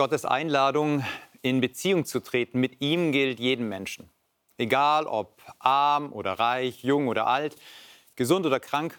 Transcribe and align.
Gottes 0.00 0.24
Einladung, 0.24 1.04
in 1.42 1.60
Beziehung 1.60 2.06
zu 2.06 2.20
treten, 2.20 2.58
mit 2.58 2.80
ihm 2.80 3.12
gilt 3.12 3.38
jedem 3.38 3.68
Menschen. 3.68 4.08
Egal 4.56 5.04
ob 5.04 5.42
arm 5.58 6.10
oder 6.14 6.38
reich, 6.38 6.82
jung 6.82 7.06
oder 7.06 7.26
alt, 7.26 7.54
gesund 8.16 8.46
oder 8.46 8.60
krank. 8.60 8.98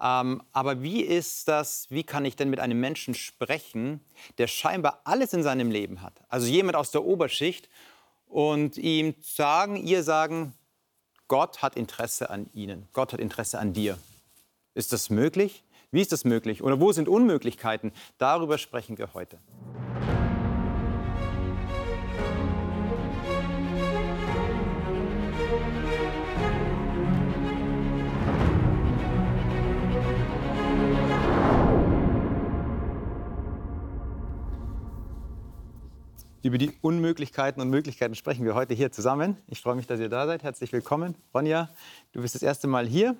Ähm, 0.00 0.44
aber 0.52 0.80
wie 0.80 1.00
ist 1.00 1.48
das, 1.48 1.90
wie 1.90 2.04
kann 2.04 2.24
ich 2.24 2.36
denn 2.36 2.50
mit 2.50 2.60
einem 2.60 2.78
Menschen 2.78 3.14
sprechen, 3.14 4.00
der 4.38 4.46
scheinbar 4.46 5.00
alles 5.02 5.32
in 5.32 5.42
seinem 5.42 5.72
Leben 5.72 6.02
hat? 6.02 6.22
Also 6.28 6.46
jemand 6.46 6.76
aus 6.76 6.92
der 6.92 7.02
Oberschicht 7.02 7.68
und 8.28 8.78
ihm 8.78 9.16
sagen, 9.20 9.74
ihr 9.74 10.04
sagen, 10.04 10.54
Gott 11.26 11.62
hat 11.62 11.74
Interesse 11.74 12.30
an 12.30 12.48
ihnen, 12.52 12.86
Gott 12.92 13.12
hat 13.12 13.18
Interesse 13.18 13.58
an 13.58 13.72
dir. 13.72 13.98
Ist 14.72 14.92
das 14.92 15.10
möglich? 15.10 15.64
Wie 15.90 16.00
ist 16.00 16.12
das 16.12 16.24
möglich? 16.24 16.62
Oder 16.62 16.78
wo 16.80 16.92
sind 16.92 17.08
Unmöglichkeiten? 17.08 17.90
Darüber 18.18 18.56
sprechen 18.56 18.98
wir 18.98 19.14
heute. 19.14 19.40
Über 36.46 36.58
die 36.58 36.70
Unmöglichkeiten 36.80 37.60
und 37.60 37.70
Möglichkeiten 37.70 38.14
sprechen 38.14 38.44
wir 38.44 38.54
heute 38.54 38.72
hier 38.72 38.92
zusammen. 38.92 39.36
Ich 39.48 39.60
freue 39.60 39.74
mich, 39.74 39.88
dass 39.88 39.98
ihr 39.98 40.08
da 40.08 40.26
seid. 40.28 40.44
Herzlich 40.44 40.72
willkommen. 40.72 41.16
Ronja, 41.34 41.68
du 42.12 42.22
bist 42.22 42.36
das 42.36 42.42
erste 42.44 42.68
Mal 42.68 42.86
hier. 42.86 43.16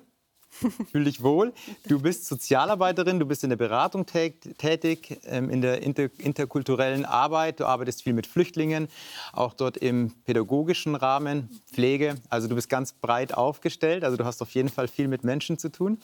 Fühl 0.93 1.03
dich 1.03 1.21
wohl. 1.21 1.51
Du 1.89 1.99
bist 1.99 2.25
Sozialarbeiterin, 2.25 3.19
du 3.19 3.25
bist 3.25 3.43
in 3.43 3.49
der 3.49 3.57
Beratung 3.57 4.05
tätig, 4.05 5.19
ähm, 5.25 5.49
in 5.49 5.59
der 5.59 5.81
interkulturellen 5.81 7.03
Arbeit. 7.03 7.59
Du 7.59 7.65
arbeitest 7.65 8.03
viel 8.03 8.13
mit 8.13 8.27
Flüchtlingen, 8.27 8.87
auch 9.33 9.53
dort 9.53 9.75
im 9.75 10.13
pädagogischen 10.23 10.95
Rahmen, 10.95 11.49
Pflege. 11.69 12.15
Also 12.29 12.47
du 12.47 12.55
bist 12.55 12.69
ganz 12.69 12.93
breit 12.93 13.33
aufgestellt. 13.33 14.05
Also 14.05 14.15
du 14.15 14.23
hast 14.23 14.41
auf 14.41 14.51
jeden 14.51 14.69
Fall 14.69 14.87
viel 14.87 15.09
mit 15.09 15.25
Menschen 15.25 15.57
zu 15.57 15.69
tun. 15.69 15.99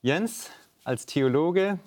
Jens, 0.00 0.48
als 0.84 1.06
Theologe, 1.06 1.80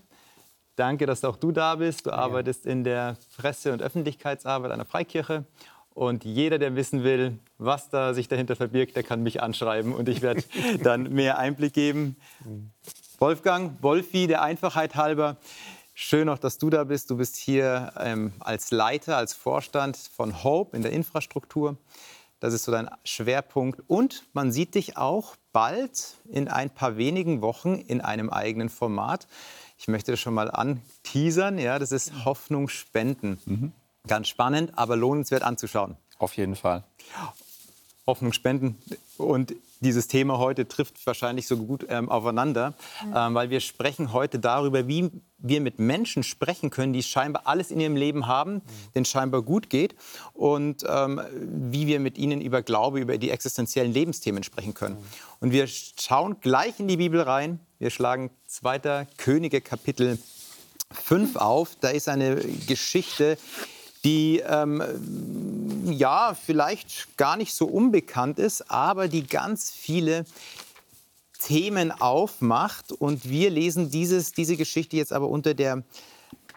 Danke, 0.76 1.06
dass 1.06 1.24
auch 1.24 1.36
du 1.36 1.52
da 1.52 1.76
bist. 1.76 2.06
Du 2.06 2.10
ja. 2.10 2.16
arbeitest 2.18 2.66
in 2.66 2.84
der 2.84 3.18
Presse- 3.38 3.74
und 3.74 3.82
Öffentlichkeitsarbeit 3.82 4.72
einer 4.72 4.86
Freikirche. 4.86 5.46
Und 5.94 6.26
jeder, 6.26 6.58
der 6.58 6.76
wissen 6.76 7.04
will, 7.04 7.38
was 7.60 7.90
da 7.90 8.16
sich 8.16 8.28
dahinter 8.28 8.56
verbirgt, 8.56 8.96
der 8.96 9.04
kann 9.04 9.22
mich 9.22 9.44
anschreiben 9.44 9.94
und 9.94 10.10
ich 10.10 10.24
werde 10.24 10.44
dann 10.84 11.14
mehr 11.14 11.38
Einblick 11.38 11.74
geben. 11.74 12.16
Wolfgang, 13.20 13.82
Wolfi, 13.84 14.26
der 14.26 14.42
Einfachheit 14.42 14.96
halber, 14.96 15.38
schön 15.94 16.30
auch, 16.30 16.40
dass 16.40 16.58
du 16.58 16.72
da 16.72 16.84
bist. 16.84 17.12
Du 17.12 17.18
bist 17.18 17.36
hier 17.36 17.94
ähm, 18.00 18.34
als 18.40 18.72
Leiter, 18.72 19.18
als 19.18 19.34
Vorstand 19.34 19.98
von 19.98 20.44
Hope 20.44 20.76
in 20.76 20.82
der 20.82 20.92
Infrastruktur. 20.92 21.78
Das 22.40 22.54
ist 22.54 22.64
so 22.64 22.72
dein 22.72 22.90
Schwerpunkt. 23.06 23.82
Und 23.88 24.26
man 24.34 24.52
sieht 24.52 24.74
dich 24.74 24.98
auch 24.98 25.36
bald 25.54 26.18
in 26.28 26.48
ein 26.48 26.72
paar 26.72 26.98
wenigen 26.98 27.42
Wochen 27.42 27.76
in 27.76 28.02
einem 28.02 28.30
eigenen 28.32 28.70
Format. 28.70 29.28
Ich 29.78 29.88
möchte 29.88 30.12
das 30.12 30.20
schon 30.20 30.34
mal 30.34 30.50
anteasern. 30.52 31.58
Ja, 31.58 31.80
das 31.80 31.92
ist 31.92 32.26
Hoffnung 32.26 32.70
spenden. 32.70 33.40
Mhm. 33.46 33.72
Ganz 34.08 34.28
spannend, 34.28 34.78
aber 34.78 34.96
lohnenswert 34.96 35.44
anzuschauen. 35.44 35.98
Auf 36.20 36.36
jeden 36.38 36.56
Fall. 36.56 36.84
Hoffnung 38.06 38.34
spenden. 38.34 38.78
Und 39.18 39.54
dieses 39.80 40.08
Thema 40.08 40.38
heute 40.38 40.68
trifft 40.68 41.06
wahrscheinlich 41.06 41.48
so 41.48 41.58
gut 41.58 41.86
ähm, 41.90 42.10
aufeinander, 42.10 42.74
ähm, 43.14 43.34
weil 43.34 43.50
wir 43.50 43.60
sprechen 43.60 44.14
heute 44.14 44.40
darüber, 44.40 44.88
wie 44.88 45.12
wir 45.38 45.62
mit 45.62 45.78
Menschen 45.78 46.24
sprechen 46.24 46.70
können, 46.70 46.94
die 46.94 47.04
scheinbar 47.04 47.44
alles 47.46 47.70
in 47.70 47.80
ihrem 47.80 47.96
Leben 47.96 48.28
haben, 48.28 48.56
mhm. 48.56 48.62
denen 48.96 49.06
scheinbar 49.06 49.42
gut 49.42 49.70
geht 49.70 49.96
und 50.34 50.84
ähm, 50.88 51.22
wie 51.72 51.86
wir 51.86 52.00
mit 52.00 52.18
ihnen 52.18 52.42
über 52.42 52.62
Glaube, 52.62 53.00
über 53.00 53.18
die 53.18 53.30
existenziellen 53.30 53.92
Lebensthemen 53.92 54.44
sprechen 54.44 54.74
können. 54.74 54.96
Mhm. 54.96 55.04
Und 55.42 55.52
wir 55.52 55.68
schauen 55.68 56.38
gleich 56.40 56.80
in 56.80 56.88
die 56.88 56.98
Bibel 56.98 57.22
rein. 57.22 57.60
Wir 57.80 57.90
schlagen 57.90 58.32
2. 58.48 59.08
Könige 59.18 59.60
Kapitel 59.60 60.18
5 60.92 61.36
auf. 61.36 61.76
Da 61.82 61.90
ist 61.90 62.08
eine 62.08 62.38
Geschichte, 62.68 63.38
die 64.04 64.40
ähm, 64.46 64.82
ja 65.86 66.36
vielleicht 66.36 67.18
gar 67.18 67.38
nicht 67.38 67.54
so 67.54 67.66
unbekannt 67.66 68.40
ist, 68.40 68.70
aber 68.70 69.08
die 69.08 69.26
ganz 69.26 69.72
viele 69.72 70.26
Themen 71.40 71.92
aufmacht. 71.92 72.92
Und 72.92 73.30
wir 73.30 73.50
lesen 73.50 73.92
dieses, 73.92 74.32
diese 74.32 74.58
Geschichte 74.58 74.98
jetzt 74.98 75.14
aber 75.14 75.30
unter 75.30 75.54
der, 75.54 75.84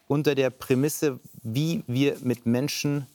unter 0.08 0.34
der 0.34 0.50
Prämisse, 0.50 1.20
wie 1.42 1.82
wir 1.86 2.16
mit 2.22 2.46
Menschen, 2.46 3.06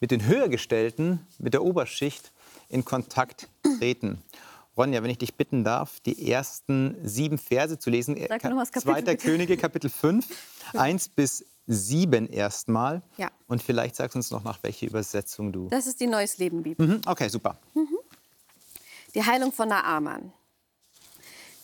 mit 0.00 0.10
den 0.10 0.26
Höhergestellten, 0.26 1.26
mit 1.38 1.54
der 1.54 1.62
Oberschicht 1.62 2.32
in 2.68 2.84
Kontakt 2.84 3.48
treten. 3.78 4.22
Ronja, 4.76 5.02
wenn 5.02 5.10
ich 5.10 5.18
dich 5.18 5.34
bitten 5.34 5.64
darf, 5.64 6.00
die 6.00 6.30
ersten 6.30 6.96
sieben 7.02 7.38
Verse 7.38 7.78
zu 7.78 7.88
lesen. 7.88 8.16
Sag 8.28 8.44
noch 8.44 8.56
was 8.56 8.70
Kapitel, 8.70 8.92
Zweiter 8.92 9.16
Könige, 9.16 9.56
Kapitel 9.56 9.88
5, 9.88 10.26
1 10.74 11.08
bis 11.16 11.46
7 11.66 12.28
erstmal. 12.28 13.02
Ja. 13.16 13.30
Und 13.46 13.62
vielleicht 13.62 13.96
sagst 13.96 14.14
du 14.14 14.18
uns 14.18 14.30
noch 14.30 14.44
nach 14.44 14.62
welche 14.62 14.86
Übersetzung 14.86 15.52
du. 15.52 15.68
Das 15.68 15.86
ist 15.86 16.00
die 16.00 16.06
Neues 16.06 16.38
Leben 16.38 16.62
Bibel. 16.62 16.86
Mhm, 16.86 17.00
okay, 17.06 17.28
super. 17.28 17.58
Mhm. 17.74 17.98
Die 19.14 19.24
Heilung 19.24 19.52
von 19.52 19.68
Naaman. 19.68 20.32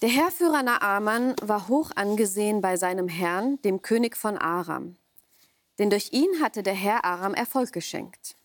Der 0.01 0.09
Herrführer 0.09 0.63
Naaman 0.63 1.37
war 1.43 1.69
hoch 1.69 1.91
angesehen 1.95 2.61
bei 2.61 2.77
seinem 2.77 3.09
Herrn, 3.09 3.61
dem 3.63 3.83
König 3.83 4.17
von 4.17 4.39
Aram. 4.39 4.97
Denn 5.79 5.91
durch 5.91 6.13
ihn 6.13 6.41
hatte 6.41 6.63
der 6.63 6.75
Herr 6.75 7.05
Aram 7.05 7.35
Erfolg 7.35 7.73
geschenkt. 7.73 8.37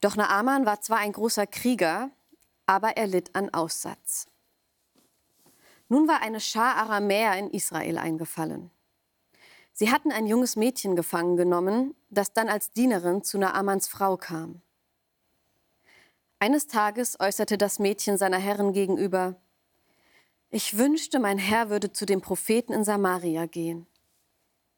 Doch 0.00 0.16
Naaman 0.16 0.66
war 0.66 0.80
zwar 0.82 0.98
ein 0.98 1.12
großer 1.12 1.46
Krieger, 1.46 2.10
aber 2.66 2.96
er 2.96 3.06
litt 3.06 3.34
an 3.34 3.52
Aussatz. 3.52 4.26
Nun 5.88 6.08
war 6.08 6.20
eine 6.20 6.40
Schar 6.40 6.76
Aramäer 6.76 7.38
in 7.38 7.50
Israel 7.50 7.98
eingefallen. 7.98 8.70
Sie 9.72 9.90
hatten 9.90 10.10
ein 10.10 10.26
junges 10.26 10.56
Mädchen 10.56 10.96
gefangen 10.96 11.36
genommen, 11.36 11.94
das 12.10 12.32
dann 12.32 12.48
als 12.48 12.70
Dienerin 12.70 13.22
zu 13.22 13.38
Naamans 13.38 13.88
Frau 13.88 14.16
kam. 14.16 14.62
Eines 16.38 16.66
Tages 16.66 17.18
äußerte 17.20 17.56
das 17.56 17.78
Mädchen 17.78 18.18
seiner 18.18 18.38
Herrin 18.38 18.72
gegenüber, 18.72 19.36
ich 20.50 20.78
wünschte, 20.78 21.18
mein 21.18 21.38
Herr 21.38 21.70
würde 21.70 21.92
zu 21.92 22.06
dem 22.06 22.20
Propheten 22.20 22.72
in 22.72 22.84
Samaria 22.84 23.46
gehen. 23.46 23.86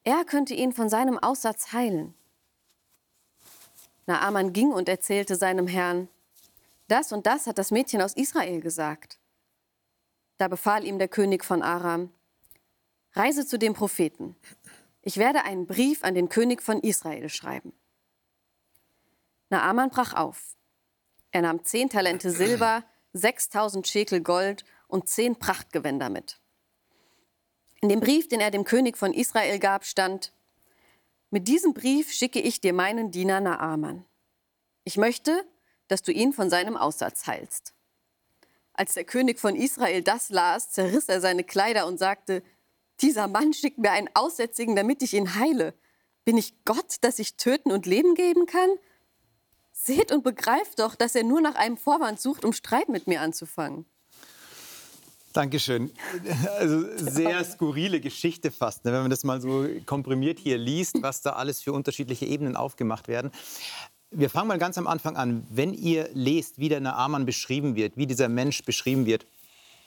Er 0.03 0.25
könnte 0.25 0.55
ihn 0.55 0.73
von 0.73 0.89
seinem 0.89 1.19
Aussatz 1.19 1.73
heilen. 1.73 2.15
Naaman 4.07 4.53
ging 4.53 4.73
und 4.73 4.89
erzählte 4.89 5.37
seinem 5.37 5.67
Herrn, 5.67 6.09
das 6.89 7.13
und 7.13 7.27
das 7.27 7.47
hat 7.47 7.59
das 7.59 7.71
Mädchen 7.71 8.03
aus 8.03 8.15
Israel 8.15 8.61
gesagt. 8.61 9.19
Da 10.39 10.49
befahl 10.49 10.85
ihm 10.85 10.99
der 10.99 11.09
König 11.09 11.45
von 11.45 11.63
Aram, 11.63 12.13
reise 13.13 13.47
zu 13.47 13.59
dem 13.59 13.75
Propheten. 13.75 14.37
Ich 15.03 15.17
werde 15.17 15.45
einen 15.45 15.67
Brief 15.67 16.05
an 16.05 16.15
den 16.15 16.29
König 16.29 16.63
von 16.63 16.81
Israel 16.81 17.29
schreiben. 17.29 17.73
Naaman 19.51 19.91
brach 19.91 20.15
auf. 20.15 20.57
Er 21.31 21.43
nahm 21.43 21.65
zehn 21.65 21.89
Talente 21.89 22.31
Silber, 22.31 22.85
6000 23.13 23.87
Schekel 23.87 24.21
Gold 24.21 24.65
und 24.87 25.09
zehn 25.09 25.39
Prachtgewänder 25.39 26.11
mit. 26.11 26.41
In 27.81 27.89
dem 27.89 28.01
Brief, 28.01 28.29
den 28.29 28.41
er 28.41 28.51
dem 28.51 28.65
König 28.65 28.97
von 28.97 29.13
Israel 29.13 29.59
gab, 29.59 29.85
stand, 29.85 30.33
mit 31.31 31.47
diesem 31.47 31.75
Brief 31.75 32.11
schicke 32.11 32.41
ich 32.41 32.61
dir 32.61 32.73
meinen 32.73 33.11
Diener 33.11 33.41
Naaman. 33.41 34.05
Ich 34.85 34.97
möchte, 34.97 35.45
dass 35.89 36.03
du 36.03 36.13
ihn 36.13 36.33
von 36.33 36.51
seinem 36.51 36.77
Aussatz 36.77 37.27
heilst. 37.27 37.75
Als 38.73 38.95
der 38.95 39.05
König 39.05 39.41
von 39.41 39.57
Israel 39.57 40.03
das 40.03 40.31
las, 40.31 40.71
zerriss 40.71 41.09
er 41.09 41.21
seine 41.21 41.43
Kleider 41.43 41.87
und 41.87 41.99
sagte, 41.99 42.43
dieser 43.01 43.27
Mann 43.29 43.53
schickt 43.53 43.79
mir 43.79 43.91
einen 43.91 44.09
Aussätzigen, 44.15 44.77
damit 44.77 45.03
ich 45.03 45.15
ihn 45.15 45.35
heile. 45.35 45.75
Bin 46.25 46.37
ich 46.37 46.55
Gott, 46.65 46.97
dass 47.01 47.19
ich 47.19 47.37
töten 47.37 47.73
und 47.73 47.87
Leben 47.87 48.15
geben 48.15 48.47
kann? 48.47 48.71
Seht 49.73 50.13
und 50.13 50.25
begreift 50.25 50.79
doch, 50.79 50.95
dass 50.95 51.15
er 51.15 51.25
nur 51.25 51.41
nach 51.41 51.55
einem 51.55 51.77
Vorwand 51.77 52.21
sucht, 52.21 52.45
um 52.45 52.53
Streit 52.53 52.89
mit 52.89 53.07
mir 53.07 53.21
anzufangen. 53.21 53.87
Dankeschön. 55.33 55.93
Also 56.59 56.85
sehr 56.97 57.45
skurrile 57.45 58.01
Geschichte 58.01 58.51
fast, 58.51 58.85
ne, 58.85 58.93
wenn 58.93 59.03
man 59.03 59.11
das 59.11 59.25
mal 59.25 59.41
so 59.41 59.69
komprimiert 59.87 60.39
hier 60.39 60.59
liest, 60.59 61.01
was 61.01 61.23
da 61.23 61.35
alles 61.35 61.63
für 61.63 61.73
unterschiedliche 61.73 62.27
Ebenen 62.27 62.57
aufgemacht 62.57 63.09
werden. 63.09 63.31
Wir 64.11 64.31
fangen 64.31 64.49
mal 64.49 64.59
ganz 64.59 64.79
am 64.79 64.87
Anfang 64.87 65.17
an. 65.17 65.47
Wenn 65.51 65.75
ihr 65.75 66.09
lest, 66.15 66.59
wie 66.59 66.71
der 66.71 66.81
Naaman 66.81 67.27
beschrieben 67.27 67.77
wird, 67.77 67.97
wie 67.97 68.07
dieser 68.07 68.29
Mensch 68.29 68.65
beschrieben 68.65 69.05
wird, 69.05 69.27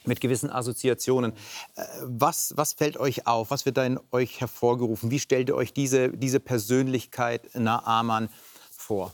mit 0.04 0.20
gewissen 0.20 0.50
Assoziationen. 0.50 1.34
Äh, 1.76 1.84
was, 2.02 2.54
was 2.58 2.74
fällt 2.74 2.98
euch 2.98 3.28
auf? 3.28 3.52
Was 3.52 3.66
wird 3.66 3.78
da 3.78 3.86
in 3.86 4.00
euch 4.12 4.42
hervorgerufen? 4.42 5.12
Wie 5.12 5.20
stellt 5.20 5.50
ihr 5.50 5.56
euch 5.56 5.74
diese, 5.74 6.10
diese 6.10 6.40
Persönlichkeit 6.40 7.54
Naaman 7.54 8.30
vor? 8.72 9.14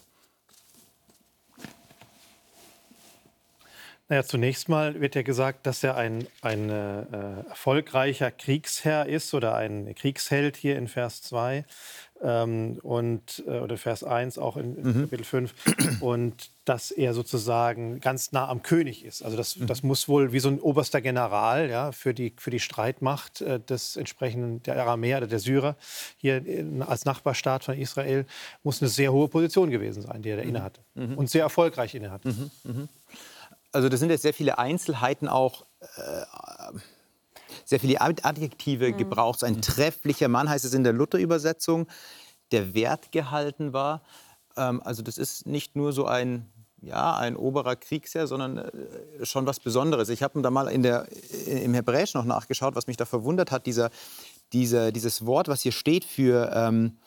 Naja, 4.09 4.24
zunächst 4.24 4.69
mal 4.69 5.01
wird 5.01 5.15
ja 5.15 5.21
gesagt, 5.21 5.65
dass 5.65 5.83
er 5.83 5.98
ein, 5.98 6.25
ein 6.42 6.69
äh, 6.69 7.42
erfolgreicher 7.50 8.31
Kriegsherr 8.31 9.06
ist 9.06 9.33
oder 9.33 9.56
ein 9.56 9.94
Kriegsheld 9.95 10.56
hier 10.56 10.77
in 10.77 10.88
Vers 10.88 11.21
2 11.24 11.65
ähm, 12.21 12.79
und, 12.83 13.43
äh, 13.47 13.59
oder 13.59 13.77
Vers 13.77 14.03
1 14.03 14.37
auch 14.37 14.57
in, 14.57 14.75
in 14.75 14.87
mhm. 14.87 15.01
Kapitel 15.01 15.23
5 15.23 15.53
und 16.01 16.51
dass 16.65 16.91
er 16.91 17.13
sozusagen 17.13 17.99
ganz 17.99 18.31
nah 18.31 18.49
am 18.49 18.61
König 18.61 19.05
ist. 19.05 19.23
Also 19.23 19.37
das, 19.37 19.55
mhm. 19.55 19.67
das 19.67 19.83
muss 19.83 20.07
wohl 20.07 20.33
wie 20.33 20.39
so 20.39 20.49
ein 20.49 20.59
oberster 20.59 21.01
General 21.01 21.69
ja, 21.69 21.91
für, 21.91 22.13
die, 22.13 22.33
für 22.37 22.51
die 22.51 22.59
Streitmacht 22.59 23.41
äh, 23.41 23.59
des 23.59 23.95
entsprechenden 23.95 24.63
der 24.63 24.79
Aramäer 24.79 25.19
oder 25.19 25.27
der 25.27 25.39
Syrer 25.39 25.75
hier 26.17 26.45
in, 26.45 26.81
als 26.81 27.05
Nachbarstaat 27.05 27.63
von 27.63 27.77
Israel 27.77 28.25
muss 28.63 28.81
eine 28.81 28.89
sehr 28.89 29.13
hohe 29.13 29.27
Position 29.27 29.69
gewesen 29.69 30.01
sein, 30.01 30.21
die 30.21 30.29
er 30.29 30.37
da 30.37 30.43
mhm. 30.43 30.49
innehatte 30.49 30.81
mhm. 30.95 31.17
und 31.17 31.29
sehr 31.29 31.43
erfolgreich 31.43 31.95
innehatte. 31.95 32.29
Mhm. 32.29 32.51
mhm 32.63 32.89
also 33.71 33.89
das 33.89 33.99
sind 33.99 34.09
jetzt 34.09 34.23
sehr 34.23 34.33
viele 34.33 34.57
Einzelheiten 34.57 35.27
auch. 35.27 35.65
Äh, 35.81 36.77
sehr 37.67 37.81
viele 37.81 37.99
Adjektive 37.99 38.93
mhm. 38.93 38.97
gebraucht. 38.97 39.43
Ein 39.43 39.61
trefflicher 39.61 40.29
Mann 40.29 40.49
heißt 40.49 40.63
es 40.63 40.73
in 40.73 40.85
der 40.85 40.93
Luther-Übersetzung, 40.93 41.87
der 42.53 42.73
Wert 42.73 43.11
gehalten 43.11 43.73
war. 43.73 44.01
Ähm, 44.55 44.81
also 44.83 45.03
das 45.03 45.17
ist 45.17 45.45
nicht 45.45 45.75
nur 45.75 45.91
so 45.91 46.05
ein, 46.05 46.45
ja, 46.81 47.17
ein 47.17 47.35
oberer 47.35 47.75
Kriegsherr, 47.75 48.25
sondern 48.25 48.57
äh, 48.57 49.25
schon 49.25 49.45
was 49.45 49.59
Besonderes. 49.59 50.07
Ich 50.07 50.23
habe 50.23 50.41
da 50.41 50.49
mal 50.49 50.69
in 50.69 50.81
der, 50.81 51.07
im 51.45 51.73
Hebräisch 51.73 52.13
noch 52.13 52.23
nachgeschaut, 52.23 52.75
was 52.75 52.87
mich 52.87 52.95
da 52.95 53.05
verwundert 53.05 53.51
hat. 53.51 53.65
Dieser, 53.65 53.89
dieser, 54.53 54.93
dieses 54.93 55.25
Wort, 55.25 55.49
was 55.49 55.61
hier 55.61 55.73
steht 55.73 56.05
für 56.05 56.49
ähm, 56.55 56.97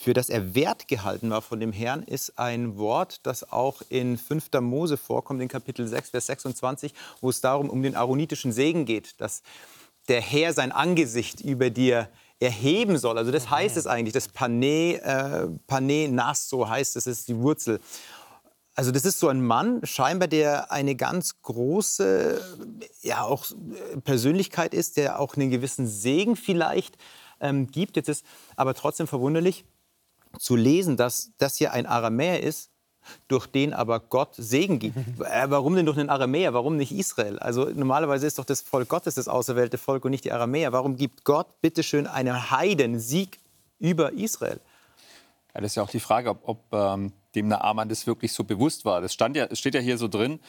für 0.00 0.14
das 0.14 0.28
er 0.30 0.54
Wert 0.54 0.86
gehalten 0.86 1.28
war 1.30 1.42
von 1.42 1.58
dem 1.58 1.72
Herrn, 1.72 2.04
ist 2.04 2.38
ein 2.38 2.78
Wort, 2.78 3.26
das 3.26 3.50
auch 3.50 3.82
in 3.88 4.16
5. 4.16 4.50
Mose 4.60 4.96
vorkommt, 4.96 5.42
in 5.42 5.48
Kapitel 5.48 5.88
6, 5.88 6.10
Vers 6.10 6.26
26, 6.26 6.94
wo 7.20 7.30
es 7.30 7.40
darum 7.40 7.68
um 7.68 7.82
den 7.82 7.96
aaronitischen 7.96 8.52
Segen 8.52 8.84
geht, 8.84 9.20
dass 9.20 9.42
der 10.08 10.20
Herr 10.20 10.52
sein 10.52 10.72
Angesicht 10.72 11.40
über 11.40 11.70
dir 11.70 12.08
erheben 12.40 12.98
soll. 12.98 13.18
Also 13.18 13.30
das 13.30 13.50
heißt 13.50 13.76
es 13.76 13.86
eigentlich, 13.86 14.14
das 14.14 14.28
Pane, 14.28 15.02
äh, 15.02 15.48
Pane 15.66 16.08
Nas, 16.08 16.48
so 16.48 16.68
heißt 16.68 16.96
es, 16.96 17.06
ist 17.06 17.28
die 17.28 17.36
Wurzel. 17.36 17.80
Also 18.74 18.92
das 18.92 19.04
ist 19.04 19.18
so 19.18 19.26
ein 19.28 19.44
Mann, 19.44 19.80
scheinbar, 19.84 20.28
der 20.28 20.70
eine 20.70 20.94
ganz 20.94 21.42
große, 21.42 22.40
ja 23.02 23.22
auch 23.22 23.46
Persönlichkeit 24.04 24.72
ist, 24.72 24.96
der 24.96 25.18
auch 25.18 25.34
einen 25.36 25.50
gewissen 25.50 25.88
Segen 25.88 26.36
vielleicht 26.36 26.96
ähm, 27.40 27.66
gibt. 27.66 27.96
Jetzt 27.96 28.08
ist 28.08 28.24
aber 28.54 28.74
trotzdem 28.74 29.08
verwunderlich, 29.08 29.64
zu 30.38 30.54
lesen, 30.54 30.96
dass 30.96 31.32
das 31.38 31.56
hier 31.56 31.72
ein 31.72 31.86
Aramäer 31.86 32.42
ist, 32.42 32.70
durch 33.28 33.46
den 33.46 33.72
aber 33.72 34.00
Gott 34.00 34.34
Segen 34.36 34.78
gibt. 34.78 34.96
Äh, 35.18 35.50
warum 35.50 35.74
denn 35.74 35.84
durch 35.84 35.96
den 35.96 36.08
Aramäer? 36.08 36.54
Warum 36.54 36.76
nicht 36.76 36.92
Israel? 36.92 37.38
Also 37.38 37.64
normalerweise 37.64 38.26
ist 38.26 38.38
doch 38.38 38.44
das 38.44 38.62
Volk 38.62 38.88
Gottes 38.88 39.14
das 39.14 39.28
auserwählte 39.28 39.76
Volk 39.76 40.04
und 40.04 40.10
nicht 40.10 40.24
die 40.24 40.32
Aramäer. 40.32 40.72
Warum 40.72 40.96
gibt 40.96 41.24
Gott 41.24 41.60
bitteschön 41.60 42.06
einem 42.06 42.50
Heiden 42.50 42.98
Sieg 42.98 43.38
über 43.78 44.12
Israel? 44.12 44.60
Ja, 45.54 45.60
das 45.60 45.72
ist 45.72 45.76
ja 45.76 45.82
auch 45.82 45.90
die 45.90 46.00
Frage, 46.00 46.30
ob, 46.30 46.40
ob 46.44 46.58
ähm, 46.72 47.12
dem 47.34 47.48
Naaman 47.48 47.88
das 47.88 48.06
wirklich 48.06 48.32
so 48.32 48.44
bewusst 48.44 48.84
war. 48.84 49.00
Das 49.00 49.12
stand 49.12 49.36
ja, 49.36 49.54
steht 49.54 49.74
ja 49.74 49.80
hier 49.80 49.98
so 49.98 50.08
drin, 50.08 50.40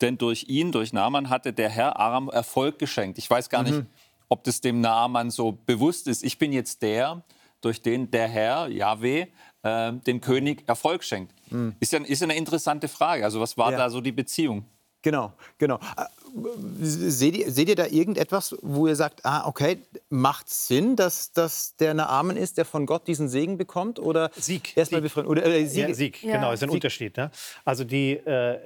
denn 0.00 0.18
durch 0.18 0.44
ihn, 0.48 0.72
durch 0.72 0.92
Naaman 0.92 1.30
hatte 1.30 1.52
der 1.52 1.68
Herr 1.68 1.98
Aram 1.98 2.28
Erfolg 2.28 2.78
geschenkt. 2.78 3.18
Ich 3.18 3.28
weiß 3.28 3.48
gar 3.48 3.62
mhm. 3.62 3.68
nicht, 3.68 3.86
ob 4.28 4.44
das 4.44 4.60
dem 4.60 4.80
Naaman 4.80 5.30
so 5.30 5.52
bewusst 5.52 6.06
ist. 6.06 6.22
Ich 6.22 6.38
bin 6.38 6.52
jetzt 6.52 6.82
der, 6.82 7.22
durch 7.60 7.82
den 7.82 8.10
der 8.10 8.28
Herr, 8.28 8.68
Yahweh, 8.68 9.26
äh, 9.68 9.92
dem 9.92 10.20
König 10.20 10.64
Erfolg 10.66 11.04
schenkt. 11.04 11.32
Mhm. 11.50 11.74
Ist, 11.80 11.92
ja, 11.92 12.00
ist 12.00 12.20
ja 12.20 12.26
eine 12.26 12.36
interessante 12.36 12.88
Frage. 12.88 13.24
Also 13.24 13.40
was 13.40 13.56
war 13.56 13.72
ja. 13.72 13.78
da 13.78 13.90
so 13.90 14.00
die 14.00 14.12
Beziehung? 14.12 14.64
Genau, 15.02 15.32
genau. 15.58 15.78
Äh, 15.96 16.04
seht 16.80 17.36
ihr, 17.36 17.50
seht 17.52 17.68
ihr 17.68 17.76
da 17.76 17.86
irgendetwas, 17.86 18.56
wo 18.62 18.88
ihr 18.88 18.96
sagt, 18.96 19.24
ah, 19.24 19.46
okay, 19.46 19.78
macht 20.08 20.50
Sinn, 20.50 20.96
dass, 20.96 21.32
dass 21.32 21.76
der 21.76 21.94
Naaman 21.94 22.36
ist, 22.36 22.58
der 22.58 22.64
von 22.64 22.84
Gott 22.84 23.06
diesen 23.06 23.28
Segen 23.28 23.56
bekommt? 23.58 24.00
Oder 24.00 24.30
Sieg. 24.34 24.76
Erstmal 24.76 25.02
Sieg. 25.02 25.16
Oder, 25.16 25.46
äh, 25.46 25.66
Sieg. 25.66 25.88
Ja, 25.88 25.94
Sieg. 25.94 26.22
Ja. 26.22 26.32
genau, 26.36 26.52
ist 26.52 26.62
ein 26.62 26.68
Sieg. 26.68 26.74
Unterschied. 26.74 27.16
Ne? 27.16 27.30
Also 27.64 27.84
die, 27.84 28.14
äh, 28.14 28.58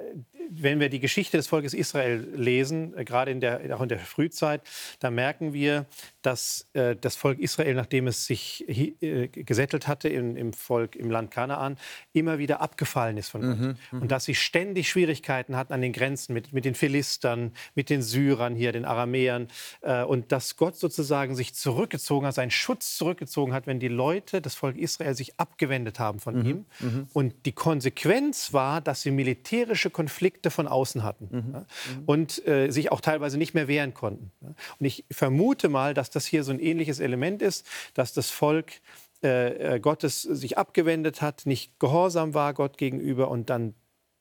wenn 0.50 0.81
wir 0.81 0.89
die 0.89 1.00
Geschichte 1.00 1.37
des 1.37 1.47
Volkes 1.47 1.75
Israel 1.75 2.27
lesen, 2.35 2.97
äh, 2.97 3.05
gerade 3.05 3.31
in 3.31 3.41
der, 3.41 3.77
auch 3.77 3.83
in 3.83 3.89
der 3.89 3.99
Frühzeit, 3.99 4.62
da 5.00 5.11
merken 5.11 5.53
wir, 5.53 5.87
dass 6.23 6.69
äh, 6.73 6.97
das 6.97 7.17
Volk 7.17 7.39
Israel, 7.39 7.75
nachdem 7.75 8.06
es 8.06 8.27
sich 8.27 8.65
äh, 8.69 9.29
gesettelt 9.29 9.89
hatte 9.89 10.09
in, 10.09 10.37
im 10.37 10.53
Volk 10.53 10.97
im 10.97 11.11
Land 11.11 11.31
Kanaan, 11.31 11.77
immer 12.12 12.39
wieder 12.39 12.61
abgefallen 12.61 13.17
ist 13.17 13.29
von 13.29 13.41
Gott. 13.41 13.59
Mhm, 13.59 13.77
mhm, 13.91 14.03
und 14.03 14.11
dass 14.11 14.25
sie 14.25 14.35
ständig 14.35 14.89
Schwierigkeiten 14.89 15.56
hatten 15.56 15.73
an 15.73 15.81
den 15.81 15.93
Grenzen 15.93 16.33
mit, 16.33 16.53
mit 16.53 16.65
den 16.65 16.75
Philistern, 16.75 17.53
mit 17.75 17.91
den 17.91 18.03
Syrern 18.03 18.55
hier, 18.55 18.73
den 18.73 18.85
Aramäern. 18.85 19.49
Äh, 19.81 20.03
und 20.03 20.33
dass 20.33 20.56
Gott 20.56 20.77
sozusagen 20.77 21.35
sich 21.35 21.55
zurückgezogen 21.55 22.27
hat, 22.27 22.35
seinen 22.35 22.50
Schutz 22.50 22.97
zurückgezogen 22.97 23.53
hat, 23.53 23.67
wenn 23.67 23.81
die 23.81 23.89
Leute, 23.89 24.41
das 24.41 24.55
Volk 24.55 24.77
Israel, 24.77 25.15
sich 25.15 25.39
abgewendet 25.39 25.99
haben 25.99 26.21
von 26.21 26.39
mhm, 26.39 26.47
ihm. 26.47 26.67
Mhm. 26.81 27.09
Und 27.12 27.35
die 27.47 27.53
Konsequenz 27.53 28.53
war, 28.53 28.81
dass 28.81 29.03
sie 29.03 29.11
militärische 29.11 29.91
Konflikte 29.91 30.31
von 30.50 30.69
außen 30.69 31.02
hatten 31.02 31.29
mhm, 31.31 31.52
ja, 31.55 31.67
und 32.06 32.46
äh, 32.46 32.70
sich 32.70 32.93
auch 32.93 33.00
teilweise 33.00 33.38
nicht 33.38 33.55
mehr 33.55 33.69
wehren 33.69 33.94
konnten. 33.94 34.32
Ja. 34.40 34.55
Und 34.79 34.87
ich 34.87 35.05
vermute 35.11 35.69
mal, 35.69 35.94
dass 35.94 36.11
das 36.11 36.26
hier 36.26 36.44
so 36.44 36.52
ein 36.52 36.58
ähnliches 36.58 37.00
Element 37.00 37.43
ist, 37.43 37.67
dass 37.94 38.12
das 38.12 38.31
Volk 38.31 38.81
äh, 39.23 39.76
äh, 39.76 39.81
Gottes 39.81 40.23
sich 40.23 40.58
abgewendet 40.58 41.23
hat, 41.23 41.46
nicht 41.46 41.79
gehorsam 41.79 42.34
war 42.34 42.55
Gott 42.55 42.76
gegenüber 42.76 43.29
und 43.29 43.50
dann 43.50 43.75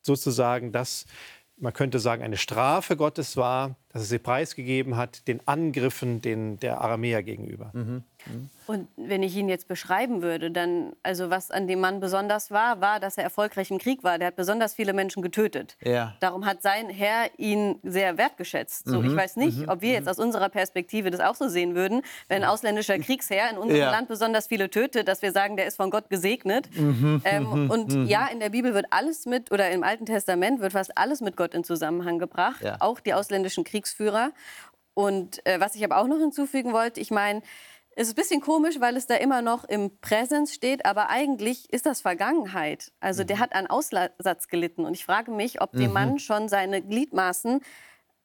sozusagen 0.03 0.71
das, 0.71 1.05
man 1.57 1.73
könnte 1.73 1.99
sagen, 1.99 2.21
eine 2.21 2.37
Strafe 2.37 2.95
Gottes 2.95 3.35
war, 3.35 3.75
dass 3.93 4.03
es 4.03 4.09
sie 4.09 4.19
preisgegeben 4.19 4.97
hat, 4.97 5.27
den 5.27 5.45
Angriffen 5.47 6.21
den, 6.21 6.59
der 6.59 6.81
Aramäer 6.81 7.23
gegenüber. 7.23 7.71
Mhm. 7.73 8.03
Mhm. 8.25 8.49
Und 8.67 8.87
wenn 8.95 9.23
ich 9.23 9.35
ihn 9.35 9.49
jetzt 9.49 9.67
beschreiben 9.67 10.21
würde, 10.21 10.51
dann, 10.51 10.93
also 11.03 11.29
was 11.29 11.51
an 11.51 11.67
dem 11.67 11.79
Mann 11.79 11.99
besonders 11.99 12.51
war, 12.51 12.79
war, 12.79 12.99
dass 12.99 13.17
er 13.17 13.23
erfolgreich 13.23 13.71
im 13.71 13.79
Krieg 13.79 14.03
war. 14.03 14.17
Der 14.17 14.27
hat 14.27 14.35
besonders 14.35 14.75
viele 14.75 14.93
Menschen 14.93 15.21
getötet. 15.21 15.75
Ja. 15.83 16.15
Darum 16.19 16.45
hat 16.45 16.61
sein 16.61 16.89
Herr 16.89 17.29
ihn 17.37 17.79
sehr 17.83 18.17
wertgeschätzt. 18.17 18.87
So, 18.87 19.01
mhm. 19.01 19.09
Ich 19.09 19.15
weiß 19.15 19.35
nicht, 19.37 19.59
mhm. 19.59 19.69
ob 19.69 19.81
wir 19.81 19.91
jetzt 19.91 20.07
aus 20.07 20.19
unserer 20.19 20.49
Perspektive 20.49 21.11
das 21.11 21.19
auch 21.19 21.35
so 21.35 21.49
sehen 21.49 21.75
würden, 21.75 22.01
wenn 22.29 22.43
ein 22.43 22.49
ausländischer 22.49 22.97
Kriegsherr 22.99 23.49
in 23.49 23.57
unserem 23.57 23.81
ja. 23.81 23.91
Land 23.91 24.07
besonders 24.07 24.47
viele 24.47 24.69
tötet, 24.69 25.07
dass 25.07 25.21
wir 25.21 25.31
sagen, 25.31 25.57
der 25.57 25.65
ist 25.65 25.75
von 25.77 25.89
Gott 25.89 26.09
gesegnet. 26.09 26.69
Mhm. 26.75 27.21
Ähm, 27.25 27.43
mhm. 27.43 27.69
und 27.69 27.93
mhm. 27.93 28.05
ja, 28.05 28.27
in 28.27 28.39
der 28.39 28.49
Bibel 28.49 28.73
wird 28.73 28.85
alles 28.91 29.25
mit, 29.25 29.51
oder 29.51 29.69
im 29.71 29.83
Alten 29.83 30.05
Testament 30.05 30.61
wird 30.61 30.71
fast 30.71 30.97
alles 30.97 31.21
mit 31.21 31.35
Gott 31.35 31.53
in 31.53 31.63
Zusammenhang 31.63 32.19
gebracht, 32.19 32.61
ja. 32.61 32.77
auch 32.79 32.99
die 32.99 33.13
ausländischen 33.13 33.63
Kriegsführer. 33.81 34.31
Und 34.93 35.45
äh, 35.45 35.59
was 35.59 35.75
ich 35.75 35.83
aber 35.83 35.97
auch 35.97 36.07
noch 36.07 36.19
hinzufügen 36.19 36.73
wollte, 36.73 36.99
ich 36.99 37.11
meine, 37.11 37.41
es 37.95 38.07
ist 38.07 38.13
ein 38.13 38.15
bisschen 38.15 38.41
komisch, 38.41 38.79
weil 38.79 38.95
es 38.95 39.05
da 39.05 39.15
immer 39.15 39.41
noch 39.41 39.65
im 39.65 39.97
Präsens 39.99 40.53
steht, 40.53 40.85
aber 40.85 41.09
eigentlich 41.09 41.71
ist 41.73 41.85
das 41.85 42.01
Vergangenheit. 42.01 42.91
Also 42.99 43.23
der 43.23 43.37
mhm. 43.37 43.39
hat 43.41 43.53
an 43.55 43.67
Aussatz 43.67 44.47
gelitten 44.47 44.85
und 44.85 44.93
ich 44.93 45.05
frage 45.05 45.31
mich, 45.31 45.61
ob 45.61 45.73
dem 45.73 45.87
mhm. 45.87 45.93
Mann 45.93 46.19
schon 46.19 46.47
seine 46.47 46.81
Gliedmaßen 46.81 47.61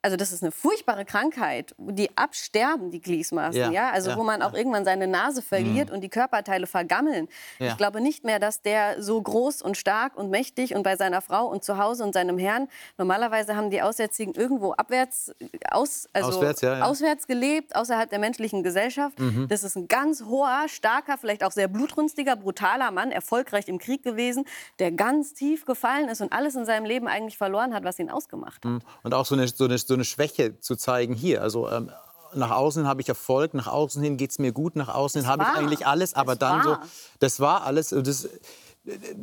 also 0.07 0.17
das 0.17 0.31
ist 0.31 0.45
eine 0.45 0.53
furchtbare 0.53 1.05
Krankheit, 1.05 1.75
die 1.79 2.17
absterben, 2.17 2.93
die 2.93 3.01
Gliesmaßen, 3.01 3.61
ja, 3.61 3.71
ja? 3.73 3.91
also 3.91 4.11
ja, 4.11 4.17
wo 4.17 4.23
man 4.23 4.41
auch 4.41 4.55
irgendwann 4.55 4.85
seine 4.85 5.09
Nase 5.09 5.43
verliert 5.43 5.89
mhm. 5.89 5.97
und 5.97 6.01
die 6.01 6.09
Körperteile 6.09 6.69
vergammeln. 6.69 7.27
Ich 7.59 7.77
glaube 7.77 8.01
nicht 8.01 8.23
mehr, 8.23 8.39
dass 8.39 8.63
der 8.63 9.03
so 9.03 9.21
groß 9.21 9.63
und 9.63 9.77
stark 9.77 10.17
und 10.17 10.31
mächtig 10.31 10.77
und 10.77 10.85
bei 10.85 10.97
seiner 10.97 11.23
Frau 11.23 11.47
und 11.47 11.65
zu 11.65 11.79
Hause 11.79 12.05
und 12.05 12.13
seinem 12.13 12.39
Herrn, 12.39 12.69
normalerweise 12.99 13.57
haben 13.57 13.71
die 13.71 13.83
Aussätzigen 13.83 14.33
irgendwo 14.35 14.75
abwärts, 14.75 15.35
aus, 15.73 16.07
also 16.13 16.29
auswärts, 16.29 16.63
auswärts 16.63 17.27
gelebt, 17.27 17.75
außerhalb 17.75 18.09
der 18.09 18.21
menschlichen 18.21 18.63
Gesellschaft. 18.63 19.19
Mhm. 19.19 19.49
Das 19.49 19.65
ist 19.65 19.75
ein 19.75 19.89
ganz 19.89 20.23
hoher, 20.23 20.67
starker, 20.69 21.19
vielleicht 21.19 21.43
auch 21.43 21.51
sehr 21.51 21.67
blutrünstiger, 21.67 22.37
brutaler 22.37 22.93
Mann, 22.93 23.11
erfolgreich 23.11 23.67
im 23.67 23.79
Krieg 23.79 24.05
gewesen, 24.05 24.45
der 24.79 24.93
ganz 24.93 25.35
tief 25.35 25.65
gefallen 25.65 26.09
ist 26.09 26.21
und 26.21 26.33
alles 26.33 26.55
in 26.55 26.65
seinem 26.65 26.85
Leben 26.85 27.09
eigentlich 27.09 27.37
verloren 27.37 27.75
hat, 27.75 27.83
was 27.83 27.99
ihn 27.99 28.09
ausgemacht 28.09 28.65
hat. 28.65 28.71
Mhm. 28.71 28.79
Und 29.03 29.13
auch 29.13 29.27
so 29.27 29.35
eine, 29.35 29.49
so 29.49 29.65
eine, 29.65 29.77
so 29.79 29.96
eine 29.97 30.05
Schwäche 30.05 30.61
zu 30.61 30.76
zeigen 30.76 31.15
hier. 31.15 31.43
Also 31.43 31.71
ähm, 31.71 31.91
nach 32.35 32.50
außen 32.50 32.87
habe 32.87 33.00
ich 33.00 33.09
Erfolg, 33.09 33.55
nach 33.55 33.67
außen 33.67 34.03
hin 34.03 34.17
geht 34.17 34.31
es 34.31 34.38
mir 34.38 34.53
gut, 34.53 34.76
nach 34.76 34.95
außen 34.95 35.23
hin 35.23 35.31
habe 35.31 35.43
ich 35.43 35.49
eigentlich 35.49 35.87
alles, 35.87 36.15
aber 36.15 36.37
das 36.37 36.49
dann 36.49 36.65
war. 36.65 36.83
so, 36.83 36.88
das 37.19 37.41
war 37.41 37.62
alles. 37.65 37.91
Das, 37.91 38.29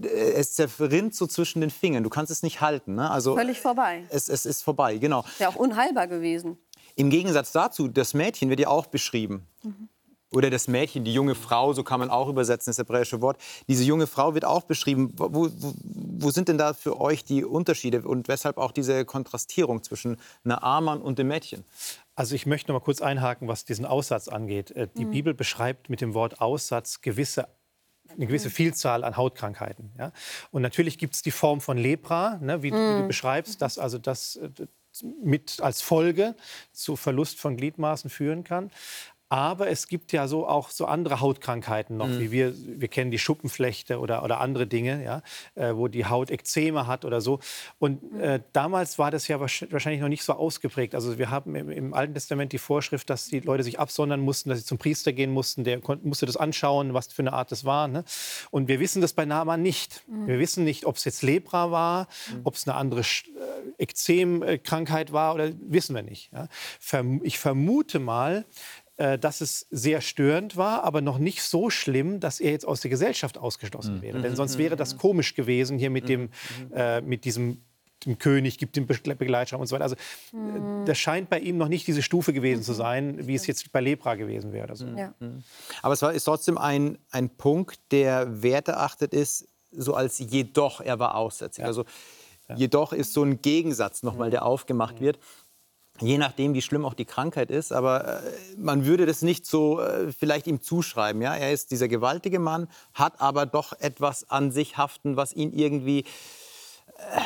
es 0.03 0.56
zerrinnt 0.56 1.15
so 1.15 1.25
zwischen 1.25 1.62
den 1.62 1.70
Fingern. 1.70 2.03
Du 2.03 2.10
kannst 2.10 2.32
es 2.32 2.44
nicht 2.44 2.60
halten. 2.60 2.96
Ne? 2.96 3.10
Also, 3.10 3.36
Völlig 3.36 3.62
vorbei. 3.62 4.03
Es, 4.10 4.27
es 4.27 4.46
ist 4.46 4.62
vorbei, 4.62 4.98
genau. 4.98 5.22
Ist 5.22 5.39
ja 5.39 5.50
auch 5.50 5.56
unheilbar 5.56 6.08
gewesen. 6.08 6.58
Im 6.96 7.10
Gegensatz 7.10 7.51
dazu, 7.53 7.88
das 7.88 8.13
Mädchen 8.13 8.50
wird 8.50 8.60
ja 8.60 8.68
auch 8.68 8.88
beschrieben. 8.88 9.48
Mhm. 9.63 9.89
Oder 10.36 10.50
das 10.50 10.68
Mädchen, 10.68 11.04
die 11.04 11.13
junge 11.13 11.36
Frau, 11.36 11.74
so 11.74 11.84
kann 11.84 12.00
man 12.00 12.10
auch 12.10 12.28
übersetzen, 12.28 12.72
das 12.72 12.78
hebräische 12.78 13.22
Wort. 13.22 13.38
Diese 13.68 13.84
junge 13.84 14.08
Frau 14.08 14.34
wird 14.34 14.46
auch 14.46 14.63
beschrieben. 14.63 15.13
Wo, 15.16 15.30
wo, 15.32 15.50
wo 15.54 16.32
sind 16.32 16.48
denn 16.48 16.58
da 16.58 16.74
für 16.74 17.00
euch 17.00 17.24
die 17.24 17.44
Unterschiede 17.44 18.02
und 18.02 18.28
weshalb 18.28 18.58
auch 18.58 18.72
diese 18.72 19.06
Kontrastierung 19.06 19.84
zwischen 19.84 20.18
einer 20.44 20.63
Amann 20.63 21.02
und 21.02 21.20
dem 21.20 21.28
Mädchen? 21.28 21.63
Also 22.16 22.36
ich 22.36 22.46
möchte 22.46 22.72
noch 22.72 22.80
mal 22.80 22.84
kurz 22.84 23.02
einhaken, 23.02 23.48
was 23.48 23.66
diesen 23.66 23.86
Aussatz 23.86 24.28
angeht. 24.28 24.72
Äh, 24.72 24.88
die 24.98 25.06
mhm. 25.06 25.12
Bibel 25.12 25.34
beschreibt 25.34 25.90
mit 25.90 26.02
dem 26.02 26.13
Wort 26.13 26.42
Aussatz 26.42 27.02
gewisse 27.02 27.48
eine 28.10 28.28
gewisse 28.28 28.50
mhm. 28.50 28.54
Vielzahl 28.54 29.04
an 29.04 29.18
Hautkrankheiten. 29.18 29.92
Ja? 29.98 30.12
Und 30.52 30.62
natürlich 30.62 30.98
gibt 30.98 31.16
es 31.16 31.22
die 31.22 31.32
Form 31.32 31.62
von 31.62 31.78
Lepra, 31.78 32.38
ne, 32.42 32.62
wie, 32.62 32.70
mm. 32.70 32.74
wie, 32.74 32.78
du 32.78 33.04
mhm. 33.04 33.08
beschreibst, 33.08 33.62
dass 33.62 33.80
also 33.80 33.98
das, 33.98 34.36
äh, 34.36 34.50
mit 35.24 35.60
als 35.62 35.82
Folge 35.82 36.36
zu 36.72 36.96
Verlust 36.96 37.40
von 37.40 37.58
Gliedmaßen 37.58 38.10
führen 38.10 38.44
kann. 38.44 38.72
Aber 39.34 39.68
es 39.68 39.88
gibt 39.88 40.12
ja 40.12 40.28
so 40.28 40.48
auch 40.48 40.70
so 40.70 40.86
andere 40.86 41.20
Hautkrankheiten 41.20 41.98
noch, 41.98 42.08
mhm. 42.08 42.20
wie 42.20 42.32
wir, 42.32 42.54
wir 42.56 42.88
kennen 42.88 43.10
die 43.10 43.18
Schuppenflechte 43.18 43.98
oder, 44.00 44.24
oder 44.24 44.40
andere 44.40 44.68
Dinge, 44.68 45.04
ja, 45.04 45.24
äh, 45.56 45.75
wo 45.75 45.88
die 45.88 46.06
Haut 46.06 46.30
Ekzeme 46.30 46.86
hat 46.86 47.04
oder 47.04 47.20
so. 47.20 47.40
Und 47.80 48.13
äh, 48.22 48.42
damals 48.54 49.00
war 49.00 49.10
das 49.10 49.28
ja 49.28 49.40
wahrscheinlich 49.40 50.02
noch 50.02 50.08
nicht 50.08 50.24
so 50.24 50.34
ausgeprägt. 50.34 50.94
Also 50.94 51.18
wir 51.18 51.32
haben 51.32 51.56
im, 51.56 51.72
im, 51.72 51.96
Alten 51.96 52.13
Testament 52.13 52.52
die 52.52 52.60
Vorschrift, 52.60 53.10
dass 53.10 53.25
die 53.25 53.40
Leute 53.40 53.63
sich 53.63 53.80
absondern 53.80 54.20
mussten, 54.20 54.50
dass 54.50 54.60
sie 54.60 54.66
zum 54.66 54.78
Priester 54.78 55.13
gehen 55.13 55.32
mussten, 55.32 55.63
der 55.63 55.82
musste 56.04 56.28
das 56.28 56.38
anschauen, 56.38 56.94
was 56.94 57.08
für 57.08 57.24
eine 57.24 57.34
Art 57.34 57.52
das 57.52 57.66
war. 57.66 57.88
Ne? 57.88 58.04
Und 58.52 58.68
wir 58.68 58.80
wissen 58.80 59.02
das 59.02 59.13
bei 59.13 59.25
Naaman 59.25 59.63
nicht. 59.63 60.04
Mhm. 60.06 60.28
Wir 60.28 60.38
wissen 60.38 60.63
nicht, 60.63 60.86
ob 60.86 60.98
es 60.98 61.06
jetzt 61.06 61.24
Lepra 61.24 61.72
war, 61.72 62.08
mhm. 62.30 62.42
ob 62.44 62.54
es 62.54 62.68
eine 62.68 62.78
andere 62.78 63.02
äh, 63.02 63.04
Ekzemkrankheit 63.80 65.12
war 65.12 65.34
oder 65.34 65.50
wissen 65.60 65.96
wir 65.96 66.04
nicht. 66.04 66.32
Ja? 66.32 66.50
Ich 67.24 67.40
vermute 67.40 67.98
mal, 67.98 68.46
äh, 68.98 69.18
dass 69.18 69.42
es 69.42 69.66
sehr 69.72 70.02
störend 70.02 70.56
war, 70.56 70.84
aber 70.84 71.02
noch 71.02 71.18
nicht 71.18 71.42
so 71.42 71.70
schlimm, 71.70 72.20
dass 72.20 72.40
er 72.40 72.52
jetzt 72.52 72.68
aus 72.68 72.82
der 72.82 72.92
Gesellschaft 72.92 73.38
ausgeschlossen 73.38 74.02
wäre. 74.02 74.20
Mhm. 74.20 74.24
Denn 74.24 74.36
sonst 74.36 74.58
wäre 74.58 74.76
das 74.76 74.98
komisch 74.98 75.34
gewesen 75.34 75.80
hier 75.80 75.90
mit, 75.90 76.08
dem, 76.10 76.30
äh, 76.74 77.02
mit 77.02 77.26
diesem 77.26 77.62
dem 78.06 78.18
König, 78.18 78.58
gibt 78.58 78.76
den 78.76 78.86
Begleitschirm 78.86 79.62
und 79.62 79.68
so 79.68 79.76
weiter. 79.76 79.86
Also 79.86 79.96
mhm. 80.32 80.86
das 80.86 80.98
scheint 80.98 81.30
bei 81.30 81.40
ihm 81.40 81.58
noch 81.58 81.70
nicht 81.70 81.88
diese 81.88 82.02
Stufe 82.02 82.34
gewesen 82.34 82.62
zu 82.62 82.74
sein, 82.74 83.28
wie 83.28 83.36
es 83.36 83.48
jetzt 83.48 83.72
bei 83.72 83.82
Lepra 83.82 84.16
gewesen 84.16 84.52
wäre. 84.52 84.76
So. 84.76 84.86
Ja. 84.88 85.14
Aber 85.82 85.94
es 85.94 86.02
war, 86.02 86.14
ist 86.14 86.26
trotzdem 86.26 86.58
ein, 86.58 86.98
ein 87.12 87.30
Punkt, 87.30 87.80
der 87.92 88.44
werteachtet 88.44 89.14
ist, 89.14 89.48
so 89.72 89.96
als 89.96 90.20
jedoch 90.20 90.82
er 90.82 91.00
war 91.00 91.16
aussätzig. 91.16 91.62
Ja. 91.62 91.68
Also 91.68 91.86
ja. 92.50 92.56
jedoch 92.56 92.94
ist 92.94 93.14
so 93.14 93.24
ein 93.24 93.42
Gegensatz 93.42 94.04
nochmal, 94.04 94.30
der 94.30 94.46
aufgemacht 94.46 95.00
wird 95.00 95.18
je 96.02 96.18
nachdem, 96.18 96.54
wie 96.54 96.62
schlimm 96.62 96.86
auch 96.86 96.94
die 96.94 97.06
Krankheit 97.06 97.52
ist. 97.52 97.72
Aber 97.72 98.20
äh, 98.20 98.22
man 98.58 98.86
würde 98.86 99.06
das 99.06 99.22
nicht 99.22 99.46
so 99.46 99.80
äh, 99.80 100.12
vielleicht 100.12 100.48
ihm 100.48 100.62
zuschreiben. 100.62 101.22
Ja? 101.22 101.36
Er 101.36 101.52
ist 101.52 101.72
dieser 101.72 101.88
gewaltige 101.88 102.40
Mann, 102.40 102.68
hat 102.94 103.22
aber 103.22 103.46
doch 103.46 103.74
etwas 103.80 104.30
an 104.30 104.52
sich 104.52 104.78
haften, 104.78 105.18
was 105.18 105.34
ihn 105.34 105.54
irgendwie 105.54 106.06
äh, 106.98 107.22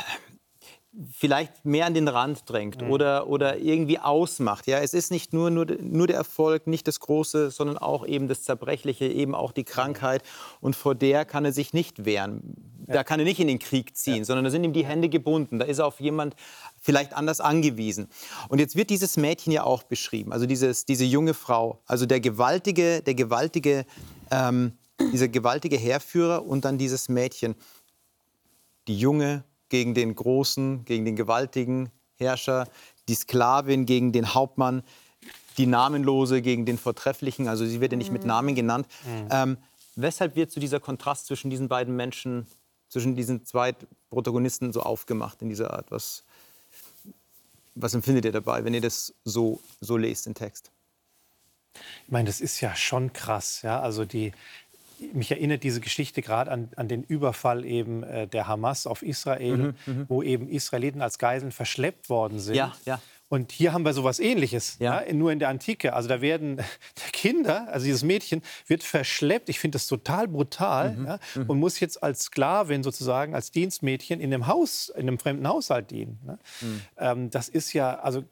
vielleicht 1.11 1.63
mehr 1.63 1.85
an 1.85 1.93
den 1.93 2.07
Rand 2.07 2.49
drängt 2.49 2.81
mhm. 2.81 2.91
oder, 2.91 3.27
oder 3.27 3.57
irgendwie 3.57 3.99
ausmacht. 3.99 4.67
Ja? 4.67 4.79
Es 4.79 4.93
ist 4.93 5.11
nicht 5.11 5.31
nur, 5.31 5.49
nur, 5.49 5.65
nur 5.79 6.07
der 6.07 6.17
Erfolg, 6.17 6.67
nicht 6.67 6.87
das 6.87 6.99
Große, 6.99 7.51
sondern 7.51 7.77
auch 7.77 8.05
eben 8.05 8.27
das 8.27 8.43
Zerbrechliche, 8.43 9.05
eben 9.05 9.33
auch 9.33 9.51
die 9.51 9.63
Krankheit. 9.63 10.23
Und 10.59 10.75
vor 10.75 10.95
der 10.95 11.23
kann 11.25 11.45
er 11.45 11.53
sich 11.53 11.73
nicht 11.73 12.05
wehren. 12.05 12.76
Ja. 12.87 12.93
Da 12.93 13.03
kann 13.03 13.19
er 13.19 13.25
nicht 13.25 13.39
in 13.39 13.47
den 13.47 13.59
Krieg 13.59 13.95
ziehen, 13.95 14.19
ja. 14.19 14.25
sondern 14.25 14.45
da 14.45 14.51
sind 14.51 14.63
ihm 14.63 14.73
die 14.73 14.85
Hände 14.85 15.09
gebunden. 15.09 15.59
Da 15.59 15.65
ist 15.65 15.79
er 15.79 15.85
auf 15.85 15.99
jemand 15.99 16.35
vielleicht 16.81 17.13
anders 17.13 17.41
angewiesen. 17.41 18.07
Und 18.49 18.59
jetzt 18.59 18.75
wird 18.75 18.89
dieses 18.89 19.17
Mädchen 19.17 19.51
ja 19.51 19.63
auch 19.63 19.83
beschrieben, 19.83 20.31
also 20.31 20.45
dieses, 20.45 20.85
diese 20.85 21.03
junge 21.03 21.33
Frau, 21.33 21.81
also 21.85 22.05
der 22.05 22.19
gewaltige, 22.19 23.01
der 23.01 23.13
gewaltige, 23.13 23.85
ähm, 24.31 24.77
dieser 25.11 25.27
gewaltige 25.27 25.77
Heerführer 25.77 26.45
und 26.45 26.65
dann 26.65 26.77
dieses 26.77 27.09
Mädchen, 27.09 27.55
die 28.87 28.97
junge 28.97 29.43
gegen 29.69 29.93
den 29.93 30.15
großen, 30.15 30.85
gegen 30.85 31.05
den 31.05 31.15
gewaltigen 31.15 31.91
Herrscher, 32.15 32.67
die 33.09 33.15
Sklavin 33.15 33.85
gegen 33.85 34.11
den 34.11 34.33
Hauptmann, 34.33 34.83
die 35.57 35.65
Namenlose 35.65 36.41
gegen 36.41 36.65
den 36.65 36.77
Vortrefflichen, 36.77 37.47
also 37.47 37.65
sie 37.65 37.81
wird 37.81 37.91
ja 37.91 37.97
nicht 37.97 38.11
mit 38.11 38.23
mhm. 38.23 38.27
Namen 38.27 38.55
genannt. 38.55 38.87
Mhm. 39.05 39.27
Ähm, 39.31 39.57
weshalb 39.95 40.35
wird 40.35 40.51
zu 40.51 40.59
dieser 40.59 40.79
Kontrast 40.79 41.27
zwischen 41.27 41.49
diesen 41.49 41.67
beiden 41.67 41.95
Menschen, 41.95 42.47
zwischen 42.89 43.15
diesen 43.15 43.45
zwei 43.45 43.73
Protagonisten 44.09 44.73
so 44.73 44.81
aufgemacht 44.81 45.41
in 45.41 45.49
dieser 45.49 45.73
Art? 45.73 45.91
Was, 45.91 46.23
was 47.75 47.93
empfindet 47.93 48.25
ihr 48.25 48.31
dabei, 48.31 48.63
wenn 48.63 48.73
ihr 48.73 48.81
das 48.81 49.13
so, 49.23 49.61
so 49.81 49.97
lest, 49.97 50.25
den 50.25 50.35
Text? 50.35 50.71
Ich 52.05 52.11
meine, 52.11 52.25
das 52.27 52.41
ist 52.41 52.61
ja 52.61 52.75
schon 52.75 53.13
krass. 53.13 53.61
Ja? 53.61 53.81
Also 53.81 54.05
die, 54.05 54.31
mich 55.13 55.31
erinnert 55.31 55.63
diese 55.63 55.79
Geschichte 55.79 56.21
gerade 56.21 56.51
an, 56.51 56.69
an 56.75 56.87
den 56.87 57.03
Überfall 57.03 57.65
eben 57.65 58.03
äh, 58.03 58.27
der 58.27 58.47
Hamas 58.47 58.87
auf 58.87 59.03
Israel, 59.03 59.57
mhm, 59.57 59.75
mhm, 59.85 60.05
wo 60.07 60.23
eben 60.23 60.49
Israeliten 60.49 61.01
als 61.01 61.19
Geiseln 61.19 61.51
verschleppt 61.51 62.09
worden 62.09 62.39
sind. 62.39 62.55
Ja, 62.55 62.75
ja. 62.85 62.99
Und 63.29 63.51
hier 63.51 63.73
haben 63.73 63.83
wir 63.83 63.93
sowas 63.93 64.19
Ähnliches, 64.19 64.77
ja. 64.79 65.03
ja. 65.03 65.13
nur 65.13 65.31
in 65.31 65.39
der 65.39 65.49
Antike. 65.49 65.93
Also 65.93 66.07
da 66.07 66.21
werden 66.21 66.61
Kinder, 67.11 67.67
also 67.69 67.85
dieses 67.85 68.03
Mädchen, 68.03 68.41
wird 68.67 68.83
verschleppt. 68.83 69.49
Ich 69.49 69.59
finde 69.59 69.75
das 69.75 69.87
total 69.87 70.27
brutal 70.27 70.93
mhm. 70.93 71.05
Ja, 71.05 71.19
mhm. 71.35 71.49
und 71.49 71.59
muss 71.59 71.79
jetzt 71.79 72.01
als 72.01 72.23
Sklavin 72.23 72.83
sozusagen, 72.83 73.35
als 73.35 73.51
Dienstmädchen 73.51 74.21
in 74.21 74.33
einem 74.33 74.47
Haus, 74.47 74.89
in 74.89 75.01
einem 75.01 75.19
fremden 75.19 75.47
Haushalt 75.47 75.91
dienen. 75.91 76.19
Ne? 76.25 76.39
Mhm. 76.61 76.81
Ähm, 76.97 77.29
das 77.29 77.49
ist 77.49 77.73
ja, 77.73 77.99
also 77.99 78.23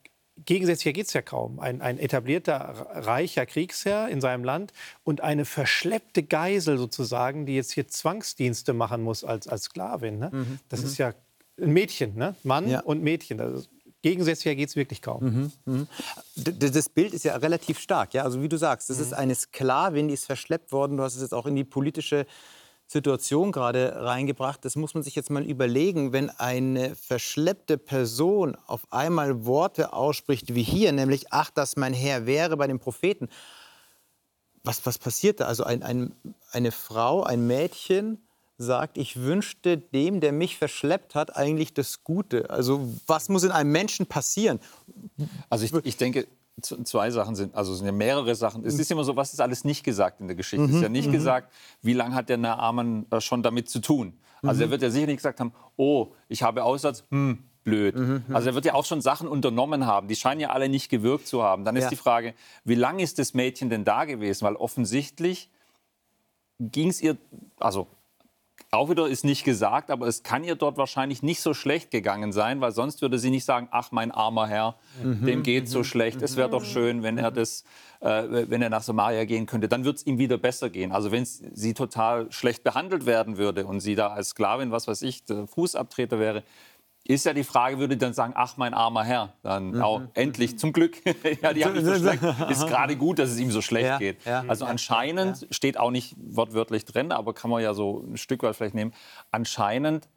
gegensätzlicher 0.43 0.93
geht 0.93 1.07
es 1.07 1.13
ja 1.13 1.21
kaum. 1.21 1.59
Ein, 1.59 1.81
ein, 1.81 1.97
etablierter, 1.97 2.87
reicher 2.91 3.45
Kriegsherr 3.45 4.09
in 4.09 4.21
seinem 4.21 4.43
Land 4.43 4.71
und 5.03 5.21
eine 5.21 5.45
verschleppte 5.45 6.23
Geisel 6.23 6.77
sozusagen, 6.77 7.45
die 7.45 7.55
jetzt 7.55 7.71
hier 7.71 7.87
Zwangsdienste 7.87 8.73
machen 8.73 9.01
muss 9.01 9.23
als, 9.23 9.47
als 9.47 9.63
Sklavin. 9.63 10.19
Ne? 10.19 10.29
Mhm. 10.31 10.59
Das 10.69 10.83
ist 10.83 10.97
ja 10.97 11.13
ein 11.59 11.71
Mädchen, 11.71 12.15
ne? 12.15 12.35
Mann 12.43 12.75
und 12.81 13.01
Mädchen. 13.01 13.39
Gegensätzlicher 14.05 14.53
geht 14.53 14.69
es 14.69 14.75
wirklich 14.75 15.01
kaum. 15.01 15.51
Mhm, 15.65 15.73
mh. 15.73 15.87
Das 16.35 16.89
Bild 16.89 17.11
ist 17.15 17.25
ja 17.25 17.35
relativ 17.37 17.79
stark. 17.79 18.13
Ja? 18.13 18.21
Also 18.21 18.39
wie 18.43 18.47
du 18.47 18.55
sagst, 18.55 18.91
das 18.91 18.97
mhm. 18.97 19.03
ist 19.03 19.13
eine 19.13 19.33
Sklavin, 19.33 20.09
die 20.09 20.13
ist 20.13 20.27
verschleppt 20.27 20.71
worden. 20.71 20.97
Du 20.97 21.01
hast 21.01 21.15
es 21.15 21.23
jetzt 21.23 21.33
auch 21.33 21.47
in 21.47 21.55
die 21.55 21.63
politische 21.63 22.27
Situation 22.85 23.51
gerade 23.51 23.95
reingebracht. 24.03 24.63
Das 24.63 24.75
muss 24.75 24.93
man 24.93 25.01
sich 25.01 25.15
jetzt 25.15 25.31
mal 25.31 25.43
überlegen, 25.43 26.13
wenn 26.13 26.29
eine 26.29 26.95
verschleppte 26.95 27.79
Person 27.79 28.55
auf 28.67 28.85
einmal 28.93 29.47
Worte 29.47 29.91
ausspricht 29.91 30.53
wie 30.53 30.61
hier, 30.61 30.91
nämlich, 30.91 31.33
ach, 31.33 31.49
dass 31.49 31.75
mein 31.75 31.95
Herr 31.95 32.27
wäre 32.27 32.57
bei 32.57 32.67
den 32.67 32.77
Propheten. 32.77 33.27
Was, 34.63 34.85
was 34.85 34.99
passiert 34.99 35.39
da? 35.39 35.45
Also 35.45 35.63
ein, 35.63 35.81
ein, 35.81 36.15
eine 36.51 36.71
Frau, 36.71 37.23
ein 37.23 37.47
Mädchen, 37.47 38.19
sagt, 38.57 38.97
ich 38.97 39.21
wünschte 39.21 39.77
dem, 39.77 40.21
der 40.21 40.31
mich 40.31 40.57
verschleppt 40.57 41.15
hat, 41.15 41.35
eigentlich 41.35 41.73
das 41.73 42.03
Gute. 42.03 42.49
Also 42.49 42.87
was 43.07 43.29
muss 43.29 43.43
in 43.43 43.51
einem 43.51 43.71
Menschen 43.71 44.05
passieren? 44.05 44.59
Also 45.49 45.65
ich, 45.65 45.73
ich 45.85 45.97
denke, 45.97 46.27
zwei 46.61 47.11
Sachen 47.11 47.35
sind, 47.35 47.53
also 47.53 47.73
es 47.73 47.79
sind 47.79 47.87
ja 47.87 47.91
mehrere 47.91 48.33
Sachen. 48.35 48.65
Es 48.65 48.79
ist 48.79 48.89
immer 48.91 49.03
so, 49.03 49.15
was 49.15 49.33
ist 49.33 49.41
alles 49.41 49.65
nicht 49.65 49.83
gesagt 49.83 50.21
in 50.21 50.27
der 50.27 50.35
Geschichte? 50.35 50.63
Mhm. 50.63 50.69
Es 50.69 50.75
ist 50.77 50.81
ja 50.83 50.89
nicht 50.89 51.09
mhm. 51.09 51.13
gesagt, 51.13 51.51
wie 51.81 51.93
lange 51.93 52.15
hat 52.15 52.29
der 52.29 52.37
Naaman 52.37 53.05
äh, 53.11 53.19
schon 53.19 53.43
damit 53.43 53.69
zu 53.69 53.79
tun? 53.79 54.13
Also 54.41 54.57
mhm. 54.57 54.61
er 54.61 54.71
wird 54.71 54.81
ja 54.83 54.89
sicher 54.89 55.07
nicht 55.07 55.17
gesagt 55.17 55.39
haben, 55.39 55.53
oh, 55.75 56.13
ich 56.29 56.43
habe 56.43 56.63
Aussatz, 56.63 57.03
hm, 57.09 57.39
blöd. 57.63 57.95
Mhm, 57.95 58.23
mhm. 58.27 58.35
Also 58.35 58.49
er 58.49 58.55
wird 58.55 58.65
ja 58.65 58.73
auch 58.73 58.85
schon 58.85 59.01
Sachen 59.01 59.27
unternommen 59.27 59.85
haben. 59.85 60.07
Die 60.07 60.15
scheinen 60.15 60.39
ja 60.39 60.51
alle 60.51 60.69
nicht 60.69 60.89
gewirkt 60.89 61.27
zu 61.27 61.43
haben. 61.43 61.65
Dann 61.65 61.75
ist 61.75 61.83
ja. 61.83 61.89
die 61.89 61.95
Frage, 61.97 62.33
wie 62.63 62.75
lange 62.75 63.03
ist 63.03 63.19
das 63.19 63.33
Mädchen 63.33 63.69
denn 63.69 63.83
da 63.83 64.05
gewesen? 64.05 64.45
Weil 64.45 64.55
offensichtlich 64.55 65.49
ging 66.59 66.87
es 66.89 67.01
ihr, 67.01 67.17
also 67.59 67.87
auch 68.75 68.89
wieder 68.89 69.07
ist 69.07 69.25
nicht 69.25 69.43
gesagt, 69.43 69.91
aber 69.91 70.07
es 70.07 70.23
kann 70.23 70.43
ihr 70.43 70.55
dort 70.55 70.77
wahrscheinlich 70.77 71.23
nicht 71.23 71.41
so 71.41 71.53
schlecht 71.53 71.91
gegangen 71.91 72.31
sein, 72.31 72.61
weil 72.61 72.71
sonst 72.71 73.01
würde 73.01 73.19
sie 73.19 73.29
nicht 73.29 73.45
sagen, 73.45 73.67
ach 73.71 73.91
mein 73.91 74.11
armer 74.11 74.47
Herr, 74.47 74.75
mhm. 75.03 75.25
dem 75.25 75.43
geht 75.43 75.69
so 75.69 75.79
mhm. 75.79 75.83
schlecht. 75.83 76.21
Es 76.21 76.37
wäre 76.37 76.49
doch 76.49 76.61
mhm. 76.61 76.67
schön, 76.67 77.03
wenn 77.03 77.17
er 77.17 77.31
das, 77.31 77.63
äh, 77.99 78.23
wenn 78.49 78.61
er 78.61 78.69
nach 78.69 78.83
Samaria 78.83 79.25
gehen 79.25 79.45
könnte. 79.45 79.67
Dann 79.67 79.85
würde 79.85 79.97
es 79.97 80.05
ihm 80.05 80.17
wieder 80.17 80.37
besser 80.37 80.69
gehen. 80.69 80.91
Also 80.91 81.11
wenn 81.11 81.25
sie 81.25 81.73
total 81.73 82.31
schlecht 82.31 82.63
behandelt 82.63 83.05
werden 83.05 83.37
würde 83.37 83.65
und 83.65 83.79
sie 83.79 83.95
da 83.95 84.07
als 84.07 84.29
Sklavin, 84.29 84.71
was 84.71 84.87
weiß 84.87 85.01
ich, 85.03 85.23
Fußabtreter 85.47 86.19
wäre, 86.19 86.43
ist 87.07 87.25
ja 87.25 87.33
die 87.33 87.43
Frage, 87.43 87.77
würde 87.77 87.97
dann 87.97 88.13
sagen, 88.13 88.33
ach 88.35 88.57
mein 88.57 88.73
armer 88.73 89.03
Herr, 89.03 89.33
dann 89.43 89.71
mhm. 89.71 89.81
auch 89.81 90.01
endlich 90.15 90.57
zum 90.57 90.73
Glück. 90.73 90.97
ja, 91.41 91.53
die 91.53 91.63
haben 91.63 91.85
so 91.85 91.93
schlecht. 91.99 92.23
Ist 92.49 92.67
gerade 92.67 92.97
gut, 92.97 93.19
dass 93.19 93.29
es 93.29 93.39
ihm 93.39 93.51
so 93.51 93.61
schlecht 93.61 93.85
ja, 93.85 93.97
geht. 93.99 94.25
Ja, 94.25 94.43
also 94.47 94.65
anscheinend 94.65 95.41
ja. 95.41 95.47
steht 95.51 95.77
auch 95.77 95.91
nicht 95.91 96.15
wortwörtlich 96.17 96.83
drin, 96.83 97.11
aber 97.11 97.33
kann 97.33 97.51
man 97.51 97.61
ja 97.61 97.75
so 97.75 98.03
ein 98.07 98.17
Stück 98.17 98.41
weit 98.41 98.55
vielleicht 98.55 98.73
nehmen. 98.73 98.91
Anscheinend 99.29 100.09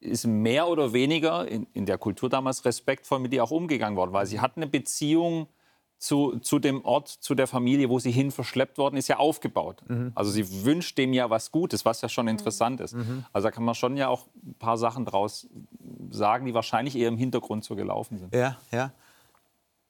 ist 0.00 0.26
mehr 0.26 0.68
oder 0.68 0.92
weniger 0.92 1.48
in, 1.48 1.66
in 1.72 1.86
der 1.86 1.96
Kultur 1.96 2.28
damals 2.28 2.66
respektvoll 2.66 3.20
mit 3.20 3.32
ihr 3.32 3.42
auch 3.42 3.50
umgegangen 3.50 3.96
worden, 3.96 4.12
weil 4.12 4.26
sie 4.26 4.40
hat 4.40 4.56
eine 4.56 4.66
Beziehung 4.66 5.48
zu, 5.98 6.38
zu 6.40 6.58
dem 6.58 6.84
Ort, 6.84 7.08
zu 7.08 7.34
der 7.34 7.46
Familie, 7.46 7.88
wo 7.88 7.98
sie 7.98 8.10
hin 8.10 8.30
verschleppt 8.30 8.78
worden 8.78 8.96
ist, 8.96 9.08
ja 9.08 9.18
aufgebaut. 9.18 9.82
Mhm. 9.88 10.12
Also 10.14 10.30
sie 10.30 10.64
wünscht 10.64 10.98
dem 10.98 11.12
ja 11.12 11.30
was 11.30 11.50
Gutes, 11.50 11.84
was 11.84 12.02
ja 12.02 12.08
schon 12.08 12.28
interessant 12.28 12.80
ist. 12.80 12.94
Mhm. 12.94 13.24
Also 13.32 13.48
da 13.48 13.52
kann 13.52 13.64
man 13.64 13.74
schon 13.74 13.96
ja 13.96 14.08
auch 14.08 14.26
ein 14.44 14.54
paar 14.58 14.76
Sachen 14.76 15.04
draus 15.04 15.48
sagen, 16.10 16.46
die 16.46 16.54
wahrscheinlich 16.54 16.96
eher 16.96 17.08
im 17.08 17.16
Hintergrund 17.16 17.64
so 17.64 17.74
gelaufen 17.74 18.18
sind. 18.18 18.34
Ja, 18.34 18.58
ja. 18.70 18.92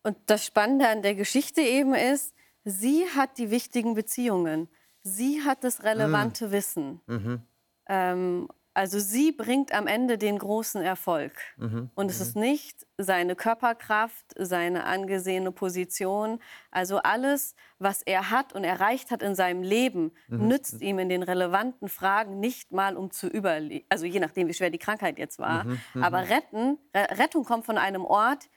Und 0.03 0.17
das 0.27 0.45
Spannende 0.45 0.89
an 0.89 1.03
der 1.03 1.15
Geschichte 1.15 1.63
eben 1.63 1.95
ist, 1.95 2.35
sie 2.65 3.05
hat 3.17 3.39
die 3.39 3.51
wichtigen 3.51 3.95
Beziehungen. 3.95 4.69
Sie 5.03 5.43
hat 5.43 5.65
das 5.65 5.83
relevante 5.83 6.49
mhm. 6.49 6.53
Wissen. 6.53 7.01
Mhm. 7.07 7.43
Ähm, 7.89 8.49
Also 8.75 8.99
sie 8.99 9.31
bringt 9.31 9.73
am 9.73 9.87
Ende 9.87 10.19
den 10.19 10.37
großen 10.39 10.83
Erfolg. 10.83 11.33
Mhm. 11.57 11.91
Und 11.95 12.11
es 12.11 12.21
ist 12.21 12.35
nicht 12.35 12.85
seine 12.99 13.37
Körperkraft, 13.37 14.27
seine 14.37 14.85
angesehene 14.85 15.53
Position. 15.53 16.41
Also 16.73 16.99
alles, 16.99 17.55
was 17.79 18.03
er 18.03 18.31
hat 18.31 18.53
und 18.53 18.65
erreicht 18.65 19.11
hat 19.13 19.23
in 19.23 19.35
seinem 19.37 19.63
Leben, 19.63 20.13
Mhm. 20.29 20.49
nützt 20.49 20.81
ihm 20.83 20.99
in 20.99 21.09
den 21.09 21.23
relevanten 21.23 21.89
Fragen 21.89 22.41
nicht 22.41 22.73
mal, 22.73 22.97
um 22.97 23.11
zu 23.13 23.29
überleben. 23.29 23.87
Also 23.89 24.07
je 24.07 24.19
nachdem, 24.21 24.49
wie 24.49 24.55
schwer 24.55 24.71
die 24.71 24.79
Krankheit 24.79 25.19
jetzt 25.19 25.39
war. 25.39 25.65
Mhm. 25.65 26.03
Aber 26.03 26.29
retten, 26.29 26.79
Re- 26.95 27.19
Rettung 27.19 27.45
kommt 27.45 27.67
von 27.67 27.79
einem 27.79 28.05
Ort, 28.05 28.49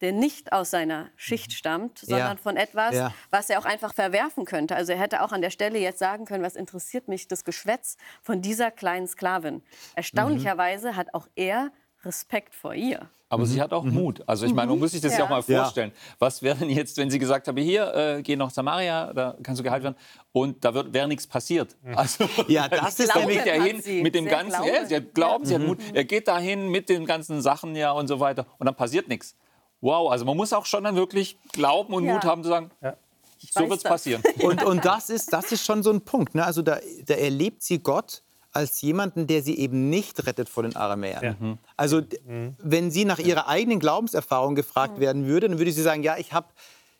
der 0.00 0.12
nicht 0.12 0.52
aus 0.52 0.70
seiner 0.70 1.08
Schicht 1.16 1.52
stammt, 1.52 1.98
sondern 2.00 2.38
von 2.38 2.56
etwas, 2.56 2.94
Ja. 2.94 3.14
was 3.30 3.48
er 3.50 3.58
auch 3.58 3.64
einfach 3.64 3.94
verwerfen 3.94 4.44
könnte. 4.44 4.76
Also 4.76 4.92
er 4.92 4.98
hätte 4.98 5.22
auch 5.22 5.32
an 5.32 5.40
der 5.40 5.50
Stelle 5.50 5.78
jetzt 5.78 5.98
sagen 5.98 6.24
können, 6.26 6.44
was 6.44 6.54
interessiert 6.56 7.08
mich 7.08 7.28
das 7.28 7.44
Geschwätz 7.44 7.96
von 8.22 8.42
dieser 8.42 8.70
kleinen 8.70 9.06
Sklavin. 9.08 9.62
Erstaunlicherweise 9.94 10.96
hat 10.96 11.14
auch 11.14 11.26
er 11.34 11.70
Respekt 12.04 12.54
vor 12.54 12.74
ihr. 12.74 13.08
Aber 13.28 13.42
Mhm. 13.42 13.46
sie 13.48 13.60
hat 13.60 13.72
auch 13.72 13.82
Mut. 13.82 14.22
Also 14.28 14.46
ich 14.46 14.54
meine, 14.54 14.68
man 14.70 14.78
muss 14.78 14.92
sich 14.92 15.00
das 15.00 15.12
ja, 15.14 15.18
Ja. 15.18 15.24
auch 15.24 15.28
mal 15.30 15.42
Ja. 15.48 15.62
vorstellen. 15.64 15.90
Was 16.20 16.42
wäre 16.42 16.56
denn 16.58 16.70
jetzt, 16.70 16.96
wenn 16.96 17.10
sie 17.10 17.18
gesagt 17.18 17.48
habe, 17.48 17.60
hier, 17.60 17.92
äh, 17.92 18.22
geh 18.22 18.36
nach 18.36 18.50
Samaria, 18.50 19.12
da 19.12 19.36
kannst 19.42 19.58
du 19.58 19.64
geheilt 19.64 19.82
werden 19.82 19.96
und 20.30 20.64
da 20.64 20.72
wird- 20.74 20.92
wäre 20.92 21.08
nichts 21.08 21.26
passiert. 21.26 21.74
Also, 21.96 22.28
Ja, 22.48 22.68
das 22.68 23.00
ist 23.00 23.10
Glaube 23.12 23.26
nämlich 23.26 23.38
geht 23.44 23.52
er 23.54 23.60
hat 23.60 23.66
hin 23.68 23.82
sie. 23.82 24.02
mit 24.02 24.14
dem 24.14 24.24
Sehr 24.26 24.32
ganzen, 24.32 24.62
Glaube. 24.62 24.76
ja, 24.76 24.84
sie 24.86 24.96
hat 24.96 25.14
Glauben, 25.14 25.44
sie 25.44 25.54
hat 25.54 25.62
Mhm. 25.62 25.66
Mut. 25.66 25.78
Er 25.92 26.04
geht 26.04 26.28
dahin 26.28 26.68
mit 26.68 26.88
den 26.88 27.04
ganzen 27.06 27.42
Sachen 27.42 27.74
ja 27.74 27.90
und 27.90 28.06
so 28.06 28.20
weiter 28.20 28.46
und 28.58 28.66
dann 28.66 28.76
passiert 28.76 29.08
nichts. 29.08 29.34
Wow, 29.80 30.10
also 30.10 30.24
man 30.24 30.36
muss 30.36 30.52
auch 30.52 30.66
schon 30.66 30.84
dann 30.84 30.96
wirklich 30.96 31.36
glauben 31.52 31.92
und 31.94 32.04
Ja. 32.04 32.14
Mut 32.14 32.24
haben 32.24 32.42
zu 32.42 32.48
sagen, 32.48 32.70
so 32.80 33.60
weiß 33.60 33.68
wird 33.70 33.78
es 33.78 33.82
passieren. 33.84 34.22
Und, 34.42 34.64
und 34.64 34.84
das, 34.84 35.10
ist, 35.10 35.32
das 35.32 35.52
ist 35.52 35.64
schon 35.64 35.82
so 35.82 35.90
ein 35.90 36.00
Punkt. 36.00 36.34
Ne? 36.34 36.44
Also 36.44 36.62
da, 36.62 36.78
da 37.04 37.14
erlebt 37.14 37.62
sie 37.62 37.78
Gott 37.78 38.22
als 38.52 38.80
jemanden, 38.80 39.26
der 39.26 39.42
sie 39.42 39.58
eben 39.58 39.90
nicht 39.90 40.26
rettet 40.26 40.48
vor 40.48 40.62
den 40.62 40.74
Aramäern. 40.74 41.22
Ja. 41.22 41.58
Also 41.76 42.00
d- 42.00 42.18
wenn 42.58 42.90
sie 42.90 43.04
nach 43.04 43.18
ihrer 43.18 43.46
eigenen 43.48 43.78
Glaubenserfahrung 43.78 44.54
gefragt 44.54 44.98
werden 44.98 45.26
würde, 45.26 45.48
dann 45.50 45.58
würde 45.58 45.70
sie 45.72 45.82
sagen, 45.82 46.02
ja, 46.02 46.16
ich 46.16 46.32
habe 46.32 46.48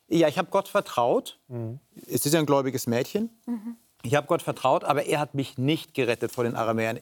ja, 0.09 0.29
ich 0.29 0.39
hab 0.39 0.51
Gott 0.51 0.69
vertraut. 0.69 1.41
Es 2.07 2.27
ist 2.27 2.33
ja 2.33 2.39
ein 2.39 2.47
gläubiges 2.47 2.87
Mädchen. 2.87 3.31
Ich 4.07 4.15
habe 4.15 4.27
Gott 4.27 4.43
vertraut, 4.43 4.85
aber 4.85 5.07
er 5.07 5.19
hat 5.19 5.35
mich 5.35 5.59
nicht 5.59 5.95
gerettet 5.95 6.31
vor 6.31 6.45
den 6.45 6.55
Aramäern. 6.55 7.01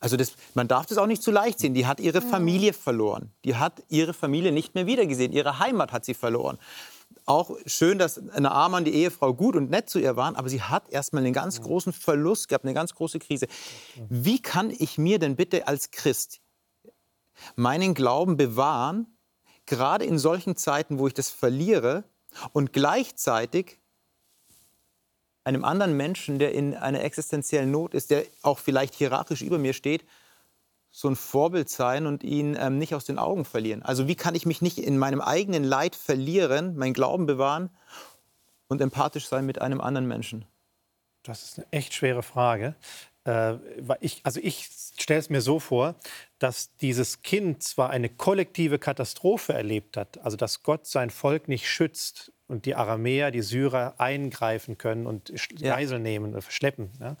Also 0.00 0.16
das, 0.16 0.32
man 0.54 0.68
darf 0.68 0.86
das 0.86 0.98
auch 0.98 1.06
nicht 1.06 1.22
zu 1.22 1.30
leicht 1.30 1.58
sehen. 1.58 1.74
Die 1.74 1.86
hat 1.86 2.00
ihre 2.00 2.22
Familie 2.22 2.72
verloren. 2.72 3.30
Die 3.44 3.56
hat 3.56 3.82
ihre 3.88 4.14
Familie 4.14 4.52
nicht 4.52 4.74
mehr 4.74 4.86
wiedergesehen. 4.86 5.32
Ihre 5.32 5.58
Heimat 5.58 5.92
hat 5.92 6.04
sie 6.04 6.14
verloren. 6.14 6.58
Auch 7.26 7.50
schön, 7.66 7.98
dass 7.98 8.18
eine 8.18 8.48
Naaman, 8.48 8.84
die 8.84 8.94
Ehefrau, 8.94 9.34
gut 9.34 9.56
und 9.56 9.68
nett 9.68 9.90
zu 9.90 9.98
ihr 9.98 10.16
waren, 10.16 10.36
aber 10.36 10.48
sie 10.48 10.62
hat 10.62 10.88
erstmal 10.88 11.24
einen 11.24 11.32
ganz 11.32 11.60
großen 11.60 11.92
Verlust 11.92 12.48
gehabt, 12.48 12.64
eine 12.64 12.74
ganz 12.74 12.94
große 12.94 13.18
Krise. 13.18 13.48
Wie 14.08 14.40
kann 14.40 14.70
ich 14.70 14.96
mir 14.96 15.18
denn 15.18 15.36
bitte 15.36 15.66
als 15.68 15.90
Christ 15.90 16.40
meinen 17.54 17.94
Glauben 17.94 18.36
bewahren, 18.36 19.18
gerade 19.66 20.04
in 20.04 20.18
solchen 20.18 20.56
Zeiten, 20.56 20.98
wo 20.98 21.06
ich 21.06 21.14
das 21.14 21.28
verliere 21.28 22.04
und 22.52 22.72
gleichzeitig 22.72 23.80
einem 25.46 25.64
anderen 25.64 25.96
Menschen, 25.96 26.38
der 26.38 26.52
in 26.52 26.74
einer 26.74 27.02
existenziellen 27.02 27.70
Not 27.70 27.94
ist, 27.94 28.10
der 28.10 28.24
auch 28.42 28.58
vielleicht 28.58 28.94
hierarchisch 28.94 29.42
über 29.42 29.58
mir 29.58 29.72
steht, 29.72 30.04
so 30.90 31.08
ein 31.08 31.16
Vorbild 31.16 31.68
sein 31.68 32.06
und 32.06 32.24
ihn 32.24 32.56
ähm, 32.58 32.78
nicht 32.78 32.94
aus 32.94 33.04
den 33.04 33.18
Augen 33.18 33.44
verlieren. 33.44 33.82
Also 33.82 34.08
wie 34.08 34.16
kann 34.16 34.34
ich 34.34 34.46
mich 34.46 34.60
nicht 34.60 34.78
in 34.78 34.98
meinem 34.98 35.20
eigenen 35.20 35.62
Leid 35.62 35.94
verlieren, 35.94 36.76
meinen 36.76 36.94
Glauben 36.94 37.26
bewahren 37.26 37.70
und 38.68 38.80
empathisch 38.80 39.28
sein 39.28 39.46
mit 39.46 39.60
einem 39.60 39.80
anderen 39.80 40.08
Menschen? 40.08 40.46
Das 41.22 41.44
ist 41.44 41.58
eine 41.58 41.66
echt 41.70 41.94
schwere 41.94 42.22
Frage. 42.22 42.74
Äh, 43.24 43.54
ich, 44.00 44.20
also 44.24 44.40
ich 44.42 44.68
stelle 44.98 45.20
es 45.20 45.30
mir 45.30 45.42
so 45.42 45.60
vor, 45.60 45.94
dass 46.38 46.74
dieses 46.78 47.22
Kind 47.22 47.62
zwar 47.62 47.90
eine 47.90 48.08
kollektive 48.08 48.78
Katastrophe 48.78 49.52
erlebt 49.52 49.96
hat, 49.96 50.18
also 50.24 50.36
dass 50.36 50.62
Gott 50.62 50.86
sein 50.86 51.10
Volk 51.10 51.46
nicht 51.46 51.68
schützt 51.68 52.32
und 52.48 52.64
die 52.64 52.74
Aramäer, 52.76 53.30
die 53.32 53.42
Syrer 53.42 53.94
eingreifen 53.98 54.78
können 54.78 55.06
und 55.06 55.30
sch- 55.32 55.60
Ja. 55.60 55.74
Geisel 55.74 55.98
nehmen 55.98 56.30
oder 56.32 56.42
verschleppen. 56.42 56.90
Ja. 57.00 57.16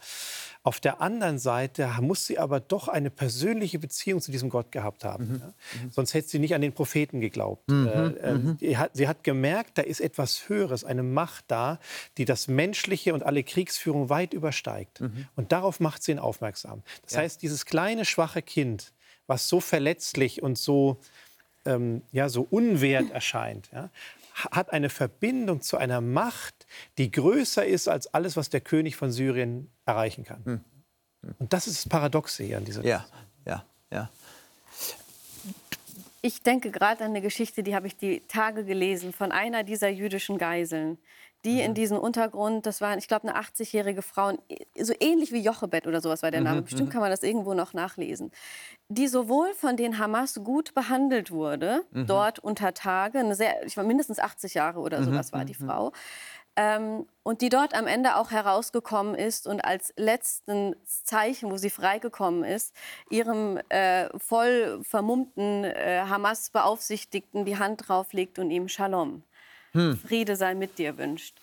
Auf 0.62 0.78
der 0.80 1.00
anderen 1.00 1.38
Seite 1.38 1.88
muss 2.00 2.26
sie 2.26 2.38
aber 2.38 2.60
doch 2.60 2.88
eine 2.88 3.10
persönliche 3.10 3.78
Beziehung 3.78 4.20
zu 4.20 4.30
diesem 4.30 4.50
Gott 4.50 4.70
gehabt 4.72 5.04
haben. 5.04 5.40
Ja. 5.44 5.52
Sonst 5.90 6.14
hätte 6.14 6.28
sie 6.28 6.38
nicht 6.38 6.54
an 6.54 6.60
den 6.60 6.72
Propheten 6.72 7.20
geglaubt. 7.20 7.70
Äh, 7.70 7.74
äh, 7.74 8.38
sie, 8.60 8.76
hat, 8.78 8.90
sie 8.94 9.08
hat 9.08 9.24
gemerkt, 9.24 9.78
da 9.78 9.82
ist 9.82 10.00
etwas 10.00 10.48
Höheres, 10.48 10.84
eine 10.84 11.02
Macht 11.02 11.44
da, 11.48 11.78
die 12.18 12.24
das 12.24 12.46
Menschliche 12.48 13.12
und 13.14 13.24
alle 13.24 13.42
Kriegsführung 13.42 14.08
weit 14.08 14.32
übersteigt. 14.32 15.02
Und 15.34 15.50
darauf 15.52 15.80
macht 15.80 16.02
sie 16.04 16.12
ihn 16.12 16.18
aufmerksam. 16.18 16.82
Das 17.04 17.16
heißt, 17.16 17.42
dieses 17.42 17.66
kleine, 17.66 18.04
schwache 18.04 18.42
Kind, 18.42 18.92
was 19.26 19.48
so 19.48 19.58
verletzlich 19.60 20.42
und 20.42 20.56
so 20.56 20.98
ähm, 21.64 22.02
ja, 22.12 22.28
so 22.28 22.46
unwert 22.48 23.10
erscheint, 23.12 23.68
ja, 23.72 23.90
hat 24.36 24.72
eine 24.72 24.90
Verbindung 24.90 25.62
zu 25.62 25.76
einer 25.76 26.00
Macht, 26.00 26.66
die 26.98 27.10
größer 27.10 27.64
ist 27.64 27.88
als 27.88 28.06
alles, 28.12 28.36
was 28.36 28.50
der 28.50 28.60
König 28.60 28.96
von 28.96 29.10
Syrien 29.10 29.70
erreichen 29.86 30.24
kann. 30.24 30.64
Und 31.38 31.52
das 31.52 31.66
ist 31.66 31.84
das 31.84 31.88
Paradoxe 31.88 32.44
hier 32.44 32.58
an 32.58 32.64
dieser 32.64 32.84
Ja, 32.84 33.06
ja, 33.46 33.64
ja. 33.90 34.10
Ich 36.26 36.42
denke 36.42 36.72
gerade 36.72 37.04
an 37.04 37.10
eine 37.10 37.20
Geschichte, 37.20 37.62
die 37.62 37.76
habe 37.76 37.86
ich 37.86 37.96
die 37.96 38.18
Tage 38.26 38.64
gelesen, 38.64 39.12
von 39.12 39.30
einer 39.30 39.62
dieser 39.62 39.88
jüdischen 39.88 40.38
Geiseln, 40.38 40.98
die 41.44 41.60
in 41.60 41.72
diesem 41.72 41.98
Untergrund, 41.98 42.66
das 42.66 42.80
war, 42.80 42.98
ich 42.98 43.06
glaube, 43.06 43.28
eine 43.28 43.38
80-jährige 43.38 44.02
Frau, 44.02 44.32
so 44.76 44.92
ähnlich 44.98 45.30
wie 45.30 45.38
Jochebed 45.38 45.86
oder 45.86 46.00
sowas 46.00 46.24
war 46.24 46.32
der 46.32 46.40
Name, 46.40 46.62
bestimmt 46.62 46.90
kann 46.90 47.00
man 47.00 47.12
das 47.12 47.22
irgendwo 47.22 47.54
noch 47.54 47.74
nachlesen, 47.74 48.32
die 48.88 49.06
sowohl 49.06 49.54
von 49.54 49.76
den 49.76 49.98
Hamas 49.98 50.40
gut 50.42 50.74
behandelt 50.74 51.30
wurde, 51.30 51.82
dort 51.92 52.40
unter 52.40 52.74
Tage, 52.74 53.20
eine 53.20 53.36
sehr, 53.36 53.64
ich 53.64 53.76
war 53.76 53.84
mindestens 53.84 54.18
80 54.18 54.54
Jahre 54.54 54.80
oder 54.80 55.04
sowas 55.04 55.32
war 55.32 55.44
die 55.44 55.54
Frau, 55.54 55.92
ähm, 56.56 57.06
und 57.22 57.42
die 57.42 57.48
dort 57.48 57.74
am 57.74 57.86
Ende 57.86 58.16
auch 58.16 58.30
herausgekommen 58.30 59.14
ist 59.14 59.46
und 59.46 59.60
als 59.64 59.92
letzten 59.96 60.74
Zeichen, 60.84 61.50
wo 61.50 61.56
sie 61.56 61.70
freigekommen 61.70 62.44
ist, 62.44 62.74
ihrem 63.10 63.58
äh, 63.68 64.08
voll 64.18 64.80
vermummten 64.82 65.64
äh, 65.64 66.04
Hamas-Beaufsichtigten 66.08 67.44
die 67.44 67.58
Hand 67.58 67.88
drauflegt 67.88 68.38
und 68.38 68.50
ihm 68.50 68.68
Shalom, 68.68 69.22
Friede 69.72 70.36
sei 70.36 70.54
mit 70.54 70.78
dir 70.78 70.96
wünscht. 70.96 71.38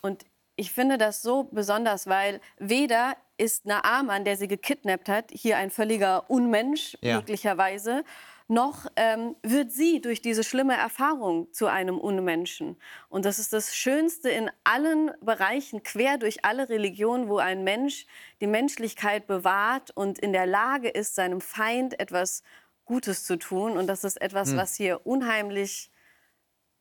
Und 0.00 0.24
ich 0.56 0.70
finde 0.70 0.98
das 0.98 1.22
so 1.22 1.44
besonders, 1.44 2.06
weil 2.06 2.40
weder 2.58 3.16
ist 3.38 3.66
Naaman, 3.66 4.24
der 4.24 4.36
sie 4.36 4.46
gekidnappt 4.46 5.08
hat, 5.08 5.30
hier 5.32 5.56
ein 5.56 5.70
völliger 5.70 6.30
Unmensch 6.30 6.96
Ja. 7.00 7.16
möglicherweise, 7.16 8.04
noch 8.48 8.86
ähm, 8.96 9.36
wird 9.42 9.72
sie 9.72 10.00
durch 10.00 10.20
diese 10.20 10.44
schlimme 10.44 10.74
Erfahrung 10.74 11.52
zu 11.52 11.66
einem 11.66 11.98
Unmenschen. 11.98 12.76
Und 13.08 13.24
das 13.24 13.38
ist 13.38 13.52
das 13.52 13.74
Schönste 13.74 14.28
in 14.30 14.50
allen 14.64 15.10
Bereichen, 15.20 15.82
quer 15.82 16.18
durch 16.18 16.44
alle 16.44 16.68
Religionen, 16.68 17.28
wo 17.28 17.38
ein 17.38 17.64
Mensch 17.64 18.06
die 18.40 18.46
Menschlichkeit 18.46 19.26
bewahrt 19.26 19.90
und 19.94 20.18
in 20.18 20.32
der 20.32 20.46
Lage 20.46 20.88
ist, 20.88 21.14
seinem 21.14 21.40
Feind 21.40 21.98
etwas 22.00 22.42
Gutes 22.84 23.24
zu 23.24 23.38
tun. 23.38 23.76
Und 23.76 23.86
das 23.86 24.04
ist 24.04 24.20
etwas, 24.20 24.56
was 24.56 24.74
hier 24.74 25.06
unheimlich 25.06 25.91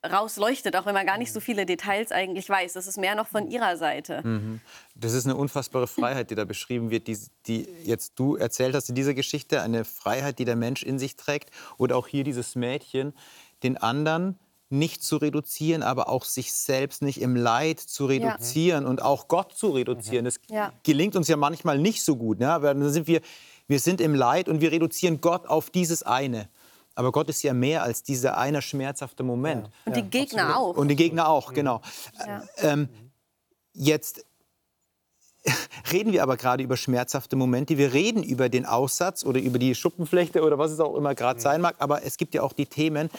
rausleuchtet, 0.09 0.75
auch 0.75 0.85
wenn 0.85 0.93
man 0.93 1.05
gar 1.05 1.17
nicht 1.17 1.31
so 1.31 1.39
viele 1.39 1.65
Details 1.65 2.11
eigentlich 2.11 2.49
weiß. 2.49 2.73
Das 2.73 2.87
ist 2.87 2.97
mehr 2.97 3.15
noch 3.15 3.27
von 3.27 3.49
ihrer 3.49 3.77
Seite. 3.77 4.23
Das 4.95 5.13
ist 5.13 5.25
eine 5.25 5.35
unfassbare 5.35 5.87
Freiheit, 5.87 6.31
die 6.31 6.35
da 6.35 6.45
beschrieben 6.45 6.89
wird, 6.89 7.07
die, 7.07 7.17
die 7.47 7.67
jetzt 7.83 8.13
du 8.17 8.35
erzählt 8.35 8.73
hast 8.75 8.89
in 8.89 8.95
dieser 8.95 9.13
Geschichte. 9.13 9.61
Eine 9.61 9.85
Freiheit, 9.85 10.39
die 10.39 10.45
der 10.45 10.55
Mensch 10.55 10.83
in 10.83 10.97
sich 10.97 11.15
trägt. 11.15 11.51
Oder 11.77 11.97
auch 11.97 12.07
hier 12.07 12.23
dieses 12.23 12.55
Mädchen, 12.55 13.13
den 13.63 13.77
anderen 13.77 14.39
nicht 14.69 15.03
zu 15.03 15.17
reduzieren, 15.17 15.83
aber 15.83 16.07
auch 16.07 16.23
sich 16.23 16.53
selbst 16.53 17.01
nicht 17.01 17.21
im 17.21 17.35
Leid 17.35 17.79
zu 17.79 18.05
reduzieren 18.05 18.85
und 18.85 19.01
auch 19.01 19.27
Gott 19.27 19.53
zu 19.53 19.71
reduzieren. 19.71 20.23
Das 20.25 20.39
Ja. 20.49 20.71
gelingt 20.83 21.15
uns 21.15 21.27
ja 21.27 21.35
manchmal 21.35 21.77
nicht 21.77 22.03
so 22.03 22.15
gut. 22.15 22.39
Ne? 22.39 22.49
Aber 22.51 22.73
dann 22.73 22.89
sind 22.89 23.05
wir, 23.05 23.21
wir 23.67 23.79
sind 23.79 23.99
im 24.01 24.15
Leid 24.15 24.47
und 24.47 24.61
wir 24.61 24.71
reduzieren 24.71 25.19
Gott 25.21 25.45
auf 25.47 25.69
dieses 25.69 26.03
eine. 26.03 26.47
Aber 26.95 27.11
Gott 27.11 27.29
ist 27.29 27.41
ja 27.43 27.53
mehr 27.53 27.83
als 27.83 28.03
dieser 28.03 28.37
eine 28.37 28.61
schmerzhafte 28.61 29.23
Moment. 29.23 29.69
Und 29.85 29.95
die 29.95 30.03
Gegner 30.03 30.57
auch. 30.57 30.75
Und 30.75 30.89
die 30.89 30.95
Gegner 30.95 31.29
auch, 31.29 31.53
genau. 31.53 31.81
Ja. 32.19 32.43
Ähm, 32.57 32.89
jetzt 33.73 34.25
reden 35.91 36.11
wir 36.11 36.23
aber 36.23 36.37
gerade 36.37 36.63
über 36.63 36.77
schmerzhafte 36.77 37.35
Momente. 37.35 37.77
Wir 37.77 37.93
reden 37.93 38.23
über 38.23 38.49
den 38.49 38.65
Aussatz 38.65 39.23
oder 39.23 39.39
über 39.39 39.57
die 39.57 39.73
Schuppenflechte 39.73 40.41
oder 40.43 40.57
was 40.57 40.71
es 40.71 40.79
auch 40.79 40.95
immer 40.95 41.15
gerade 41.15 41.39
sein 41.39 41.61
mag. 41.61 41.75
Aber 41.79 42.03
es 42.03 42.17
gibt 42.17 42.33
ja 42.33 42.43
auch 42.43 42.53
die 42.53 42.65
Themen, 42.65 43.09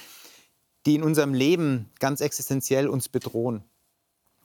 die 0.87 0.95
in 0.95 1.03
unserem 1.03 1.35
Leben 1.35 1.91
ganz 1.99 2.21
existenziell 2.21 2.89
uns 2.89 3.09
bedrohen. 3.09 3.65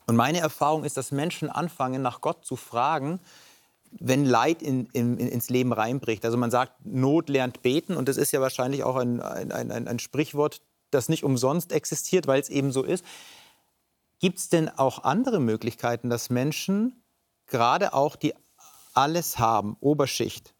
Und 0.06 0.16
meine 0.16 0.38
Erfahrung 0.38 0.84
ist, 0.84 0.96
dass 0.96 1.12
Menschen 1.12 1.50
anfangen, 1.50 2.00
nach 2.00 2.20
Gott 2.20 2.44
zu 2.44 2.56
fragen, 2.56 3.20
wenn 3.90 4.24
Leid 4.24 4.62
in, 4.62 4.86
in, 4.92 5.18
ins 5.18 5.50
Leben 5.50 5.72
reinbricht. 5.72 6.24
Also 6.24 6.36
man 6.36 6.50
sagt, 6.50 6.84
Not 6.84 7.28
lernt 7.28 7.62
beten 7.62 7.96
und 7.96 8.08
das 8.08 8.16
ist 8.16 8.32
ja 8.32 8.40
wahrscheinlich 8.40 8.84
auch 8.84 8.96
ein, 8.96 9.20
ein, 9.20 9.52
ein, 9.52 9.88
ein 9.88 9.98
Sprichwort, 9.98 10.62
das 10.90 11.08
nicht 11.08 11.24
umsonst 11.24 11.72
existiert, 11.72 12.26
weil 12.26 12.40
es 12.40 12.48
eben 12.48 12.72
so 12.72 12.82
ist. 12.82 13.04
Gibt 14.20 14.38
es 14.38 14.48
denn 14.48 14.68
auch 14.68 15.04
andere 15.04 15.40
Möglichkeiten, 15.40 16.10
dass 16.10 16.30
Menschen, 16.30 17.02
gerade 17.46 17.92
auch 17.92 18.16
die 18.16 18.34
alles 18.94 19.38
haben, 19.38 19.76
Oberschicht, 19.80 20.54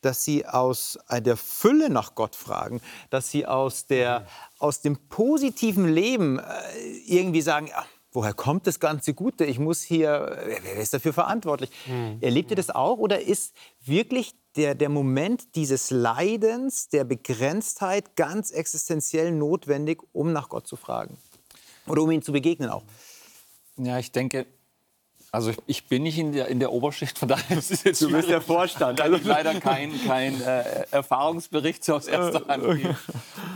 dass 0.00 0.24
sie 0.24 0.46
aus 0.46 0.98
der 1.10 1.36
Fülle 1.36 1.90
nach 1.90 2.14
Gott 2.14 2.36
fragen, 2.36 2.80
dass 3.10 3.30
sie 3.30 3.46
aus, 3.46 3.86
der, 3.86 4.26
aus 4.58 4.80
dem 4.80 4.96
positiven 5.08 5.88
Leben 5.88 6.38
äh, 6.38 6.42
irgendwie 7.06 7.42
sagen, 7.42 7.66
ja, 7.66 7.84
woher 8.12 8.34
kommt 8.34 8.66
das 8.66 8.80
ganze 8.80 9.14
Gute? 9.14 9.44
Ich 9.44 9.58
muss 9.58 9.82
hier, 9.82 10.38
wer 10.62 10.76
ist 10.76 10.94
dafür 10.94 11.12
verantwortlich? 11.12 11.70
Mhm. 11.86 12.18
Erlebt 12.20 12.50
ihr 12.50 12.56
das 12.56 12.70
auch 12.70 12.98
oder 12.98 13.20
ist 13.20 13.54
wirklich 13.84 14.34
der, 14.56 14.74
der 14.74 14.88
Moment 14.88 15.54
dieses 15.54 15.90
Leidens, 15.90 16.88
der 16.88 17.04
Begrenztheit 17.04 18.16
ganz 18.16 18.50
existenziell 18.50 19.30
notwendig, 19.30 20.02
um 20.12 20.32
nach 20.32 20.48
Gott 20.48 20.66
zu 20.66 20.76
fragen? 20.76 21.16
Oder 21.86 22.02
um 22.02 22.10
ihm 22.10 22.22
zu 22.22 22.32
begegnen 22.32 22.68
auch? 22.68 22.82
Ja, 23.76 23.98
ich 23.98 24.12
denke, 24.12 24.46
also 25.32 25.52
ich 25.66 25.86
bin 25.86 26.02
nicht 26.02 26.18
in 26.18 26.32
der, 26.32 26.48
in 26.48 26.58
der 26.58 26.72
Oberschicht, 26.72 27.16
von 27.16 27.28
daher 27.28 27.56
ist 27.56 27.70
es 27.70 27.84
jetzt 27.84 28.02
Du 28.02 28.10
bist 28.10 28.28
der 28.28 28.40
Vorstand. 28.40 29.00
Also 29.00 29.18
leider 29.22 29.58
kein, 29.60 29.92
kein 30.04 30.40
äh, 30.42 30.86
Erfahrungsbericht 30.90 31.88
aus 31.90 32.08
erster 32.08 32.46
Hand. 32.48 32.64
Geben. 32.82 32.96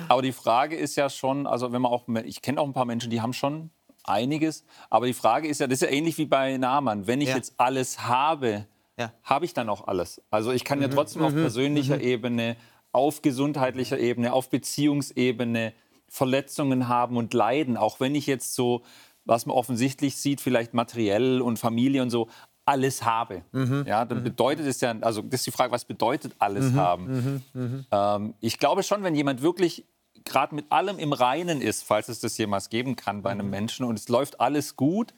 Aber 0.09 0.23
die 0.23 0.33
Frage 0.33 0.77
ist 0.77 0.95
ja 0.95 1.11
schon, 1.11 1.49
also 1.49 1.73
wenn 1.73 1.83
man 1.83 1.91
auch, 1.91 2.07
ich 2.25 2.43
kenne 2.43 2.61
auch 2.61 2.67
ein 2.67 2.73
paar 2.73 2.85
Menschen, 2.85 3.11
die 3.11 3.21
haben 3.21 3.33
schon 3.33 3.71
einiges. 4.05 4.65
Aber 4.91 5.07
die 5.07 5.15
Frage 5.15 5.49
ist 5.49 5.61
ja, 5.61 5.67
das 5.67 5.83
ist 5.83 5.89
ja 5.89 5.95
ähnlich 5.95 6.19
wie 6.19 6.27
bei 6.27 6.57
Naaman. 6.57 7.07
Wenn 7.07 7.21
ich 7.21 7.31
ja. 7.31 7.37
jetzt 7.37 7.55
alles 7.59 8.07
habe, 8.07 8.67
ja. 8.99 9.13
habe 9.23 9.45
ich 9.45 9.55
dann 9.55 9.69
auch 9.69 9.87
alles? 9.87 10.23
Also 10.31 10.53
ich 10.53 10.65
kann 10.65 10.79
mhm. 10.79 10.85
ja 10.85 10.89
trotzdem 10.89 11.23
mhm. 11.23 11.29
auf 11.29 11.35
persönlicher 11.35 11.97
mhm. 11.97 12.03
Ebene, 12.03 12.57
auf 12.93 13.23
gesundheitlicher 13.23 13.99
Ebene, 13.99 14.33
auf 14.33 14.51
Beziehungsebene 14.51 15.73
Verletzungen 16.09 16.89
haben 16.89 17.17
und 17.17 17.35
leiden. 17.35 17.77
Auch 17.77 17.99
wenn 17.99 18.15
ich 18.15 18.27
jetzt 18.27 18.55
so, 18.55 18.83
was 19.25 19.47
man 19.47 19.57
offensichtlich 19.57 20.17
sieht, 20.17 20.41
vielleicht 20.41 20.75
materiell 20.75 21.41
und 21.41 21.59
Familie 21.59 22.03
und 22.03 22.11
so, 22.11 22.29
alles 22.67 23.05
habe. 23.05 23.43
Mhm. 23.53 23.85
Ja, 23.87 24.05
dann 24.05 24.21
mhm. 24.21 24.25
bedeutet 24.25 24.67
es 24.67 24.81
ja, 24.81 24.95
also 25.01 25.23
das 25.23 25.41
ist 25.41 25.47
die 25.47 25.51
Frage, 25.51 25.73
was 25.73 25.85
bedeutet 25.85 26.35
alles 26.39 26.73
mhm. 26.73 26.77
haben? 26.77 27.43
Ähm, 27.91 28.35
ich 28.41 28.59
glaube 28.59 28.83
schon, 28.83 29.03
wenn 29.03 29.15
jemand 29.15 29.43
wirklich 29.43 29.85
gerade 30.25 30.55
mit 30.55 30.71
allem 30.73 30.99
im 30.99 31.13
Reinen 31.13 31.61
ist, 31.61 31.85
falls 31.85 32.09
es 32.09 32.21
das 32.21 32.37
jemals 32.39 32.71
geben 32.71 32.97
kann 32.97 33.23
bei 33.23 33.31
einem 33.31 33.47
mhm. 33.47 33.51
Menschen 33.51 33.87
und 33.87 33.99
es 33.99 34.09
läuft 34.09 34.41
alles 34.41 34.77
gut, 34.77 35.15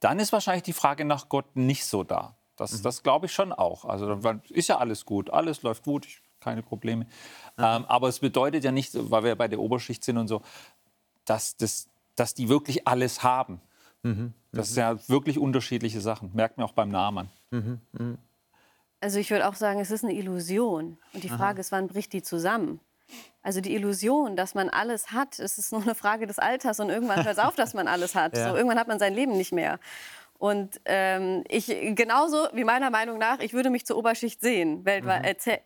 dann 0.00 0.18
ist 0.18 0.32
wahrscheinlich 0.32 0.62
die 0.62 0.72
Frage 0.72 1.04
nach 1.04 1.28
Gott 1.28 1.56
nicht 1.56 1.84
so 1.84 2.04
da. 2.04 2.36
Das, 2.56 2.72
mhm. 2.72 2.82
das 2.82 3.02
glaube 3.02 3.26
ich 3.26 3.32
schon 3.32 3.52
auch. 3.52 3.84
Also 3.84 4.18
ist 4.50 4.68
ja 4.68 4.78
alles 4.78 5.04
gut, 5.04 5.30
alles 5.30 5.62
läuft 5.62 5.84
gut, 5.84 6.06
keine 6.40 6.62
Probleme. 6.62 7.04
Mhm. 7.04 7.64
Ähm, 7.64 7.84
aber 7.86 8.08
es 8.08 8.20
bedeutet 8.20 8.64
ja 8.64 8.72
nicht, 8.72 8.92
weil 8.94 9.24
wir 9.24 9.36
bei 9.36 9.48
der 9.48 9.60
Oberschicht 9.60 10.04
sind 10.04 10.16
und 10.16 10.28
so, 10.28 10.42
dass, 11.24 11.56
das, 11.56 11.88
dass 12.16 12.34
die 12.34 12.48
wirklich 12.48 12.86
alles 12.86 13.22
haben. 13.22 13.60
Mhm. 14.02 14.32
Das 14.52 14.68
sind 14.68 14.78
ja 14.78 15.08
wirklich 15.08 15.38
unterschiedliche 15.38 16.00
Sachen. 16.00 16.30
Merkt 16.34 16.56
man 16.56 16.66
auch 16.66 16.72
beim 16.72 16.88
Namen. 16.88 17.28
Mhm. 17.50 17.80
mhm. 17.92 18.18
Also 19.00 19.20
ich 19.20 19.30
würde 19.30 19.48
auch 19.48 19.54
sagen, 19.54 19.78
es 19.78 19.92
ist 19.92 20.02
eine 20.02 20.12
Illusion. 20.12 20.98
Und 21.12 21.22
die 21.22 21.28
Frage 21.28 21.58
Aha. 21.58 21.60
ist, 21.60 21.70
wann 21.70 21.86
bricht 21.86 22.12
die 22.12 22.22
zusammen? 22.22 22.80
Also 23.42 23.60
die 23.60 23.74
Illusion, 23.74 24.36
dass 24.36 24.54
man 24.54 24.68
alles 24.68 25.12
hat, 25.12 25.38
es 25.38 25.58
ist 25.58 25.72
nur 25.72 25.82
eine 25.82 25.94
Frage 25.94 26.26
des 26.26 26.38
Alters 26.38 26.80
und 26.80 26.90
irgendwann 26.90 27.24
hört 27.24 27.38
es 27.38 27.42
auf, 27.42 27.54
dass 27.54 27.74
man 27.74 27.88
alles 27.88 28.14
hat. 28.14 28.28
Ja. 28.38 28.50
So, 28.50 28.56
irgendwann 28.56 28.78
hat 28.78 28.88
man 28.88 28.98
sein 28.98 29.14
Leben 29.14 29.32
nicht 29.32 29.52
mehr. 29.52 29.80
Und 30.38 30.80
ähm, 30.84 31.44
ich 31.48 31.66
genauso 31.94 32.48
wie 32.52 32.62
meiner 32.62 32.90
Meinung 32.90 33.18
nach, 33.18 33.40
ich 33.40 33.52
würde 33.52 33.70
mich 33.70 33.84
zur 33.84 33.96
Oberschicht 33.96 34.40
sehen, 34.40 34.84
weltweit, 34.84 35.46
mhm. 35.46 35.52
äh, 35.52 35.58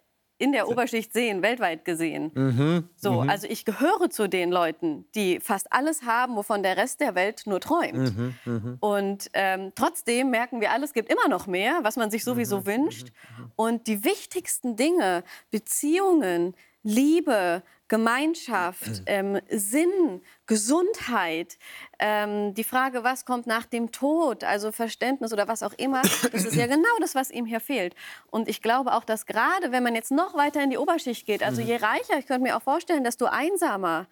in 0.43 0.51
der 0.51 0.69
Oberschicht 0.69 1.13
sehen, 1.13 1.41
weltweit 1.41 1.85
gesehen. 1.85 2.33
Mhm. 2.35 2.89
So, 2.97 3.23
mhm. 3.23 3.31
also 3.31 3.47
ich 3.47 3.65
gehöre 3.65 4.11
zu 4.11 4.29
den 4.29 4.51
Leuten, 4.51 5.05
die 5.15 5.39
fast 5.39 5.73
alles 5.73 6.03
haben, 6.03 6.35
wovon 6.35 6.65
der 6.65 6.77
Rest 6.77 7.01
der 7.01 7.15
Welt 7.15 7.43
nur 7.47 7.61
träumt. 7.61 8.17
Mhm. 8.17 8.35
mhm. 8.45 8.77
Und 8.81 9.31
ähm, 9.35 9.71
trotzdem 9.77 10.31
merken 10.31 10.61
wir 10.61 10.73
alle, 10.73 10.85
es 10.85 10.95
gibt 10.95 11.13
immer 11.13 11.29
noch 11.29 11.47
mehr, 11.47 11.81
was 11.83 11.97
man 11.97 12.11
sich 12.11 12.25
sowieso 12.25 12.61
mhm. 12.61 12.67
wünscht. 12.67 13.09
Und 13.55 13.87
die 13.87 14.05
wichtigsten 14.05 14.75
Dinge, 14.75 15.23
Beziehungen, 15.53 16.55
Liebe, 16.83 17.63
Gemeinschaft, 17.89 19.03
ähm, 19.05 19.39
Sinn, 19.51 20.23
Gesundheit, 20.47 21.59
ähm, 21.99 22.55
die 22.55 22.65
Frage, 22.65 23.05
was 23.05 23.27
kommt 23.27 23.47
nach 23.47 23.67
dem 23.67 23.93
Tod, 23.93 24.45
also 24.45 24.73
Verständnis 24.73 25.33
oder 25.33 25.47
was 25.47 25.63
auch 25.63 25.75
immer, 25.75 26.01
das 26.01 26.47
ist 26.47 26.57
ja 26.57 26.67
genau 26.69 26.89
das, 27.01 27.15
was 27.15 27.31
ihm 27.31 27.45
hier 27.45 27.61
fehlt. 27.61 27.95
Und 28.31 28.49
ich 28.49 28.63
glaube 28.63 28.95
auch, 28.95 29.05
dass 29.05 29.27
gerade 29.27 29.73
wenn 29.73 29.83
man 29.83 29.95
jetzt 29.95 30.11
noch 30.11 30.35
weiter 30.35 30.63
in 30.63 30.71
die 30.71 30.79
Oberschicht 30.79 31.27
geht, 31.27 31.43
also 31.43 31.61
je 31.61 31.77
reicher, 31.77 32.19
ich 32.19 32.27
könnte 32.27 32.45
mir 32.45 32.57
auch 32.57 32.63
vorstellen, 32.63 33.05
desto 33.05 33.27
einsamer, 33.27 34.07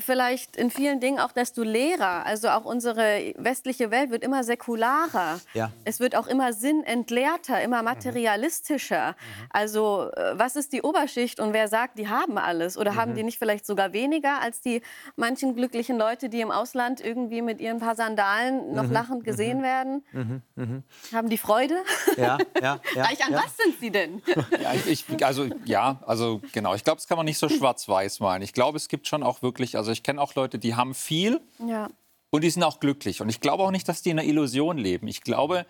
vielleicht 0.00 0.56
in 0.56 0.70
vielen 0.70 1.00
Dingen 1.00 1.18
auch 1.18 1.32
desto 1.32 1.62
leerer. 1.62 2.24
Also 2.26 2.48
auch 2.48 2.64
unsere 2.64 3.34
westliche 3.36 3.90
Welt 3.90 4.10
wird 4.10 4.22
immer 4.22 4.44
säkularer. 4.44 5.40
Ja. 5.54 5.72
Es 5.84 6.00
wird 6.00 6.16
auch 6.16 6.26
immer 6.26 6.52
sinnentleerter, 6.52 7.60
immer 7.62 7.82
materialistischer. 7.82 9.10
Mhm. 9.10 9.46
Also 9.50 10.10
äh, 10.16 10.38
was 10.38 10.56
ist 10.56 10.72
die 10.72 10.82
Oberschicht 10.82 11.40
und 11.40 11.52
wer 11.52 11.68
sagt, 11.68 11.98
die 11.98 12.08
haben 12.08 12.38
alles? 12.38 12.76
Oder 12.76 12.92
mhm. 12.92 12.96
haben 12.96 13.14
die 13.14 13.22
nicht 13.22 13.38
vielleicht 13.38 13.66
sogar 13.66 13.92
weniger 13.92 14.40
als 14.40 14.60
die 14.60 14.82
manchen 15.16 15.54
glücklichen 15.54 15.98
Leute, 15.98 16.28
die 16.28 16.40
im 16.40 16.50
Ausland 16.50 17.00
irgendwie 17.00 17.42
mit 17.42 17.60
ihren 17.60 17.80
paar 17.80 17.94
Sandalen 17.94 18.74
noch 18.74 18.84
mhm. 18.84 18.92
lachend 18.92 19.24
gesehen 19.24 19.58
mhm. 19.58 19.62
werden? 19.62 20.04
Mhm. 20.12 20.42
Mhm. 20.54 20.82
Haben 21.12 21.28
die 21.28 21.38
Freude? 21.38 21.76
Ja, 22.16 22.38
ja, 22.60 22.80
ja 22.94 23.02
Reich 23.02 23.24
an 23.24 23.32
ja. 23.32 23.42
was 23.44 23.56
sind 23.56 23.78
sie 23.80 23.90
denn? 23.90 24.22
Ja, 24.62 24.74
ich, 24.74 25.04
also, 25.24 25.46
ja, 25.64 26.00
also 26.06 26.40
genau. 26.52 26.74
Ich 26.74 26.84
glaube, 26.84 26.96
das 26.98 27.08
kann 27.08 27.16
man 27.16 27.24
nicht 27.24 27.38
so 27.38 27.48
schwarz-weiß 27.48 28.20
malen. 28.20 28.42
Ich 28.42 28.52
glaube, 28.52 28.76
es 28.76 28.88
gibt 28.88 29.08
schon 29.08 29.22
auch 29.22 29.42
wirklich 29.42 29.71
glücklich. 29.72 29.76
Also 29.76 29.92
ich 29.92 30.02
kenne 30.02 30.20
auch 30.20 30.34
Leute, 30.34 30.58
die 30.58 30.74
haben 30.74 30.94
viel 30.94 31.40
ja. 31.66 31.88
und 32.30 32.44
die 32.44 32.50
sind 32.50 32.62
auch 32.62 32.80
glücklich. 32.80 33.20
Und 33.20 33.28
ich 33.28 33.40
glaube 33.40 33.62
auch 33.62 33.70
nicht, 33.70 33.88
dass 33.88 34.02
die 34.02 34.10
in 34.10 34.18
einer 34.18 34.28
Illusion 34.28 34.78
leben. 34.78 35.08
Ich 35.08 35.22
glaube, 35.22 35.66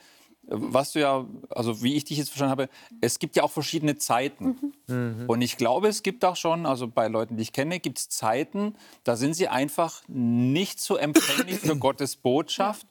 was 0.55 0.93
du 0.93 1.01
ja, 1.01 1.25
also 1.51 1.83
wie 1.83 1.95
ich 1.95 2.05
dich 2.05 2.19
jetzt 2.19 2.29
verstanden 2.29 2.51
habe, 2.51 2.69
es 3.01 3.19
gibt 3.19 3.37
ja 3.37 3.43
auch 3.43 3.51
verschiedene 3.51 3.97
Zeiten. 3.97 4.73
Mhm. 4.87 5.25
Und 5.27 5.43
ich 5.43 5.57
glaube, 5.57 5.89
es 5.89 6.03
gibt 6.03 6.25
auch 6.25 6.37
schon, 6.37 6.67
also 6.67 6.89
bei 6.89 7.09
Leuten, 7.09 7.37
die 7.37 7.43
ich 7.43 7.53
kenne, 7.53 7.81
gibt 7.81 7.99
es 7.99 8.09
Zeiten, 8.09 8.75
da 9.05 9.17
sind 9.17 9.35
sie 9.35 9.49
einfach 9.49 10.03
nicht 10.09 10.81
so 10.81 10.97
empfänglich 10.97 11.59
für 11.59 11.77
Gottes 11.79 12.17
Botschaft, 12.17 12.87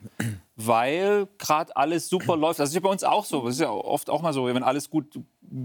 weil 0.56 1.28
gerade 1.38 1.76
alles 1.76 2.10
super 2.10 2.36
läuft. 2.36 2.60
Das 2.60 2.69
ist 2.69 2.76
ja 2.76 2.82
bei 2.82 2.89
uns 2.89 3.04
auch 3.04 3.26
so. 3.26 3.45
Das 3.45 3.56
ist 3.56 3.62
ja 3.62 3.69
oft 3.69 4.10
auch 4.10 4.21
mal 4.21 4.34
so, 4.34 4.45
wenn 4.45 4.63
alles 4.63 4.89
gut 4.89 5.19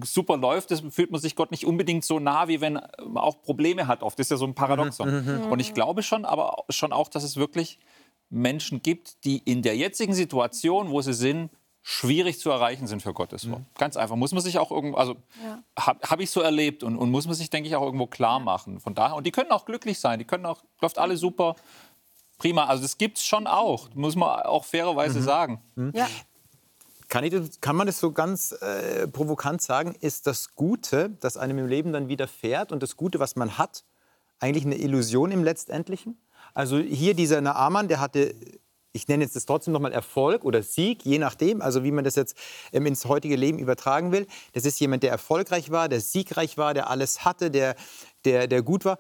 super 0.04 0.36
läuft, 0.36 0.72
das 0.72 0.82
fühlt 0.90 1.12
man 1.12 1.20
sich 1.20 1.36
Gott 1.36 1.52
nicht 1.52 1.64
unbedingt 1.64 2.04
so 2.04 2.18
nah, 2.18 2.48
wie 2.48 2.60
wenn 2.60 2.74
man 2.74 3.18
auch 3.18 3.40
Probleme 3.42 3.86
hat. 3.86 4.02
Oft 4.02 4.18
das 4.18 4.26
ist 4.26 4.30
ja 4.32 4.36
so 4.36 4.46
ein 4.46 4.54
Paradoxon. 4.54 5.24
Mhm. 5.24 5.52
Und 5.52 5.60
ich 5.60 5.74
glaube 5.74 6.02
schon, 6.02 6.24
aber 6.24 6.64
schon 6.70 6.92
auch, 6.92 7.08
dass 7.08 7.22
es 7.22 7.36
wirklich 7.36 7.78
Menschen 8.28 8.82
gibt, 8.82 9.24
die 9.24 9.38
in 9.38 9.62
der 9.62 9.76
jetzigen 9.76 10.14
Situation, 10.14 10.90
wo 10.90 11.00
sie 11.00 11.14
sind, 11.14 11.50
schwierig 11.88 12.40
zu 12.40 12.50
erreichen 12.50 12.88
sind 12.88 13.00
für 13.00 13.14
Gottes 13.14 13.48
Wort. 13.48 13.60
Mhm. 13.60 13.66
Ganz 13.78 13.96
einfach. 13.96 14.16
Muss 14.16 14.32
man 14.32 14.42
sich 14.42 14.58
auch 14.58 14.72
irgendwo, 14.72 14.96
also 14.96 15.14
ja. 15.44 15.62
habe 15.78 16.00
hab 16.02 16.18
ich 16.18 16.32
so 16.32 16.40
erlebt 16.40 16.82
und, 16.82 16.96
und, 16.96 17.12
muss 17.12 17.26
man 17.26 17.36
sich, 17.36 17.48
denke 17.48 17.68
ich, 17.68 17.76
auch 17.76 17.84
irgendwo 17.84 18.08
klar 18.08 18.40
machen. 18.40 18.80
Von 18.80 18.96
daher, 18.96 19.14
und 19.14 19.24
die 19.24 19.30
können 19.30 19.52
auch 19.52 19.64
glücklich 19.64 20.00
sein, 20.00 20.18
die 20.18 20.24
können 20.24 20.46
auch, 20.46 20.64
läuft 20.80 20.98
alle 20.98 21.16
super, 21.16 21.54
prima. 22.38 22.64
Also 22.64 22.82
das 22.82 22.98
gibt 22.98 23.18
es 23.18 23.24
schon 23.24 23.46
auch, 23.46 23.88
muss 23.94 24.16
man 24.16 24.40
auch 24.40 24.64
fairerweise 24.64 25.20
mhm. 25.20 25.22
sagen. 25.22 25.62
Mhm. 25.76 25.92
Ja. 25.94 26.08
Kann, 27.08 27.22
ich, 27.22 27.60
kann, 27.60 27.76
man 27.76 27.86
das 27.86 28.00
so 28.00 28.10
ganz 28.10 28.50
äh, 28.50 29.06
provokant 29.06 29.62
sagen? 29.62 29.94
Ist 30.00 30.26
das 30.26 30.56
Gute, 30.56 31.10
das 31.20 31.36
einem 31.36 31.56
im 31.56 31.68
Leben 31.68 31.92
dann 31.92 32.08
widerfährt 32.08 32.72
und 32.72 32.82
das 32.82 32.96
Gute, 32.96 33.20
was 33.20 33.36
man 33.36 33.58
hat, 33.58 33.84
eigentlich 34.40 34.64
eine 34.64 34.74
Illusion 34.74 35.30
im 35.30 35.44
Letztendlichen? 35.44 36.20
Also 36.52 36.78
hier 36.78 37.14
dieser 37.14 37.40
Naaman, 37.40 37.86
der 37.86 38.00
hatte 38.00 38.34
ich 38.96 39.06
nenne 39.06 39.22
jetzt 39.22 39.36
das 39.36 39.46
trotzdem 39.46 39.72
nochmal 39.72 39.92
Erfolg 39.92 40.44
oder 40.44 40.62
Sieg, 40.62 41.04
je 41.04 41.18
nachdem, 41.18 41.62
also 41.62 41.84
wie 41.84 41.92
man 41.92 42.04
das 42.04 42.16
jetzt 42.16 42.36
ähm, 42.72 42.86
ins 42.86 43.04
heutige 43.04 43.36
Leben 43.36 43.58
übertragen 43.58 44.10
will. 44.10 44.26
Das 44.54 44.64
ist 44.64 44.80
jemand, 44.80 45.02
der 45.02 45.10
erfolgreich 45.10 45.70
war, 45.70 45.88
der 45.88 46.00
siegreich 46.00 46.58
war, 46.58 46.74
der 46.74 46.90
alles 46.90 47.24
hatte, 47.24 47.50
der, 47.50 47.76
der, 48.24 48.48
der 48.48 48.62
gut 48.62 48.84
war. 48.84 48.98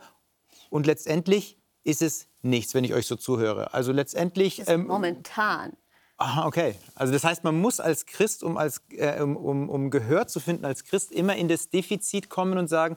Und 0.70 0.86
letztendlich 0.86 1.58
ist 1.82 2.02
es 2.02 2.28
nichts, 2.42 2.74
wenn 2.74 2.84
ich 2.84 2.94
euch 2.94 3.06
so 3.06 3.16
zuhöre. 3.16 3.74
Also 3.74 3.92
letztendlich. 3.92 4.62
Ähm, 4.68 4.86
momentan. 4.86 5.72
Aha, 6.18 6.46
okay. 6.46 6.76
Also 6.94 7.12
das 7.12 7.24
heißt, 7.24 7.44
man 7.44 7.60
muss 7.60 7.78
als 7.78 8.06
Christ, 8.06 8.42
um, 8.42 8.56
als, 8.56 8.80
äh, 8.90 9.20
um, 9.20 9.68
um 9.68 9.90
Gehör 9.90 10.26
zu 10.26 10.40
finden 10.40 10.64
als 10.64 10.84
Christ, 10.84 11.12
immer 11.12 11.36
in 11.36 11.48
das 11.48 11.68
Defizit 11.68 12.30
kommen 12.30 12.56
und 12.56 12.68
sagen, 12.68 12.96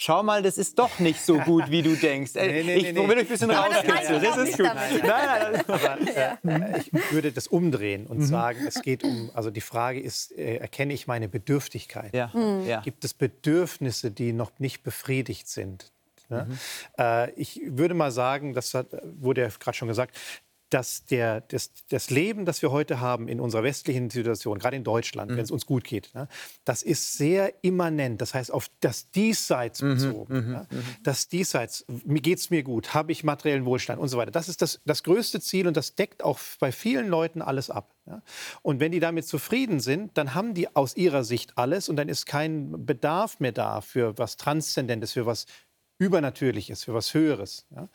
schau 0.00 0.22
mal, 0.22 0.42
das 0.42 0.56
ist 0.56 0.78
doch 0.78 0.98
nicht 0.98 1.20
so 1.20 1.38
gut, 1.38 1.70
wie 1.70 1.82
du 1.82 1.94
denkst. 1.94 2.32
Nee, 2.34 2.62
nee, 2.62 2.74
ich 2.76 2.92
nee, 2.92 3.08
will 3.08 3.18
euch 3.18 3.18
ein 3.18 3.26
bisschen 3.26 3.50
rauskitzeln. 3.50 4.22
Das, 4.22 4.36
das 4.36 4.48
ist 4.48 4.56
gut. 4.56 4.66
Nein, 4.66 5.00
nein, 5.02 5.64
Aber, 5.68 6.00
äh, 6.00 6.80
ich 6.80 7.12
würde 7.12 7.32
das 7.32 7.46
umdrehen 7.46 8.06
und 8.06 8.18
mhm. 8.18 8.26
sagen, 8.26 8.66
es 8.66 8.80
geht 8.80 9.04
um, 9.04 9.30
also 9.34 9.50
die 9.50 9.60
Frage 9.60 10.00
ist, 10.00 10.32
äh, 10.32 10.56
erkenne 10.56 10.94
ich 10.94 11.06
meine 11.06 11.28
Bedürftigkeit? 11.28 12.14
Ja. 12.14 12.30
Mhm. 12.32 12.66
Gibt 12.82 13.04
es 13.04 13.12
Bedürfnisse, 13.12 14.10
die 14.10 14.32
noch 14.32 14.52
nicht 14.58 14.82
befriedigt 14.82 15.48
sind? 15.48 15.92
Ja? 16.30 16.44
Mhm. 16.44 16.58
Äh, 16.98 17.30
ich 17.32 17.60
würde 17.64 17.94
mal 17.94 18.10
sagen, 18.10 18.54
das 18.54 18.72
hat, 18.72 18.86
wurde 19.04 19.42
ja 19.42 19.48
gerade 19.48 19.76
schon 19.76 19.88
gesagt, 19.88 20.16
dass 20.70 21.04
der, 21.04 21.40
das, 21.42 21.72
das 21.88 22.10
Leben, 22.10 22.44
das 22.44 22.62
wir 22.62 22.70
heute 22.70 23.00
haben 23.00 23.28
in 23.28 23.40
unserer 23.40 23.62
westlichen 23.62 24.08
Situation, 24.08 24.58
gerade 24.58 24.76
in 24.76 24.84
Deutschland, 24.84 25.30
mhm. 25.30 25.36
wenn 25.36 25.44
es 25.44 25.50
uns 25.50 25.66
gut 25.66 25.84
geht, 25.84 26.14
ne, 26.14 26.28
das 26.64 26.82
ist 26.82 27.18
sehr 27.18 27.52
immanent. 27.62 28.20
Das 28.20 28.34
heißt, 28.34 28.52
auf 28.52 28.70
das 28.80 29.10
Diesseits 29.10 29.82
mhm, 29.82 29.94
bezogen. 29.94 30.46
Mhm, 30.46 30.52
ja. 30.52 30.66
Mhm. 30.70 30.82
Das 31.02 31.28
Diesseits, 31.28 31.84
geht 32.06 32.38
es 32.38 32.50
mir 32.50 32.62
gut, 32.62 32.94
habe 32.94 33.12
ich 33.12 33.24
materiellen 33.24 33.64
Wohlstand 33.64 34.00
und 34.00 34.08
so 34.08 34.16
weiter. 34.16 34.30
Das 34.30 34.48
ist 34.48 34.62
das, 34.62 34.80
das 34.84 35.02
größte 35.02 35.40
Ziel 35.40 35.66
und 35.66 35.76
das 35.76 35.94
deckt 35.96 36.22
auch 36.22 36.38
bei 36.60 36.72
vielen 36.72 37.08
Leuten 37.08 37.42
alles 37.42 37.68
ab. 37.68 37.94
Ja. 38.06 38.22
Und 38.62 38.80
wenn 38.80 38.92
die 38.92 39.00
damit 39.00 39.26
zufrieden 39.26 39.80
sind, 39.80 40.16
dann 40.16 40.34
haben 40.34 40.54
die 40.54 40.74
aus 40.74 40.96
ihrer 40.96 41.24
Sicht 41.24 41.58
alles 41.58 41.88
und 41.88 41.96
dann 41.96 42.08
ist 42.08 42.26
kein 42.26 42.86
Bedarf 42.86 43.40
mehr 43.40 43.52
da 43.52 43.80
für 43.80 44.16
was 44.18 44.36
Transzendentes, 44.36 45.12
für 45.12 45.26
was 45.26 45.46
Übernatürliches, 45.98 46.84
für 46.84 46.94
was 46.94 47.12
Höheres. 47.12 47.66
Ja. 47.74 47.88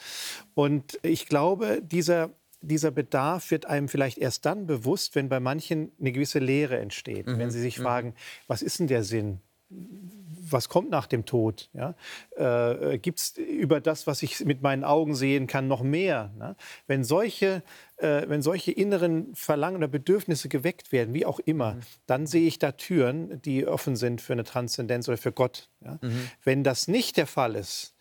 Und 0.53 0.99
ich 1.01 1.25
glaube, 1.25 1.81
dieser 1.81 2.29
dieser 2.65 2.91
Bedarf 2.91 3.51
wird 3.51 3.65
einem 3.65 3.88
vielleicht 3.88 4.17
erst 4.17 4.45
dann 4.45 4.67
bewusst, 4.67 5.15
wenn 5.15 5.30
bei 5.30 5.39
manchen 5.39 5.91
eine 5.99 6.12
gewisse 6.12 6.39
Leere 6.39 6.80
entsteht. 6.80 7.28
Mhm. 7.28 7.39
Wenn 7.39 7.51
sie 7.51 7.62
sich 7.62 7.80
mhm. 7.80 7.84
fragen, 7.84 8.15
was 8.47 8.62
ist 8.62 8.80
denn 8.80 8.88
der 8.88 9.04
Sinn? 9.04 9.39
Was 10.47 10.69
kommt 10.69 10.91
nach 10.91 11.08
dem 11.08 11.25
Tod? 11.25 11.71
Ja? 11.73 11.95
Äh, 12.36 12.99
Gibt 12.99 13.19
es 13.19 13.38
über 13.38 13.82
das, 13.82 14.06
was 14.06 14.21
ich 14.21 14.45
mit 14.45 14.62
meinen 14.62 14.84
Augen 14.84 15.15
sehen 15.15 15.47
kann, 15.47 15.67
noch 15.67 15.82
mehr? 15.82 16.32
Ne? 16.38 16.56
Wenn, 16.86 17.04
solche, 17.04 17.63
äh, 17.97 18.23
wenn 18.28 18.43
solche 18.43 18.71
inneren 18.71 19.34
Verlangen 19.34 19.78
oder 19.78 19.88
Bedürfnisse 19.88 20.47
geweckt 20.47 20.91
werden, 20.91 21.15
wie 21.15 21.25
auch 21.25 21.39
immer, 21.39 21.75
mhm. 21.75 21.80
dann 22.06 22.28
sehe 22.28 22.47
ich 22.47 22.60
da 22.60 22.73
Türen, 22.73 23.41
die 23.41 23.65
offen 23.65 23.95
sind 23.95 24.21
für 24.21 24.34
eine 24.34 24.43
Transzendenz 24.43 25.08
oder 25.08 25.17
für 25.17 25.32
Gott. 25.32 25.69
Ja? 25.84 25.97
Mhm. 26.01 26.30
Wenn 26.43 26.63
das 26.63 26.88
nicht 26.88 27.17
der 27.17 27.28
Fall 27.28 27.56
ist, 27.56 27.94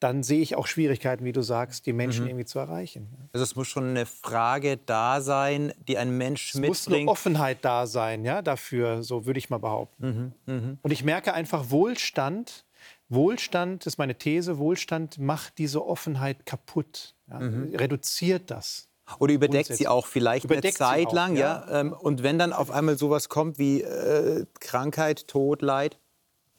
dann 0.00 0.22
sehe 0.22 0.40
ich 0.40 0.54
auch 0.54 0.66
Schwierigkeiten, 0.66 1.24
wie 1.24 1.32
du 1.32 1.42
sagst, 1.42 1.86
die 1.86 1.92
Menschen 1.92 2.24
mhm. 2.24 2.30
irgendwie 2.30 2.44
zu 2.44 2.58
erreichen. 2.58 3.08
Also 3.32 3.42
es 3.42 3.56
muss 3.56 3.66
schon 3.68 3.90
eine 3.90 4.06
Frage 4.06 4.76
da 4.76 5.20
sein, 5.20 5.72
die 5.88 5.98
ein 5.98 6.16
Mensch 6.16 6.50
es 6.50 6.54
mitbringt. 6.54 6.76
Es 6.76 6.86
muss 6.86 6.94
eine 6.94 7.08
Offenheit 7.08 7.58
da 7.64 7.86
sein, 7.86 8.24
ja, 8.24 8.42
dafür, 8.42 9.02
so 9.02 9.26
würde 9.26 9.38
ich 9.38 9.50
mal 9.50 9.58
behaupten. 9.58 10.34
Mhm. 10.46 10.54
Mhm. 10.54 10.78
Und 10.82 10.90
ich 10.92 11.04
merke 11.04 11.34
einfach, 11.34 11.70
Wohlstand, 11.70 12.64
Wohlstand, 13.08 13.86
das 13.86 13.94
ist 13.94 13.98
meine 13.98 14.16
These, 14.16 14.58
Wohlstand 14.58 15.18
macht 15.18 15.58
diese 15.58 15.84
Offenheit 15.84 16.46
kaputt, 16.46 17.14
ja, 17.28 17.40
mhm. 17.40 17.74
reduziert 17.74 18.50
das. 18.50 18.88
Oder 19.18 19.32
überdeckt 19.32 19.72
sie 19.72 19.88
auch 19.88 20.06
vielleicht 20.06 20.44
überdeckt 20.44 20.80
eine 20.80 20.90
Zeit 20.90 21.06
auch, 21.08 21.12
lang, 21.14 21.34
ja. 21.34 21.64
ja. 21.66 21.80
Ähm, 21.80 21.92
und 21.92 22.22
wenn 22.22 22.38
dann 22.38 22.52
auf 22.52 22.70
einmal 22.70 22.98
sowas 22.98 23.28
kommt 23.28 23.58
wie 23.58 23.80
äh, 23.80 24.44
Krankheit, 24.60 25.26
Tod, 25.28 25.62
Leid, 25.62 25.98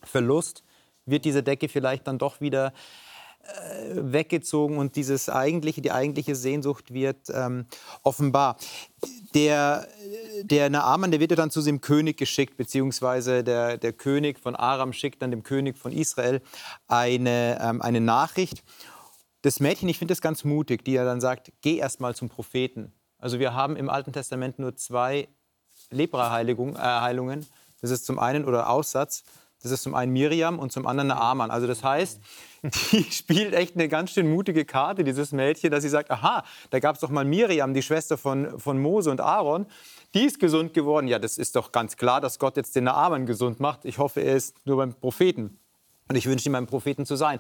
Verlust, 0.02 0.63
wird 1.06 1.25
diese 1.25 1.43
Decke 1.43 1.69
vielleicht 1.69 2.08
dann 2.08 2.17
doch 2.17 2.41
wieder 2.41 2.73
weggezogen 3.94 4.78
und 4.78 4.96
dieses 4.96 5.30
eigentliche, 5.30 5.82
die 5.82 5.92
eigentliche 5.92 6.36
Sehnsucht 6.36 6.94
wird 6.94 7.30
ähm, 7.34 7.66
offenbar. 8.04 8.58
Der, 9.34 9.88
der 10.44 10.70
Naaman, 10.70 11.12
der 11.12 11.20
wird 11.20 11.32
ja 11.32 11.38
dann 11.38 11.52
zu 11.52 11.62
dem 11.62 11.82
König 11.82 12.18
geschickt, 12.18 12.58
beziehungsweise 12.58 13.44
der, 13.44 13.78
der 13.78 13.94
König 13.94 14.40
von 14.40 14.56
Aram 14.56 14.94
schickt 14.94 15.22
dann 15.22 15.32
dem 15.32 15.44
König 15.44 15.78
von 15.78 15.92
Israel 15.92 16.42
eine, 16.88 17.60
ähm, 17.62 17.82
eine 17.82 18.02
Nachricht. 18.02 18.64
Das 19.42 19.60
Mädchen, 19.60 19.88
ich 19.88 19.98
finde 19.98 20.14
das 20.14 20.22
ganz 20.22 20.44
mutig, 20.44 20.84
die 20.84 20.94
ja 20.94 21.06
dann 21.06 21.22
sagt, 21.22 21.52
geh 21.62 21.78
erst 21.78 22.00
mal 22.00 22.16
zum 22.16 22.30
Propheten. 22.30 22.94
Also 23.20 23.40
wir 23.40 23.54
haben 23.54 23.76
im 23.76 23.90
Alten 23.90 24.14
Testament 24.14 24.60
nur 24.60 24.76
zwei 24.76 25.28
Lepra-Heilungen. 25.92 27.42
Äh, 27.42 27.46
das 27.82 27.92
ist 27.92 28.06
zum 28.06 28.20
einen, 28.20 28.46
oder 28.46 28.70
Aussatz, 28.70 29.24
das 29.62 29.72
ist 29.72 29.84
zum 29.84 29.94
einen 29.94 30.12
Miriam 30.12 30.60
und 30.60 30.72
zum 30.72 30.88
anderen 30.88 31.10
Naaman. 31.10 31.52
Also 31.52 31.68
das 31.68 31.84
heißt, 31.84 32.20
die 32.91 33.04
spielt 33.04 33.54
echt 33.54 33.76
eine 33.76 33.88
ganz 33.88 34.12
schön 34.12 34.30
mutige 34.30 34.65
Karte, 34.65 35.04
dieses 35.04 35.32
Mädchen, 35.32 35.72
dass 35.72 35.84
sie 35.84 35.89
sagt, 35.89 36.12
aha, 36.12 36.43
da 36.69 36.80
gab 36.80 36.95
es 36.95 37.02
doch 37.02 37.10
mal 37.10 37.26
Miriam, 37.26 37.74
die 37.74 37.82
Schwester 37.82 38.17
von, 38.17 38.60
von 38.60 38.80
Mose 38.80 39.12
und 39.12 39.22
Aaron. 39.22 39.65
Die 40.13 40.26
ist 40.26 40.39
gesund 40.39 40.74
geworden. 40.74 41.08
Ja, 41.08 41.19
das 41.19 41.38
ist 41.38 41.56
doch 41.56 41.72
ganz 41.72 41.95
klar, 41.95 42.19
dass 42.19 42.39
Gott 42.39 42.58
jetzt 42.58 42.76
den 42.76 42.86
Naaman 42.86 43.26
gesund 43.26 43.60
macht. 43.60 43.86
Ich 43.86 43.98
hoffe, 43.98 44.22
er 44.22 44.36
ist 44.36 44.56
nur 44.65 44.78
beim 44.78 44.93
Propheten. 44.93 45.60
Und 46.08 46.15
ich 46.15 46.26
wünsche 46.26 46.50
ihm 46.50 46.54
beim 46.54 46.67
Propheten 46.67 47.06
zu 47.06 47.15
sein. 47.15 47.39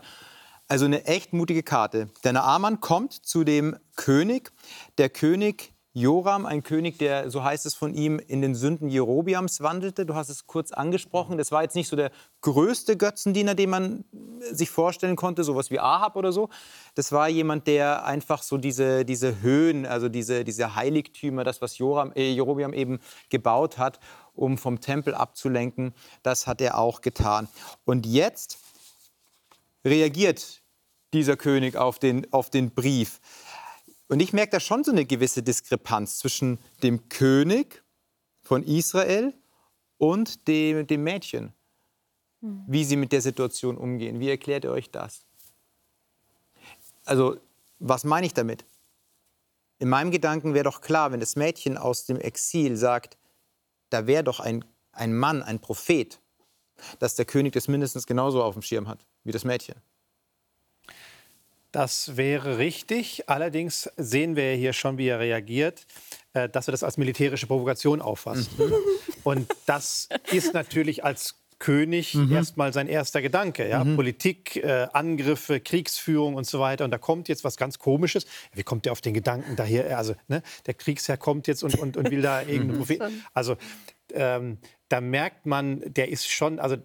Also 0.67 0.85
eine 0.85 1.05
echt 1.05 1.33
mutige 1.33 1.63
Karte. 1.63 2.09
Der 2.23 2.33
Naaman 2.33 2.79
kommt 2.79 3.13
zu 3.13 3.43
dem 3.43 3.75
König. 3.95 4.51
Der 4.99 5.09
König 5.09 5.73
Joram, 5.93 6.45
ein 6.45 6.61
König, 6.61 6.99
der, 6.99 7.31
so 7.31 7.43
heißt 7.43 7.65
es 7.65 7.73
von 7.73 7.95
ihm, 7.95 8.19
in 8.19 8.41
den 8.41 8.53
Sünden 8.53 8.89
Jerobiams 8.89 9.61
wandelte. 9.61 10.05
Du 10.05 10.13
hast 10.13 10.29
es 10.29 10.45
kurz 10.45 10.71
angesprochen. 10.71 11.39
Das 11.39 11.51
war 11.51 11.63
jetzt 11.63 11.75
nicht 11.75 11.87
so 11.87 11.95
der 11.95 12.11
größte 12.41 12.95
Götzendiener, 12.95 13.55
den 13.55 13.71
man 13.71 14.05
sich 14.51 14.69
vorstellen 14.69 15.15
konnte, 15.15 15.43
sowas 15.43 15.71
wie 15.71 15.79
Ahab 15.79 16.15
oder 16.15 16.31
so. 16.31 16.49
Das 16.93 17.11
war 17.11 17.27
jemand, 17.27 17.65
der 17.65 18.05
einfach 18.05 18.43
so 18.43 18.57
diese, 18.57 19.03
diese 19.03 19.41
Höhen, 19.41 19.87
also 19.87 20.09
diese, 20.09 20.43
diese 20.43 20.75
Heiligtümer, 20.75 21.43
das, 21.43 21.59
was 21.59 21.79
Joram, 21.79 22.13
äh, 22.15 22.31
Jerobiam 22.31 22.73
eben 22.73 22.99
gebaut 23.29 23.79
hat, 23.79 23.99
um 24.35 24.59
vom 24.59 24.81
Tempel 24.81 25.15
abzulenken, 25.15 25.95
das 26.21 26.45
hat 26.45 26.61
er 26.61 26.77
auch 26.77 27.01
getan. 27.01 27.47
Und 27.83 28.05
jetzt 28.05 28.59
reagiert 29.83 30.61
dieser 31.13 31.35
König 31.35 31.75
auf 31.75 31.97
den, 31.97 32.31
auf 32.31 32.51
den 32.51 32.71
Brief. 32.71 33.19
Und 34.09 34.19
ich 34.21 34.33
merke 34.33 34.51
da 34.51 34.59
schon 34.59 34.83
so 34.83 34.91
eine 34.91 35.05
gewisse 35.05 35.43
Diskrepanz 35.43 36.17
zwischen 36.17 36.57
dem 36.81 37.07
König 37.09 37.83
von 38.41 38.63
Israel 38.63 39.33
und 39.97 40.47
dem, 40.47 40.87
dem 40.87 41.03
Mädchen, 41.03 41.53
hm. 42.41 42.63
wie 42.67 42.83
sie 42.83 42.95
mit 42.95 43.11
der 43.11 43.21
Situation 43.21 43.77
umgehen. 43.77 44.19
Wie 44.19 44.29
erklärt 44.29 44.63
ihr 44.63 44.71
euch 44.71 44.89
das? 44.89 45.25
Also, 47.05 47.37
was 47.77 48.03
meine 48.03 48.25
ich 48.25 48.33
damit? 48.33 48.65
In 49.77 49.89
meinem 49.89 50.11
Gedanken 50.11 50.55
wäre 50.55 50.65
doch 50.65 50.81
klar, 50.81 51.11
wenn 51.11 51.19
das 51.19 51.35
Mädchen 51.35 51.77
aus 51.77 52.05
dem 52.05 52.19
Exil 52.19 52.75
sagt, 52.77 53.15
da 53.91 54.07
wäre 54.07 54.23
doch 54.23 54.39
ein, 54.39 54.65
ein 54.91 55.15
Mann, 55.15 55.43
ein 55.43 55.59
Prophet, 55.59 56.19
dass 56.97 57.15
der 57.15 57.25
König 57.25 57.53
das 57.53 57.67
mindestens 57.67 58.07
genauso 58.07 58.43
auf 58.43 58.55
dem 58.55 58.63
Schirm 58.63 58.87
hat 58.87 59.05
wie 59.23 59.31
das 59.31 59.45
Mädchen. 59.45 59.75
Das 61.71 62.17
wäre 62.17 62.57
richtig. 62.57 63.29
Allerdings 63.29 63.89
sehen 63.95 64.35
wir 64.35 64.53
hier 64.53 64.73
schon, 64.73 64.97
wie 64.97 65.07
er 65.07 65.19
reagiert, 65.19 65.85
äh, 66.33 66.49
dass 66.49 66.67
er 66.67 66.71
das 66.71 66.83
als 66.83 66.97
militärische 66.97 67.47
Provokation 67.47 68.01
auffasst. 68.01 68.57
Mhm. 68.57 68.73
Und 69.23 69.47
das 69.65 70.09
ist 70.31 70.53
natürlich 70.53 71.03
als 71.03 71.35
König 71.59 72.15
mhm. 72.15 72.31
erstmal 72.31 72.73
sein 72.73 72.87
erster 72.87 73.21
Gedanke. 73.21 73.67
Ja? 73.67 73.83
Mhm. 73.83 73.97
Politik, 73.97 74.55
äh, 74.55 74.87
Angriffe, 74.93 75.59
Kriegsführung 75.59 76.35
und 76.35 76.47
so 76.47 76.59
weiter. 76.59 76.85
Und 76.85 76.91
da 76.91 76.97
kommt 76.97 77.27
jetzt 77.27 77.43
was 77.43 77.57
ganz 77.57 77.77
Komisches. 77.77 78.25
Wie 78.53 78.63
kommt 78.63 78.85
der 78.85 78.93
auf 78.93 79.01
den 79.01 79.13
Gedanken 79.13 79.55
daher? 79.55 79.97
Also 79.97 80.15
ne, 80.27 80.41
der 80.65 80.73
Kriegsherr 80.73 81.17
kommt 81.17 81.47
jetzt 81.47 81.63
und, 81.63 81.75
und, 81.75 81.97
und 81.97 82.09
will 82.09 82.21
da 82.21 82.41
irgendeinen 82.47 82.71
mhm. 82.71 82.77
Prophet. 82.77 83.01
Also 83.33 83.57
ähm, 84.13 84.57
da 84.87 85.01
merkt 85.01 85.45
man, 85.45 85.81
der 85.85 86.09
ist 86.09 86.29
schon, 86.29 86.59
also 86.59 86.77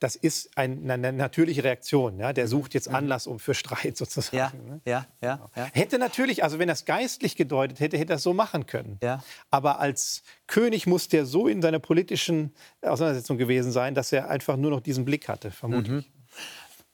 das 0.00 0.16
ist 0.16 0.56
ein, 0.56 0.90
eine 0.90 1.12
natürliche 1.12 1.62
Reaktion. 1.62 2.18
Ja? 2.18 2.32
Der 2.32 2.48
sucht 2.48 2.74
jetzt 2.74 2.88
Anlass 2.88 3.26
um 3.26 3.38
für 3.38 3.54
Streit 3.54 3.96
sozusagen. 3.96 4.36
Ja, 4.36 4.52
ne? 4.66 4.80
ja, 4.84 5.06
ja, 5.22 5.50
ja, 5.54 5.64
Hätte 5.72 5.98
natürlich, 5.98 6.42
also 6.42 6.58
wenn 6.58 6.68
das 6.68 6.86
geistlich 6.86 7.36
gedeutet 7.36 7.80
hätte, 7.80 7.98
hätte 7.98 8.12
er 8.12 8.16
das 8.16 8.22
so 8.22 8.32
machen 8.32 8.66
können. 8.66 8.98
Ja. 9.02 9.22
Aber 9.50 9.78
als 9.78 10.22
König 10.46 10.86
muss 10.86 11.08
der 11.08 11.26
so 11.26 11.46
in 11.46 11.62
seiner 11.62 11.78
politischen 11.78 12.54
Auseinandersetzung 12.80 13.36
gewesen 13.36 13.72
sein, 13.72 13.94
dass 13.94 14.10
er 14.10 14.30
einfach 14.30 14.56
nur 14.56 14.70
noch 14.70 14.80
diesen 14.80 15.04
Blick 15.04 15.28
hatte, 15.28 15.50
vermutlich. 15.50 16.06
Mhm. 16.06 16.12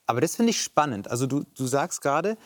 Aber 0.06 0.20
das 0.20 0.36
finde 0.36 0.50
ich 0.50 0.60
spannend. 0.60 1.08
Also 1.08 1.26
du, 1.26 1.44
du 1.56 1.66
sagst 1.66 2.02
gerade, 2.02 2.36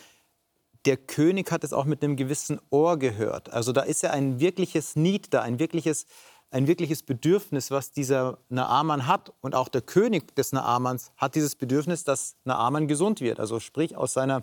der 0.84 0.96
König 0.96 1.50
hat 1.50 1.64
es 1.64 1.72
auch 1.72 1.84
mit 1.84 2.02
einem 2.02 2.16
gewissen 2.16 2.60
Ohr 2.70 2.98
gehört. 2.98 3.52
Also 3.52 3.72
da 3.72 3.82
ist 3.82 4.02
ja 4.02 4.10
ein 4.10 4.40
wirkliches 4.40 4.96
Need 4.96 5.32
da, 5.32 5.42
ein 5.42 5.58
wirkliches 5.58 6.06
ein 6.50 6.66
wirkliches 6.66 7.02
Bedürfnis, 7.02 7.70
was 7.70 7.92
dieser 7.92 8.38
Naaman 8.48 9.06
hat. 9.06 9.32
Und 9.40 9.54
auch 9.54 9.68
der 9.68 9.82
König 9.82 10.34
des 10.34 10.52
Naamans 10.52 11.12
hat 11.16 11.34
dieses 11.34 11.54
Bedürfnis, 11.54 12.04
dass 12.04 12.36
Naaman 12.44 12.88
gesund 12.88 13.20
wird. 13.20 13.38
Also 13.38 13.60
sprich 13.60 13.96
aus 13.96 14.12
seiner 14.12 14.42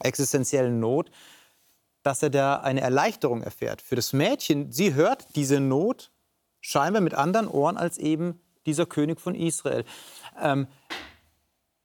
existenziellen 0.00 0.80
Not, 0.80 1.10
dass 2.02 2.22
er 2.22 2.30
da 2.30 2.56
eine 2.56 2.80
Erleichterung 2.80 3.42
erfährt. 3.42 3.82
Für 3.82 3.96
das 3.96 4.12
Mädchen, 4.12 4.72
sie 4.72 4.94
hört 4.94 5.34
diese 5.36 5.60
Not 5.60 6.10
scheinbar 6.60 7.00
mit 7.00 7.14
anderen 7.14 7.48
Ohren 7.48 7.76
als 7.76 7.98
eben 7.98 8.40
dieser 8.66 8.86
König 8.86 9.20
von 9.20 9.34
Israel. 9.34 9.84
Ähm, 10.40 10.66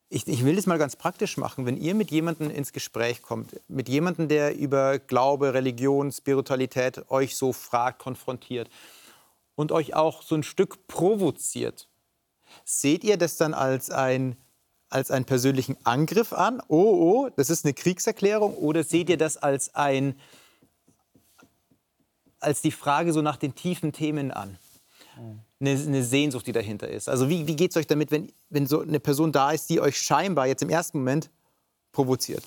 ich, 0.10 0.28
ich, 0.28 0.46
will 0.46 0.56
das 0.56 0.66
mal 0.66 0.78
ganz 0.78 0.96
praktisch 0.96 1.38
machen. 1.38 1.66
Wenn 1.66 1.78
ihr 1.78 1.96
mit 1.96 2.12
jemandem 2.12 2.50
ins 2.50 2.74
Gespräch 2.74 3.22
kommt, 3.22 3.60
mit 3.68 3.90
jemandem, 3.90 4.28
der 4.28 4.56
über 4.56 5.00
Glaube, 5.00 5.54
Religion, 5.54 6.12
Spiritualität 6.12 7.10
euch 7.10 7.36
so 7.36 7.54
fragt, 7.54 8.00
konfrontiert, 8.00 8.70
und 9.56 9.72
euch 9.72 9.94
auch 9.96 10.22
so 10.22 10.36
ein 10.36 10.44
Stück 10.44 10.88
provoziert, 10.88 11.90
seht 12.64 13.04
ihr 13.04 13.18
das 13.18 13.38
dann 13.38 13.54
als, 13.54 13.90
ein, 13.90 14.36
als 14.90 15.12
einen 15.12 15.26
persönlichen 15.26 15.78
Angriff 15.84 16.34
an? 16.34 16.62
Oh, 16.68 17.26
oh, 17.26 17.30
das 17.36 17.50
ist 17.50 17.66
eine 17.66 17.74
Kriegserklärung? 17.74 18.56
Oder 18.56 18.84
seht 18.84 19.10
ihr 19.10 19.18
das 19.18 19.38
als, 19.38 19.74
ein, 19.76 20.20
als 22.40 22.62
die 22.62 22.72
Frage 22.72 23.14
so 23.14 23.22
nach 23.22 23.38
den 23.38 23.56
tiefen 23.56 23.92
Themen 23.92 24.32
an? 24.32 24.58
Eine, 25.60 25.72
eine 25.72 26.04
Sehnsucht, 26.04 26.46
die 26.46 26.52
dahinter 26.52 26.90
ist. 26.90 27.08
Also 27.08 27.30
wie, 27.30 27.48
wie 27.48 27.56
geht 27.56 27.72
es 27.72 27.78
euch 27.78 27.88
damit, 27.88 28.12
wenn, 28.12 28.32
wenn 28.50 28.68
so 28.68 28.82
eine 28.82 29.00
Person 29.00 29.32
da 29.32 29.52
ist, 29.52 29.70
die 29.70 29.80
euch 29.80 29.98
scheinbar 29.98 30.48
jetzt 30.48 30.62
im 30.62 30.70
ersten 30.70 31.00
Moment 31.00 31.30
provoziert? 31.94 32.44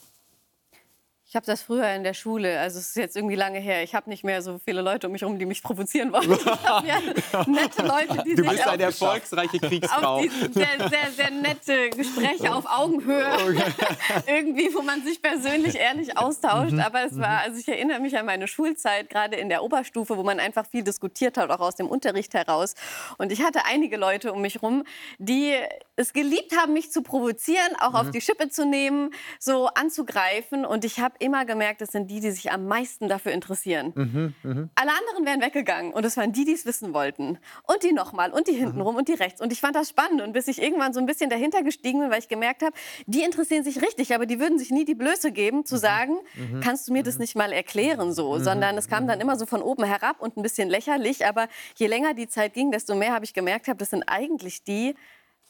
Ich 1.30 1.36
habe 1.36 1.44
das 1.44 1.60
früher 1.60 1.86
in 1.92 2.04
der 2.04 2.14
Schule, 2.14 2.58
also 2.58 2.78
es 2.78 2.86
ist 2.88 2.96
jetzt 2.96 3.14
irgendwie 3.14 3.34
lange 3.34 3.58
her. 3.58 3.82
Ich 3.82 3.94
habe 3.94 4.08
nicht 4.08 4.24
mehr 4.24 4.40
so 4.40 4.58
viele 4.64 4.80
Leute 4.80 5.08
um 5.08 5.12
mich 5.12 5.20
herum, 5.20 5.38
die 5.38 5.44
mich 5.44 5.62
provozieren 5.62 6.10
wollen. 6.10 6.30
Ich 6.38 7.34
habe 7.34 7.50
nette 7.50 7.82
Leute, 7.82 8.22
die 8.24 8.34
Du 8.34 8.44
bist 8.48 8.66
eine 8.66 8.84
erfolgsreiche 8.84 9.58
Kriegsfrau. 9.58 10.22
sehr, 10.22 10.88
sehr, 10.88 11.10
sehr 11.14 11.30
nette 11.30 11.90
Gespräche 11.90 12.54
auf 12.54 12.64
Augenhöhe, 12.66 13.26
irgendwie, 14.26 14.74
wo 14.74 14.80
man 14.80 15.02
sich 15.04 15.20
persönlich 15.20 15.74
ehrlich 15.74 16.16
austauscht. 16.16 16.72
Mhm. 16.72 16.80
Aber 16.80 17.04
es 17.04 17.18
war, 17.18 17.40
also 17.40 17.58
ich 17.58 17.68
erinnere 17.68 18.00
mich 18.00 18.16
an 18.16 18.24
meine 18.24 18.48
Schulzeit, 18.48 19.10
gerade 19.10 19.36
in 19.36 19.50
der 19.50 19.62
Oberstufe, 19.62 20.16
wo 20.16 20.22
man 20.22 20.40
einfach 20.40 20.64
viel 20.66 20.82
diskutiert 20.82 21.36
hat, 21.36 21.50
auch 21.50 21.60
aus 21.60 21.76
dem 21.76 21.88
Unterricht 21.88 22.32
heraus. 22.32 22.74
Und 23.18 23.32
ich 23.32 23.42
hatte 23.42 23.66
einige 23.66 23.98
Leute 23.98 24.32
um 24.32 24.40
mich 24.40 24.62
rum, 24.62 24.82
die 25.18 25.54
es 25.96 26.14
geliebt 26.14 26.56
haben, 26.56 26.72
mich 26.72 26.90
zu 26.90 27.02
provozieren, 27.02 27.76
auch 27.80 27.90
Mhm. 27.90 27.96
auf 27.96 28.10
die 28.12 28.22
Schippe 28.22 28.48
zu 28.48 28.64
nehmen, 28.64 29.10
so 29.38 29.66
anzugreifen. 29.66 30.64
Und 30.64 30.86
ich 30.86 31.00
habe 31.00 31.16
immer 31.18 31.44
gemerkt, 31.44 31.80
das 31.80 31.90
sind 31.90 32.10
die, 32.10 32.20
die 32.20 32.30
sich 32.30 32.50
am 32.52 32.66
meisten 32.66 33.08
dafür 33.08 33.32
interessieren. 33.32 33.92
Mhm, 33.94 34.70
Alle 34.74 34.90
anderen 34.90 35.26
wären 35.26 35.40
weggegangen 35.40 35.92
und 35.92 36.04
es 36.04 36.16
waren 36.16 36.32
die, 36.32 36.44
die 36.44 36.52
es 36.52 36.66
wissen 36.66 36.94
wollten. 36.94 37.38
Und 37.66 37.82
die 37.82 37.92
nochmal 37.92 38.32
und 38.32 38.48
die 38.48 38.52
hintenrum 38.52 38.96
und 38.96 39.08
die 39.08 39.14
rechts. 39.14 39.40
Und 39.40 39.52
ich 39.52 39.60
fand 39.60 39.76
das 39.76 39.88
spannend. 39.90 40.20
Und 40.22 40.32
bis 40.32 40.48
ich 40.48 40.60
irgendwann 40.62 40.92
so 40.92 41.00
ein 41.00 41.06
bisschen 41.06 41.30
dahinter 41.30 41.62
gestiegen 41.62 42.00
bin, 42.00 42.10
weil 42.10 42.18
ich 42.18 42.28
gemerkt 42.28 42.62
habe, 42.62 42.74
die 43.06 43.22
interessieren 43.22 43.64
sich 43.64 43.82
richtig, 43.82 44.14
aber 44.14 44.26
die 44.26 44.40
würden 44.40 44.58
sich 44.58 44.70
nie 44.70 44.84
die 44.84 44.94
Blöße 44.94 45.32
geben, 45.32 45.64
zu 45.64 45.76
sagen, 45.76 46.18
kannst 46.62 46.88
du 46.88 46.92
mir 46.92 47.02
das 47.02 47.18
nicht 47.18 47.36
mal 47.36 47.52
erklären 47.52 48.12
so. 48.12 48.38
Sondern 48.38 48.76
es 48.78 48.88
kam 48.88 49.06
dann 49.06 49.20
immer 49.20 49.36
so 49.36 49.46
von 49.46 49.62
oben 49.62 49.84
herab 49.84 50.20
und 50.20 50.36
ein 50.36 50.42
bisschen 50.42 50.68
lächerlich. 50.68 51.26
Aber 51.26 51.48
je 51.76 51.86
länger 51.86 52.14
die 52.14 52.28
Zeit 52.28 52.54
ging, 52.54 52.70
desto 52.70 52.94
mehr 52.94 53.12
habe 53.12 53.24
ich 53.24 53.34
gemerkt, 53.34 53.68
habe, 53.68 53.78
das 53.78 53.90
sind 53.90 54.04
eigentlich 54.04 54.62
die, 54.64 54.94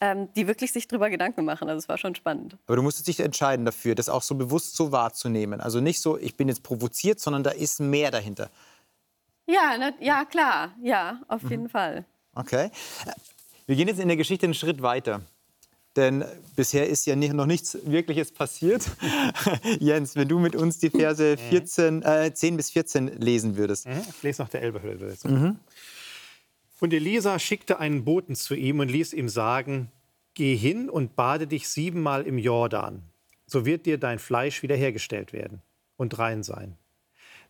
ähm, 0.01 0.29
die 0.35 0.47
wirklich 0.47 0.73
sich 0.73 0.87
drüber 0.89 1.11
Gedanken 1.11 1.45
machen. 1.45 1.69
Also 1.69 1.79
es 1.79 1.89
war 1.89 1.99
schon 1.99 2.15
spannend. 2.15 2.57
Aber 2.67 2.77
du 2.77 2.83
musstest 2.83 3.09
dich 3.09 3.21
entscheiden 3.21 3.65
dafür, 3.65 3.95
das 3.95 4.09
auch 4.09 4.23
so 4.23 4.35
bewusst 4.35 4.77
so 4.77 4.93
wahrzunehmen. 4.93 5.61
Also 5.61 5.81
nicht 5.81 6.01
so, 6.01 6.19
ich 6.19 6.37
bin 6.37 6.49
jetzt 6.49 6.63
provoziert, 6.63 7.21
sondern 7.21 7.43
da 7.43 7.51
ist 7.51 7.81
mehr 7.81 8.11
dahinter. 8.11 8.51
Ja, 9.47 9.77
na, 9.79 9.93
ja 10.01 10.25
klar. 10.25 10.73
Ja, 10.83 11.21
auf 11.29 11.43
jeden 11.51 11.69
Fall. 11.69 12.05
Okay. 12.35 12.71
Wir 13.67 13.77
gehen 13.77 13.89
jetzt 13.89 13.99
in 14.01 14.09
der 14.09 14.17
Geschichte 14.17 14.47
einen 14.47 14.55
Schritt 14.55 14.83
weiter. 14.83 15.23
Denn 15.97 16.25
bisher 16.55 16.89
ist 16.89 17.07
ja 17.07 17.17
nicht, 17.17 17.33
noch 17.33 17.47
nichts 17.47 17.77
Wirkliches 17.85 18.31
passiert. 18.31 18.85
Jens, 19.81 20.15
wenn 20.15 20.29
du 20.29 20.39
mit 20.39 20.55
uns 20.55 20.79
die 20.79 20.91
Verse 20.91 21.37
14, 21.37 22.03
äh, 22.03 22.33
10 22.33 22.57
bis 22.57 22.71
14 22.71 23.21
lesen 23.21 23.57
würdest. 23.57 23.87
Mhm, 23.87 24.03
Ich 24.09 24.23
lese 24.23 24.43
nach 24.43 24.49
der 24.49 24.63
Elberhöhle-Übersetzung. 24.63 25.59
Und 26.81 26.93
Elisa 26.93 27.39
schickte 27.39 27.79
einen 27.79 28.05
Boten 28.05 28.35
zu 28.35 28.55
ihm 28.55 28.79
und 28.81 28.89
ließ 28.89 29.13
ihm 29.13 29.29
sagen: 29.29 29.91
Geh 30.35 30.57
hin 30.57 30.89
und 30.89 31.17
bade 31.17 31.47
dich 31.47 31.69
siebenmal 31.69 32.23
im 32.23 32.39
Jordan. 32.39 33.03
So 33.47 33.67
wird 33.67 33.87
dir 33.87 33.99
dein 33.99 34.19
Fleisch 34.19 34.63
wiederhergestellt 34.63 35.33
werden 35.33 35.63
und 35.97 36.19
rein 36.19 36.43
sein. 36.43 36.77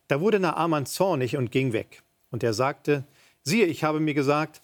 Da 0.07 0.21
wurde 0.21 0.39
Naaman 0.39 0.85
zornig 0.85 1.37
und 1.37 1.51
ging 1.51 1.73
weg. 1.73 2.03
Und 2.31 2.43
er 2.43 2.53
sagte: 2.53 3.05
Siehe, 3.43 3.65
ich 3.65 3.83
habe 3.83 3.99
mir 3.99 4.13
gesagt, 4.13 4.61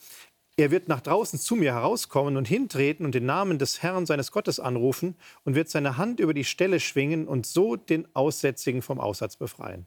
er 0.58 0.72
wird 0.72 0.88
nach 0.88 1.02
draußen 1.02 1.38
zu 1.38 1.56
mir 1.56 1.74
herauskommen 1.74 2.38
und 2.38 2.48
hintreten 2.48 3.06
und 3.06 3.14
den 3.14 3.26
Namen 3.26 3.60
des 3.60 3.84
Herrn 3.84 4.06
seines 4.06 4.32
Gottes 4.32 4.60
anrufen 4.60 5.16
und 5.44 5.54
wird 5.54 5.70
seine 5.70 5.98
Hand 5.98 6.20
über 6.20 6.34
die 6.34 6.46
Stelle 6.46 6.80
schwingen 6.80 7.28
und 7.28 7.46
so 7.46 7.76
den 7.76 8.08
Aussätzigen 8.16 8.82
vom 8.82 9.00
Aussatz 9.00 9.36
befreien. 9.36 9.86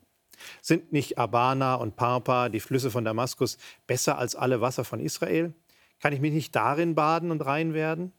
Sind 0.61 0.92
nicht 0.92 1.18
Abana 1.18 1.77
und 1.77 1.96
Parpa, 1.96 2.48
die 2.48 2.61
Flüsse 2.61 2.90
von 2.90 3.05
Damaskus, 3.05 3.59
besser 3.87 4.18
als 4.18 4.37
alle 4.37 4.61
Wasser 4.61 4.85
von 4.85 5.01
Israel? 5.01 5.55
Kann 6.01 6.12
ich 6.12 6.20
mich 6.20 6.33
nicht 6.33 6.55
darin 6.55 6.94
baden 6.94 7.31
und 7.31 7.44
rein 7.44 7.74
werden? 7.74 8.12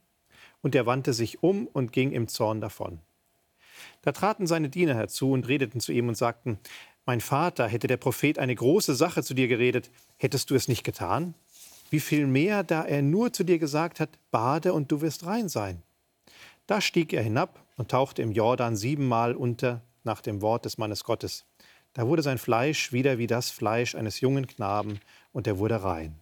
Und 0.61 0.75
er 0.75 0.85
wandte 0.85 1.13
sich 1.13 1.41
um 1.41 1.67
und 1.67 1.93
ging 1.93 2.11
im 2.11 2.27
Zorn 2.27 2.61
davon. 2.61 2.99
Da 4.01 4.11
traten 4.11 4.47
seine 4.47 4.69
Diener 4.69 4.95
herzu 4.95 5.31
und 5.31 5.47
redeten 5.47 5.79
zu 5.79 5.91
ihm 5.91 6.07
und 6.07 6.15
sagten, 6.15 6.59
mein 7.05 7.21
Vater, 7.21 7.67
hätte 7.67 7.87
der 7.87 7.97
Prophet 7.97 8.37
eine 8.37 8.53
große 8.53 8.93
Sache 8.93 9.23
zu 9.23 9.33
dir 9.33 9.47
geredet, 9.47 9.89
hättest 10.17 10.49
du 10.49 10.55
es 10.55 10.67
nicht 10.67 10.83
getan? 10.83 11.33
Wie 11.89 11.99
viel 11.99 12.27
mehr, 12.27 12.63
da 12.63 12.83
er 12.83 13.01
nur 13.01 13.33
zu 13.33 13.43
dir 13.43 13.57
gesagt 13.57 13.99
hat, 13.99 14.09
bade 14.29 14.73
und 14.73 14.91
du 14.91 15.01
wirst 15.01 15.25
rein 15.25 15.49
sein. 15.49 15.81
Da 16.67 16.81
stieg 16.81 17.13
er 17.13 17.23
hinab 17.23 17.65
und 17.77 17.89
tauchte 17.89 18.21
im 18.21 18.31
Jordan 18.31 18.75
siebenmal 18.75 19.35
unter 19.35 19.81
nach 20.03 20.21
dem 20.21 20.41
Wort 20.41 20.65
des 20.65 20.77
Mannes 20.77 21.03
Gottes. 21.03 21.45
Da 21.99 22.07
wurde 22.07 22.21
sein 22.21 22.37
Fleisch 22.37 22.93
wieder 22.93 23.17
wie 23.17 23.27
das 23.27 23.51
Fleisch 23.51 23.93
eines 23.93 24.21
jungen 24.21 24.47
Knaben 24.47 25.01
und 25.33 25.47
er 25.47 25.57
wurde 25.59 25.83
rein. 25.83 26.17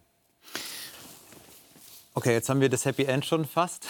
Okay, 2.14 2.32
jetzt 2.32 2.48
haben 2.48 2.60
wir 2.60 2.68
das 2.68 2.84
Happy 2.84 3.04
End 3.04 3.24
schon 3.24 3.44
fast. 3.44 3.86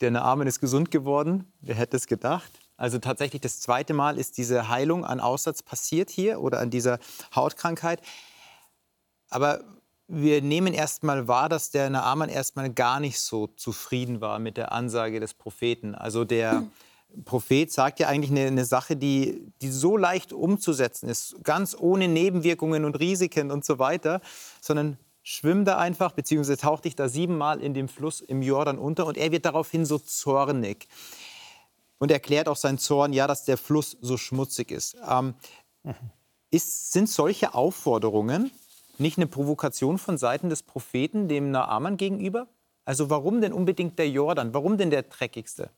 Der 0.00 0.12
Naaman 0.12 0.46
ist 0.46 0.60
gesund 0.60 0.92
geworden. 0.92 1.52
Wer 1.62 1.74
hätte 1.74 1.96
es 1.96 2.06
gedacht? 2.06 2.52
Also 2.76 3.00
tatsächlich 3.00 3.42
das 3.42 3.58
zweite 3.58 3.92
Mal 3.92 4.16
ist 4.16 4.38
diese 4.38 4.68
Heilung 4.68 5.04
an 5.04 5.18
Aussatz 5.18 5.64
passiert 5.64 6.10
hier 6.10 6.40
oder 6.40 6.60
an 6.60 6.70
dieser 6.70 7.00
Hautkrankheit. 7.34 8.00
Aber 9.30 9.64
wir 10.06 10.42
nehmen 10.42 10.74
erstmal 10.74 11.26
wahr, 11.26 11.48
dass 11.48 11.72
der 11.72 11.90
Naaman 11.90 12.28
erstmal 12.28 12.72
gar 12.72 13.00
nicht 13.00 13.18
so 13.18 13.48
zufrieden 13.48 14.20
war 14.20 14.38
mit 14.38 14.56
der 14.56 14.70
Ansage 14.70 15.18
des 15.18 15.34
Propheten. 15.34 15.96
Also 15.96 16.24
der 16.24 16.62
Prophet 17.24 17.70
sagt 17.70 18.00
ja 18.00 18.08
eigentlich 18.08 18.30
eine, 18.30 18.46
eine 18.46 18.64
Sache, 18.64 18.96
die, 18.96 19.52
die 19.60 19.70
so 19.70 19.96
leicht 19.96 20.32
umzusetzen 20.32 21.08
ist, 21.08 21.36
ganz 21.42 21.76
ohne 21.78 22.08
Nebenwirkungen 22.08 22.84
und 22.84 22.98
Risiken 22.98 23.50
und 23.50 23.64
so 23.64 23.78
weiter, 23.78 24.20
sondern 24.60 24.98
schwimm 25.22 25.64
da 25.64 25.78
einfach, 25.78 26.12
beziehungsweise 26.12 26.58
tauch 26.58 26.80
dich 26.80 26.96
da 26.96 27.08
siebenmal 27.08 27.60
in 27.60 27.74
dem 27.74 27.88
Fluss 27.88 28.20
im 28.20 28.42
Jordan 28.42 28.78
unter 28.78 29.06
und 29.06 29.16
er 29.16 29.30
wird 29.30 29.44
daraufhin 29.44 29.84
so 29.84 29.98
zornig 29.98 30.88
und 31.98 32.10
erklärt 32.10 32.48
auch 32.48 32.56
seinen 32.56 32.78
Zorn, 32.78 33.12
ja, 33.12 33.26
dass 33.26 33.44
der 33.44 33.56
Fluss 33.56 33.96
so 34.00 34.16
schmutzig 34.16 34.70
ist. 34.72 34.96
Ähm, 35.08 35.34
ist 36.50 36.92
sind 36.92 37.08
solche 37.08 37.54
Aufforderungen 37.54 38.50
nicht 38.98 39.18
eine 39.18 39.26
Provokation 39.26 39.98
von 39.98 40.18
Seiten 40.18 40.48
des 40.50 40.62
Propheten 40.62 41.28
dem 41.28 41.50
Naaman 41.50 41.96
gegenüber? 41.96 42.48
Also 42.84 43.08
warum 43.08 43.40
denn 43.40 43.52
unbedingt 43.52 43.98
der 43.98 44.10
Jordan? 44.10 44.52
Warum 44.52 44.76
denn 44.76 44.90
der 44.90 45.04
dreckigste? 45.04 45.70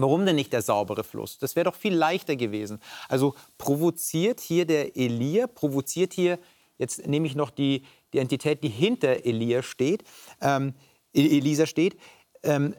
Warum 0.00 0.24
denn 0.24 0.36
nicht 0.36 0.52
der 0.52 0.62
saubere 0.62 1.02
Fluss? 1.02 1.38
Das 1.38 1.56
wäre 1.56 1.64
doch 1.64 1.74
viel 1.74 1.92
leichter 1.92 2.36
gewesen. 2.36 2.78
Also 3.08 3.34
provoziert 3.58 4.38
hier 4.38 4.64
der 4.64 4.96
Elia, 4.96 5.48
provoziert 5.48 6.12
hier, 6.12 6.38
jetzt 6.78 7.04
nehme 7.08 7.26
ich 7.26 7.34
noch 7.34 7.50
die, 7.50 7.82
die 8.12 8.18
Entität, 8.18 8.62
die 8.62 8.68
hinter 8.68 9.24
Elia 9.26 9.60
steht, 9.60 10.04
ähm, 10.40 10.74
Elisa 11.12 11.66
steht, 11.66 11.98
ähm, 12.44 12.76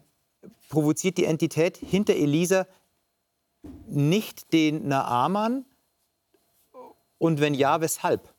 provoziert 0.70 1.18
die 1.18 1.26
Entität 1.26 1.76
hinter 1.76 2.16
Elisa 2.16 2.66
nicht 3.90 4.54
den 4.54 4.88
Naaman? 4.88 5.66
Und 7.18 7.42
wenn 7.42 7.54
ja, 7.54 7.82
weshalb? 7.82 8.34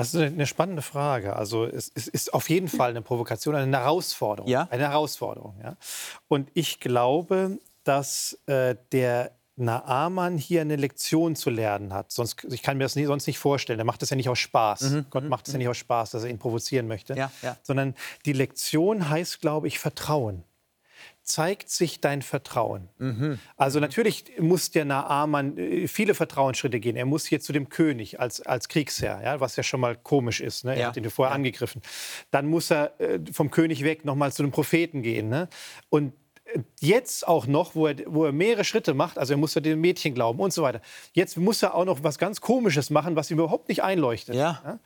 Das 0.00 0.14
ist 0.14 0.20
eine 0.20 0.46
spannende 0.46 0.82
Frage. 0.82 1.36
Also 1.36 1.64
es, 1.64 1.90
es 1.94 2.08
ist 2.08 2.34
auf 2.34 2.48
jeden 2.50 2.68
Fall 2.68 2.90
eine 2.90 3.02
Provokation, 3.02 3.54
eine 3.54 3.76
Herausforderung. 3.78 4.50
Ja. 4.50 4.68
Eine 4.70 4.88
Herausforderung. 4.88 5.54
Ja. 5.62 5.76
Und 6.28 6.50
ich 6.54 6.80
glaube, 6.80 7.58
dass 7.84 8.38
äh, 8.46 8.76
der 8.92 9.32
Naaman 9.56 10.38
hier 10.38 10.62
eine 10.62 10.76
Lektion 10.76 11.36
zu 11.36 11.50
lernen 11.50 11.92
hat. 11.92 12.10
Sonst, 12.10 12.46
ich 12.50 12.62
kann 12.62 12.78
mir 12.78 12.84
das 12.84 12.96
nie, 12.96 13.04
sonst 13.04 13.26
nicht 13.26 13.38
vorstellen. 13.38 13.78
Er 13.78 13.84
macht 13.84 14.00
das 14.02 14.10
ja 14.10 14.16
nicht 14.16 14.28
aus 14.28 14.38
Spaß. 14.38 15.04
Gott 15.10 15.24
macht 15.28 15.46
es 15.46 15.52
ja 15.52 15.58
nicht 15.58 15.68
aus 15.68 15.76
Spaß, 15.76 16.10
dass 16.12 16.24
er 16.24 16.30
ihn 16.30 16.38
provozieren 16.38 16.88
möchte. 16.88 17.12
Mhm. 17.12 17.18
Ja, 17.18 17.32
ja. 17.42 17.56
Sondern 17.62 17.94
die 18.24 18.32
Lektion 18.32 19.08
heißt, 19.08 19.40
glaube 19.40 19.68
ich, 19.68 19.78
Vertrauen 19.78 20.44
zeigt 21.32 21.68
sich 21.70 22.00
dein 22.00 22.22
Vertrauen. 22.22 22.88
Mhm. 22.98 23.38
Also 23.56 23.80
natürlich 23.80 24.24
muss 24.38 24.70
der 24.70 24.84
Naaman 24.84 25.56
äh, 25.58 25.88
viele 25.88 26.14
Vertrauensschritte 26.14 26.80
gehen. 26.80 26.96
Er 26.96 27.06
muss 27.06 27.26
hier 27.26 27.40
zu 27.40 27.52
dem 27.52 27.68
König 27.68 28.20
als, 28.20 28.40
als 28.40 28.68
Kriegsherr, 28.68 29.20
ja, 29.22 29.40
was 29.40 29.56
ja 29.56 29.62
schon 29.62 29.80
mal 29.80 29.96
komisch 29.96 30.40
ist. 30.40 30.64
Ne? 30.64 30.72
Er 30.74 30.78
Ja. 30.80 30.86
hat 30.88 30.96
ihn 30.96 31.08
vorher 31.10 31.34
angegriffen. 31.34 31.82
Dann 32.30 32.46
muss 32.46 32.70
er 32.70 32.98
äh, 33.00 33.18
vom 33.32 33.50
König 33.50 33.84
weg 33.84 34.04
nochmal 34.04 34.32
zu 34.32 34.42
dem 34.42 34.50
Propheten 34.52 35.02
gehen. 35.02 35.28
Ne? 35.28 35.48
Und 35.88 36.12
äh, 36.44 36.60
jetzt 36.80 37.26
auch 37.28 37.46
noch, 37.46 37.74
wo 37.74 37.86
er, 37.86 37.96
wo 38.06 38.24
er 38.24 38.32
mehrere 38.32 38.64
Schritte 38.64 38.94
macht, 38.94 39.18
also 39.18 39.34
er 39.34 39.36
muss 39.36 39.54
ja 39.54 39.60
dem 39.60 39.80
Mädchen 39.80 40.14
glauben 40.14 40.40
und 40.40 40.52
so 40.52 40.62
weiter. 40.62 40.80
Jetzt 41.12 41.36
muss 41.36 41.62
er 41.62 41.74
auch 41.74 41.84
noch 41.84 42.02
was 42.02 42.18
ganz 42.18 42.40
Komisches 42.40 42.90
machen, 42.90 43.16
was 43.16 43.30
ihm 43.30 43.38
überhaupt 43.38 43.68
nicht 43.68 43.82
einleuchtet. 43.82 44.34
Ja. 44.34 44.78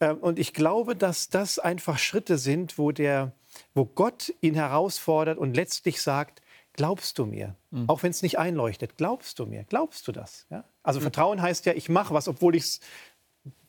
Ähm, 0.00 0.16
Und 0.18 0.38
ich 0.38 0.52
glaube, 0.54 0.96
dass 0.96 1.28
das 1.28 1.58
einfach 1.58 1.98
Schritte 1.98 2.38
sind, 2.38 2.78
wo, 2.78 2.90
der, 2.92 3.32
wo 3.74 3.84
Gott 3.84 4.32
ihn 4.40 4.54
herausfordert 4.54 5.38
und 5.38 5.54
letztlich 5.54 6.00
sagt, 6.02 6.42
glaubst 6.74 7.18
du 7.18 7.26
mir? 7.26 7.56
Auch 7.88 8.02
wenn 8.02 8.10
es 8.10 8.22
nicht 8.22 8.38
einleuchtet, 8.38 8.96
glaubst 8.96 9.38
du 9.38 9.46
mir? 9.46 9.64
Glaubst 9.64 10.08
du 10.08 10.12
das? 10.12 10.46
Ja? 10.50 10.64
Also 10.82 11.00
Vertrauen 11.00 11.42
heißt 11.42 11.66
ja, 11.66 11.74
ich 11.74 11.88
mache 11.88 12.14
was, 12.14 12.26
obwohl 12.26 12.56
ich 12.56 12.62
es 12.62 12.80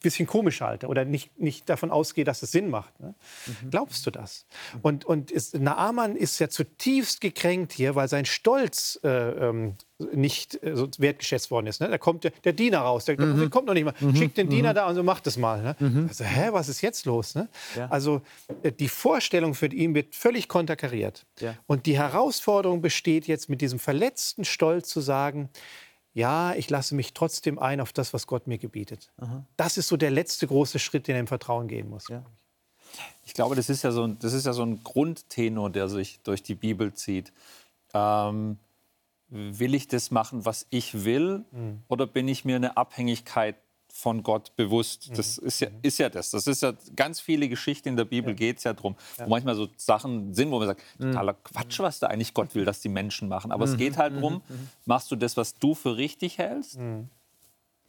bisschen 0.01 0.25
komisch 0.25 0.61
halte 0.61 0.87
oder 0.87 1.05
nicht, 1.05 1.39
nicht 1.39 1.69
davon 1.69 1.91
ausgehe, 1.91 2.23
dass 2.23 2.41
es 2.41 2.51
Sinn 2.51 2.69
macht. 2.69 2.99
Ne? 2.99 3.13
Mhm. 3.45 3.69
Glaubst 3.69 4.05
du 4.05 4.11
das? 4.11 4.45
Und, 4.81 5.05
und 5.05 5.31
ist, 5.31 5.57
Naaman 5.59 6.15
ist 6.15 6.39
ja 6.39 6.49
zutiefst 6.49 7.21
gekränkt 7.21 7.71
hier, 7.71 7.95
weil 7.95 8.07
sein 8.07 8.25
Stolz 8.25 8.99
äh, 9.03 9.09
ähm, 9.09 9.75
nicht 10.11 10.61
äh, 10.63 10.75
so 10.75 10.89
wertgeschätzt 10.97 11.51
worden 11.51 11.67
ist. 11.67 11.81
Ne? 11.81 11.89
Da 11.89 11.99
kommt 11.99 12.23
der, 12.23 12.31
der 12.43 12.53
Diener 12.53 12.79
raus, 12.79 13.05
der, 13.05 13.19
mhm. 13.19 13.49
kommt 13.51 13.67
noch 13.67 13.75
nicht 13.75 13.85
mal, 13.85 13.93
mhm. 13.99 14.15
schickt 14.15 14.37
den 14.37 14.49
Diener 14.49 14.71
mhm. 14.71 14.75
da 14.75 14.87
und 14.87 14.95
so 14.95 15.03
macht 15.03 15.27
es 15.27 15.37
mal. 15.37 15.61
Ne? 15.61 15.75
Mhm. 15.79 16.05
Also, 16.07 16.23
hä, 16.23 16.49
was 16.51 16.67
ist 16.67 16.81
jetzt 16.81 17.05
los? 17.05 17.35
Ne? 17.35 17.47
Ja. 17.75 17.87
Also 17.89 18.21
äh, 18.63 18.71
die 18.71 18.89
Vorstellung 18.89 19.53
für 19.53 19.67
ihn 19.67 19.93
wird 19.93 20.15
völlig 20.15 20.47
konterkariert. 20.47 21.25
Ja. 21.39 21.55
Und 21.67 21.85
die 21.85 21.97
Herausforderung 21.97 22.81
besteht 22.81 23.27
jetzt 23.27 23.49
mit 23.49 23.61
diesem 23.61 23.77
verletzten 23.77 24.45
Stolz 24.45 24.89
zu 24.89 24.99
sagen, 24.99 25.49
ja, 26.13 26.53
ich 26.55 26.69
lasse 26.69 26.95
mich 26.95 27.13
trotzdem 27.13 27.57
ein 27.57 27.79
auf 27.79 27.93
das, 27.93 28.13
was 28.13 28.27
Gott 28.27 28.47
mir 28.47 28.57
gebietet. 28.57 29.11
Aha. 29.17 29.45
Das 29.57 29.77
ist 29.77 29.87
so 29.87 29.97
der 29.97 30.11
letzte 30.11 30.47
große 30.47 30.79
Schritt, 30.79 31.07
den 31.07 31.15
er 31.15 31.21
im 31.21 31.27
Vertrauen 31.27 31.67
gehen 31.67 31.89
muss. 31.89 32.07
Ja. 32.09 32.23
Ich 33.25 33.33
glaube, 33.33 33.55
das 33.55 33.69
ist, 33.69 33.83
ja 33.83 33.91
so 33.91 34.03
ein, 34.03 34.19
das 34.19 34.33
ist 34.33 34.45
ja 34.45 34.53
so 34.53 34.63
ein 34.63 34.83
Grundtenor, 34.83 35.69
der 35.69 35.87
sich 35.87 36.19
durch 36.23 36.43
die 36.43 36.55
Bibel 36.55 36.93
zieht. 36.93 37.31
Ähm, 37.93 38.57
will 39.29 39.73
ich 39.73 39.87
das 39.87 40.11
machen, 40.11 40.43
was 40.43 40.67
ich 40.69 41.05
will, 41.05 41.45
mhm. 41.51 41.81
oder 41.87 42.05
bin 42.05 42.27
ich 42.27 42.43
mir 42.43 42.57
eine 42.57 42.75
Abhängigkeit 42.75 43.55
von 44.01 44.23
Gott 44.23 44.55
bewusst. 44.55 45.11
Das 45.15 45.39
mhm. 45.39 45.47
ist 45.47 45.59
ja, 45.59 45.67
ist 45.83 45.97
ja 45.99 46.09
das. 46.09 46.31
Das 46.31 46.47
ist 46.47 46.63
ja 46.63 46.73
ganz 46.95 47.21
viele 47.21 47.47
Geschichten 47.47 47.89
in 47.89 47.95
der 47.95 48.05
Bibel 48.05 48.31
ja. 48.31 48.35
geht 48.35 48.57
es 48.57 48.63
ja 48.63 48.73
darum, 48.73 48.95
ja. 49.17 49.25
wo 49.25 49.29
manchmal 49.29 49.55
so 49.55 49.67
Sachen 49.77 50.33
sind, 50.33 50.49
wo 50.49 50.57
man 50.57 50.69
sagt, 50.69 50.81
mhm. 50.97 51.11
totaler 51.11 51.35
Quatsch, 51.35 51.79
was 51.79 51.99
da 51.99 52.07
eigentlich 52.07 52.33
Gott 52.33 52.55
will, 52.55 52.65
dass 52.65 52.79
die 52.79 52.89
Menschen 52.89 53.27
machen. 53.27 53.51
Aber 53.51 53.67
mhm. 53.67 53.71
es 53.73 53.77
geht 53.77 53.97
halt 53.97 54.15
darum, 54.15 54.41
mhm. 54.47 54.69
machst 54.85 55.11
du 55.11 55.15
das, 55.15 55.37
was 55.37 55.55
du 55.55 55.75
für 55.75 55.97
richtig 55.97 56.39
hältst? 56.39 56.79
Mhm. 56.79 57.09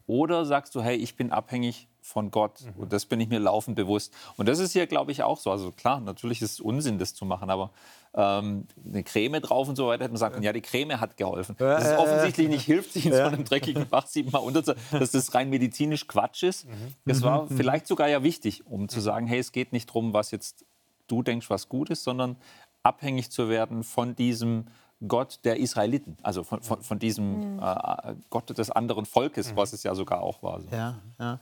Oder 0.06 0.44
sagst 0.44 0.74
du, 0.74 0.82
hey, 0.82 0.96
ich 0.96 1.16
bin 1.16 1.30
abhängig 1.30 1.88
von 2.12 2.30
Gott 2.30 2.60
mhm. 2.60 2.82
und 2.82 2.92
das 2.92 3.06
bin 3.06 3.20
ich 3.20 3.28
mir 3.28 3.40
laufend 3.40 3.74
bewusst. 3.74 4.14
Und 4.36 4.48
das 4.48 4.58
ist 4.58 4.72
hier, 4.72 4.86
glaube 4.86 5.10
ich, 5.10 5.22
auch 5.22 5.38
so. 5.38 5.50
Also 5.50 5.72
klar, 5.72 6.00
natürlich 6.00 6.42
ist 6.42 6.52
es 6.52 6.60
Unsinn, 6.60 6.98
das 6.98 7.14
zu 7.14 7.24
machen, 7.24 7.50
aber 7.50 7.70
ähm, 8.14 8.66
eine 8.86 9.02
Creme 9.02 9.40
drauf 9.40 9.68
und 9.68 9.76
so 9.76 9.86
weiter, 9.86 10.04
hätte 10.04 10.12
man 10.12 10.18
sagen 10.18 10.34
können, 10.34 10.44
ja, 10.44 10.52
die 10.52 10.60
Creme 10.60 11.00
hat 11.00 11.16
geholfen. 11.16 11.56
Dass 11.58 11.86
es 11.86 11.98
offensichtlich 11.98 12.48
nicht 12.48 12.64
hilft, 12.64 12.92
sich 12.92 13.06
in 13.06 13.12
so 13.12 13.22
einem 13.22 13.44
dreckigen 13.44 13.88
Bach 13.88 14.06
siebenmal 14.06 14.42
unter, 14.42 14.62
dass 14.62 15.10
das 15.10 15.34
rein 15.34 15.48
medizinisch 15.50 16.06
Quatsch 16.06 16.42
ist. 16.42 16.68
Mhm. 16.68 16.94
Das 17.06 17.22
war 17.22 17.44
mhm. 17.44 17.56
vielleicht 17.56 17.86
sogar 17.86 18.08
ja 18.08 18.22
wichtig, 18.22 18.66
um 18.66 18.88
zu 18.88 19.00
sagen, 19.00 19.26
hey, 19.26 19.38
es 19.38 19.52
geht 19.52 19.72
nicht 19.72 19.88
darum, 19.88 20.12
was 20.12 20.30
jetzt 20.30 20.66
du 21.08 21.22
denkst, 21.22 21.48
was 21.48 21.68
gut 21.68 21.90
ist, 21.90 22.04
sondern 22.04 22.36
abhängig 22.82 23.30
zu 23.30 23.48
werden 23.48 23.82
von 23.82 24.14
diesem 24.14 24.66
Gott 25.08 25.40
der 25.44 25.58
Israeliten, 25.58 26.16
also 26.22 26.44
von, 26.44 26.62
von, 26.62 26.82
von 26.82 26.98
diesem 26.98 27.56
mhm. 27.56 27.62
äh, 27.62 28.14
Gott 28.30 28.56
des 28.56 28.70
anderen 28.70 29.04
Volkes, 29.04 29.56
was 29.56 29.72
es 29.72 29.82
ja 29.82 29.94
sogar 29.94 30.22
auch 30.22 30.42
war. 30.42 30.60
So. 30.60 30.68
Ja, 30.70 31.00
ja. 31.18 31.40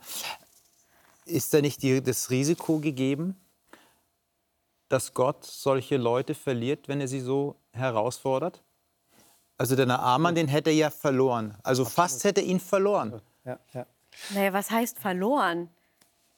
Ist 1.25 1.53
da 1.53 1.61
nicht 1.61 1.81
die, 1.83 2.01
das 2.01 2.29
Risiko 2.29 2.79
gegeben, 2.79 3.35
dass 4.89 5.13
Gott 5.13 5.45
solche 5.45 5.97
Leute 5.97 6.35
verliert, 6.35 6.87
wenn 6.87 6.99
er 6.99 7.07
sie 7.07 7.21
so 7.21 7.55
herausfordert? 7.71 8.61
Also 9.57 9.75
der 9.75 9.85
Naaman, 9.85 10.35
den 10.35 10.47
hätte 10.47 10.71
er 10.71 10.75
ja 10.75 10.89
verloren. 10.89 11.55
Also 11.63 11.83
Absolut. 11.83 11.95
fast 11.95 12.23
hätte 12.23 12.41
er 12.41 12.47
ihn 12.47 12.59
verloren. 12.59 13.21
Ja, 13.45 13.59
ja. 13.73 13.85
Naja, 14.33 14.53
was 14.53 14.71
heißt 14.71 14.99
verloren? 14.99 15.69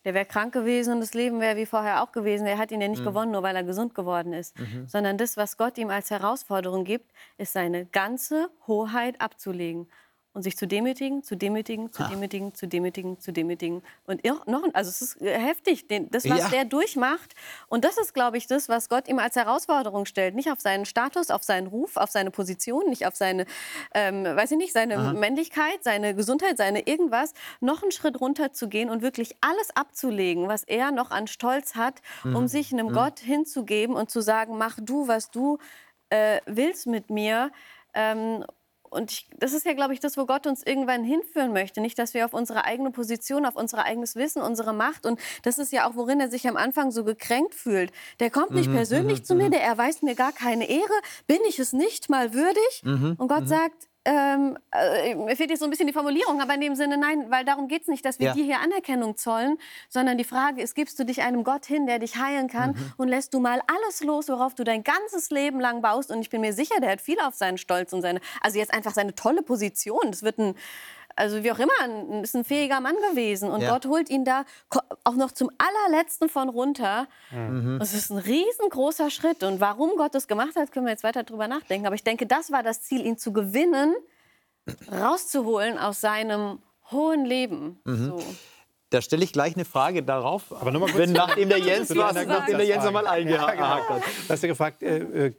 Der 0.05 0.13
wäre 0.13 0.25
krank 0.25 0.53
gewesen 0.53 0.95
und 0.95 0.99
das 0.99 1.13
Leben 1.13 1.39
wäre 1.39 1.55
wie 1.55 1.65
vorher 1.65 2.03
auch 2.03 2.11
gewesen. 2.11 2.45
Er 2.45 2.57
hat 2.57 2.71
ihn 2.71 2.81
ja 2.81 2.89
nicht 2.89 2.99
mhm. 2.99 3.05
gewonnen, 3.05 3.31
nur 3.31 3.41
weil 3.41 3.55
er 3.55 3.63
gesund 3.63 3.95
geworden 3.95 4.33
ist. 4.33 4.59
Mhm. 4.59 4.87
Sondern 4.87 5.17
das, 5.17 5.37
was 5.37 5.55
Gott 5.55 5.77
ihm 5.77 5.89
als 5.89 6.11
Herausforderung 6.11 6.83
gibt, 6.83 7.09
ist 7.37 7.53
seine 7.53 7.85
ganze 7.85 8.49
Hoheit 8.67 9.21
abzulegen 9.21 9.87
und 10.33 10.41
sich 10.41 10.57
zu 10.57 10.65
demütigen, 10.65 11.23
zu 11.23 11.35
demütigen, 11.35 11.91
zu 11.91 12.03
demütigen, 12.03 12.55
zu 12.55 12.67
demütigen, 12.67 13.19
zu 13.19 13.31
demütigen. 13.31 13.83
Und 14.07 14.23
noch, 14.47 14.63
also 14.73 14.89
es 14.89 15.01
ist 15.01 15.21
äh, 15.21 15.37
heftig, 15.37 15.85
das, 16.09 16.27
was 16.27 16.39
ja. 16.39 16.49
der 16.49 16.65
durchmacht. 16.65 17.35
Und 17.67 17.85
das 17.85 17.97
ist, 17.97 18.13
glaube 18.13 18.37
ich, 18.37 18.47
das, 18.47 18.67
was 18.67 18.89
Gott 18.89 19.07
ihm 19.07 19.19
als 19.19 19.35
Herausforderung 19.35 20.05
stellt. 20.05 20.33
Nicht 20.33 20.51
auf 20.51 20.59
seinen 20.59 20.85
Status, 20.85 21.29
auf 21.29 21.43
seinen 21.43 21.67
Ruf, 21.67 21.97
auf 21.97 22.09
seine 22.09 22.31
Position, 22.31 22.89
nicht 22.89 23.05
auf 23.05 23.15
seine, 23.15 23.45
ähm, 23.93 24.23
weiß 24.23 24.51
ich 24.51 24.57
nicht, 24.57 24.73
seine 24.73 24.97
Aha. 24.97 25.13
Männlichkeit, 25.13 25.83
seine 25.83 26.15
Gesundheit, 26.15 26.57
seine 26.57 26.87
irgendwas. 26.87 27.33
Noch 27.59 27.83
einen 27.83 27.91
Schritt 27.91 28.19
runter 28.19 28.51
zu 28.53 28.67
gehen 28.67 28.89
und 28.89 29.03
wirklich 29.03 29.35
alles 29.41 29.75
abzulegen, 29.75 30.47
was 30.47 30.63
er 30.63 30.91
noch 30.91 31.11
an 31.11 31.27
Stolz 31.27 31.75
hat, 31.75 32.01
mhm. 32.23 32.35
um 32.35 32.47
sich 32.47 32.73
einem 32.73 32.87
mhm. 32.87 32.93
Gott 32.93 33.19
hinzugeben 33.19 33.95
und 33.95 34.09
zu 34.09 34.21
sagen, 34.21 34.57
mach 34.57 34.79
du, 34.81 35.07
was 35.07 35.29
du 35.29 35.59
äh, 36.09 36.41
willst 36.47 36.87
mit 36.87 37.11
mir. 37.11 37.51
Ähm, 37.93 38.43
und 38.93 39.11
ich, 39.11 39.27
das 39.37 39.53
ist 39.53 39.65
ja, 39.65 39.73
glaube 39.73 39.93
ich, 39.93 39.99
das, 39.99 40.17
wo 40.17 40.25
Gott 40.25 40.47
uns 40.47 40.63
irgendwann 40.63 41.03
hinführen 41.03 41.53
möchte. 41.53 41.81
Nicht, 41.81 41.97
dass 41.99 42.13
wir 42.13 42.25
auf 42.25 42.33
unsere 42.33 42.65
eigene 42.65 42.91
Position, 42.91 43.45
auf 43.45 43.55
unser 43.55 43.85
eigenes 43.85 44.15
Wissen, 44.15 44.41
unsere 44.41 44.73
Macht 44.73 45.05
und 45.05 45.19
das 45.43 45.57
ist 45.57 45.71
ja 45.71 45.89
auch, 45.89 45.95
worin 45.95 46.19
er 46.19 46.29
sich 46.29 46.47
am 46.47 46.57
Anfang 46.57 46.91
so 46.91 47.03
gekränkt 47.03 47.55
fühlt. 47.55 47.91
Der 48.19 48.29
kommt 48.29 48.51
nicht 48.51 48.69
mhm, 48.69 48.75
persönlich 48.75 49.19
mhm, 49.19 49.23
zu 49.25 49.35
mir, 49.35 49.47
mhm. 49.47 49.51
der 49.51 49.63
erweist 49.63 50.03
mir 50.03 50.15
gar 50.15 50.31
keine 50.31 50.69
Ehre. 50.69 50.83
Bin 51.27 51.39
ich 51.47 51.59
es 51.59 51.73
nicht 51.73 52.09
mal 52.09 52.33
würdig? 52.33 52.81
Mhm, 52.83 53.15
und 53.17 53.27
Gott 53.27 53.47
sagt, 53.47 53.87
ähm, 54.05 54.57
äh, 54.71 55.15
mir 55.15 55.35
fehlt 55.35 55.49
jetzt 55.49 55.59
so 55.59 55.65
ein 55.65 55.69
bisschen 55.69 55.87
die 55.87 55.93
Formulierung, 55.93 56.41
aber 56.41 56.53
in 56.55 56.61
dem 56.61 56.75
Sinne, 56.75 56.97
nein, 56.97 57.25
weil 57.29 57.45
darum 57.45 57.67
geht 57.67 57.83
es 57.83 57.87
nicht, 57.87 58.03
dass 58.03 58.19
wir 58.19 58.27
ja. 58.27 58.33
dir 58.33 58.43
hier 58.43 58.59
Anerkennung 58.59 59.15
zollen, 59.15 59.57
sondern 59.87 60.17
die 60.17 60.25
Frage 60.25 60.61
ist, 60.61 60.75
gibst 60.75 60.99
du 60.99 61.05
dich 61.05 61.21
einem 61.21 61.43
Gott 61.43 61.65
hin, 61.65 61.87
der 61.87 61.99
dich 61.99 62.17
heilen 62.17 62.49
kann 62.49 62.71
mhm. 62.71 62.93
und 62.97 63.07
lässt 63.07 63.33
du 63.33 63.39
mal 63.39 63.61
alles 63.67 64.03
los, 64.03 64.27
worauf 64.27 64.55
du 64.55 64.63
dein 64.63 64.83
ganzes 64.83 65.29
Leben 65.29 65.59
lang 65.59 65.81
baust 65.81 66.11
und 66.11 66.19
ich 66.19 66.29
bin 66.29 66.41
mir 66.41 66.53
sicher, 66.53 66.75
der 66.81 66.91
hat 66.91 67.01
viel 67.01 67.19
auf 67.21 67.35
seinen 67.35 67.57
Stolz 67.57 67.93
und 67.93 68.01
seine, 68.01 68.19
also 68.41 68.59
jetzt 68.59 68.73
einfach 68.73 68.93
seine 68.93 69.15
tolle 69.15 69.41
Position, 69.41 70.11
das 70.11 70.23
wird 70.23 70.37
ein, 70.37 70.55
also 71.15 71.43
wie 71.43 71.51
auch 71.51 71.59
immer, 71.59 71.73
ein, 71.81 72.23
ist 72.23 72.35
ein 72.35 72.43
fähiger 72.43 72.79
Mann 72.79 72.95
gewesen. 73.11 73.49
Und 73.49 73.61
ja. 73.61 73.71
Gott 73.71 73.85
holt 73.85 74.09
ihn 74.09 74.25
da 74.25 74.45
auch 75.03 75.15
noch 75.15 75.31
zum 75.31 75.49
allerletzten 75.57 76.29
von 76.29 76.49
runter. 76.49 77.07
Mhm. 77.31 77.77
Das 77.79 77.93
ist 77.93 78.09
ein 78.09 78.17
riesengroßer 78.17 79.09
Schritt. 79.09 79.43
Und 79.43 79.59
warum 79.59 79.91
Gott 79.97 80.15
das 80.15 80.27
gemacht 80.27 80.55
hat, 80.55 80.71
können 80.71 80.85
wir 80.85 80.91
jetzt 80.91 81.03
weiter 81.03 81.23
drüber 81.23 81.47
nachdenken. 81.47 81.85
Aber 81.85 81.95
ich 81.95 82.03
denke, 82.03 82.25
das 82.25 82.51
war 82.51 82.63
das 82.63 82.81
Ziel, 82.83 83.05
ihn 83.05 83.17
zu 83.17 83.33
gewinnen, 83.33 83.93
rauszuholen 84.91 85.77
aus 85.77 86.01
seinem 86.01 86.59
hohen 86.91 87.25
Leben. 87.25 87.79
Mhm. 87.85 88.05
So. 88.05 88.23
Da 88.93 89.01
stelle 89.01 89.23
ich 89.23 89.33
gleich 89.33 89.55
eine 89.55 89.65
Frage 89.65 90.03
darauf, 90.03 90.51
Aber 90.51 90.69
noch 90.69 90.79
mal 90.79 90.85
kurz. 90.85 90.99
wenn 90.99 91.13
nachdem 91.13 91.49
der 91.49 91.57
Jens 91.57 91.89
was, 91.95 92.13
nachdem 92.27 92.57
der 92.57 92.67
Jens 92.67 92.83
nochmal 92.83 93.07
eingehakt 93.07 93.57
ja, 93.57 93.79
genau. 93.79 93.95
hat. 93.95 94.03
Du 94.03 94.29
hast 94.29 94.43
ja 94.43 94.47
gefragt, 94.47 94.83
äh, 94.83 95.29
äh 95.29 95.33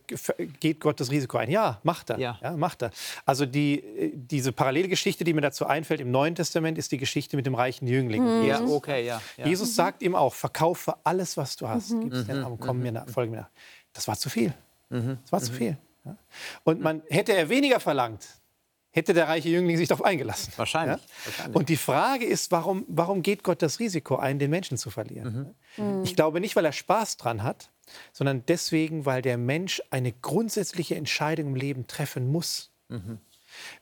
geht 0.58 0.80
Gott 0.80 0.98
das 0.98 1.08
Risiko 1.08 1.38
ein? 1.38 1.48
Ja, 1.48 1.78
macht 1.84 2.10
er. 2.10 2.18
Ja. 2.18 2.36
ja. 2.42 2.56
macht 2.56 2.82
er. 2.82 2.90
Also 3.24 3.46
die, 3.46 3.78
äh, 3.78 4.10
diese 4.12 4.50
Parallelgeschichte, 4.50 5.22
die 5.22 5.32
mir 5.34 5.40
dazu 5.40 5.66
einfällt 5.66 6.00
im 6.00 6.10
Neuen 6.10 6.34
Testament, 6.34 6.78
ist 6.78 6.90
die 6.90 6.98
Geschichte 6.98 7.36
mit 7.36 7.46
dem 7.46 7.54
reichen 7.54 7.86
Jüngling. 7.86 8.24
Mhm. 8.40 8.44
Ja, 8.44 8.60
okay, 8.60 9.06
ja, 9.06 9.22
ja. 9.36 9.46
Jesus 9.46 9.68
mhm. 9.68 9.74
sagt 9.74 10.02
ihm 10.02 10.16
auch, 10.16 10.34
verkaufe 10.34 10.96
alles, 11.04 11.36
was 11.36 11.54
du 11.54 11.68
hast, 11.68 11.92
mhm. 11.92 12.10
gib's 12.10 12.26
den 12.26 12.42
Armen, 12.42 12.58
komm 12.58 12.80
mir 12.80 12.90
nach, 12.90 13.08
folge 13.08 13.30
mir 13.30 13.36
nach. 13.42 13.50
Das 13.92 14.08
war 14.08 14.18
zu 14.18 14.30
viel. 14.30 14.52
Mhm. 14.88 15.18
Das 15.22 15.30
war 15.30 15.40
zu 15.40 15.52
mhm. 15.52 15.56
viel. 15.56 15.76
Und 16.64 16.80
man 16.80 17.02
hätte 17.08 17.34
er 17.34 17.48
weniger 17.48 17.78
verlangt, 17.78 18.26
hätte 18.94 19.12
der 19.12 19.26
reiche 19.26 19.48
Jüngling 19.48 19.76
sich 19.76 19.88
darauf 19.88 20.04
eingelassen. 20.04 20.52
Wahrscheinlich. 20.56 21.02
Ja? 21.02 21.08
Wahrscheinlich. 21.24 21.56
Und 21.56 21.68
die 21.68 21.76
Frage 21.76 22.24
ist, 22.24 22.52
warum, 22.52 22.84
warum 22.86 23.22
geht 23.22 23.42
Gott 23.42 23.60
das 23.60 23.80
Risiko 23.80 24.16
ein, 24.16 24.38
den 24.38 24.50
Menschen 24.50 24.78
zu 24.78 24.88
verlieren? 24.88 25.54
Mhm. 25.76 26.04
Ich 26.04 26.14
glaube 26.14 26.40
nicht, 26.40 26.54
weil 26.54 26.64
er 26.64 26.72
Spaß 26.72 27.16
dran 27.16 27.42
hat, 27.42 27.70
sondern 28.12 28.44
deswegen, 28.46 29.04
weil 29.04 29.20
der 29.20 29.36
Mensch 29.36 29.82
eine 29.90 30.12
grundsätzliche 30.12 30.94
Entscheidung 30.94 31.48
im 31.48 31.56
Leben 31.56 31.88
treffen 31.88 32.30
muss. 32.30 32.70
Mhm. 32.88 33.18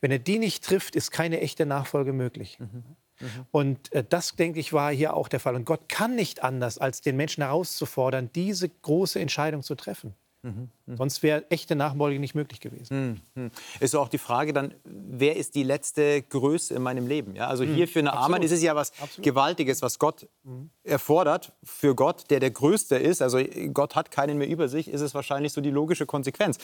Wenn 0.00 0.10
er 0.10 0.18
die 0.18 0.38
nicht 0.38 0.64
trifft, 0.64 0.96
ist 0.96 1.10
keine 1.10 1.40
echte 1.40 1.66
Nachfolge 1.66 2.14
möglich. 2.14 2.58
Mhm. 2.58 2.82
Mhm. 3.20 3.46
Und 3.50 3.92
äh, 3.92 4.02
das, 4.08 4.34
denke 4.34 4.60
ich, 4.60 4.72
war 4.72 4.92
hier 4.92 5.14
auch 5.14 5.28
der 5.28 5.40
Fall. 5.40 5.54
Und 5.56 5.66
Gott 5.66 5.90
kann 5.90 6.14
nicht 6.14 6.42
anders, 6.42 6.78
als 6.78 7.02
den 7.02 7.16
Menschen 7.16 7.42
herauszufordern, 7.42 8.30
diese 8.34 8.70
große 8.70 9.20
Entscheidung 9.20 9.62
zu 9.62 9.74
treffen. 9.74 10.14
Mhm. 10.42 10.68
Sonst 10.96 11.22
wäre 11.22 11.48
echte 11.50 11.76
Nachfolge 11.76 12.18
nicht 12.18 12.34
möglich 12.34 12.58
gewesen. 12.58 13.22
Mhm. 13.34 13.50
Ist 13.78 13.94
auch 13.94 14.08
die 14.08 14.18
Frage 14.18 14.52
dann, 14.52 14.74
wer 14.84 15.36
ist 15.36 15.54
die 15.54 15.62
letzte 15.62 16.20
Größe 16.20 16.74
in 16.74 16.82
meinem 16.82 17.06
Leben? 17.06 17.36
Ja, 17.36 17.46
also 17.46 17.62
hier 17.62 17.86
für 17.86 18.00
eine 18.00 18.12
Amann 18.12 18.42
ist 18.42 18.50
es 18.50 18.60
ja 18.60 18.74
was 18.74 18.90
Absolut. 19.00 19.24
Gewaltiges, 19.24 19.82
was 19.82 20.00
Gott 20.00 20.28
mhm. 20.42 20.70
erfordert. 20.82 21.52
Für 21.62 21.94
Gott, 21.94 22.24
der 22.30 22.40
der 22.40 22.50
Größte 22.50 22.96
ist, 22.96 23.22
also 23.22 23.40
Gott 23.72 23.94
hat 23.94 24.10
keinen 24.10 24.36
mehr 24.36 24.48
über 24.48 24.68
sich, 24.68 24.88
ist 24.88 25.00
es 25.00 25.14
wahrscheinlich 25.14 25.52
so 25.52 25.60
die 25.60 25.70
logische 25.70 26.06
Konsequenz. 26.06 26.58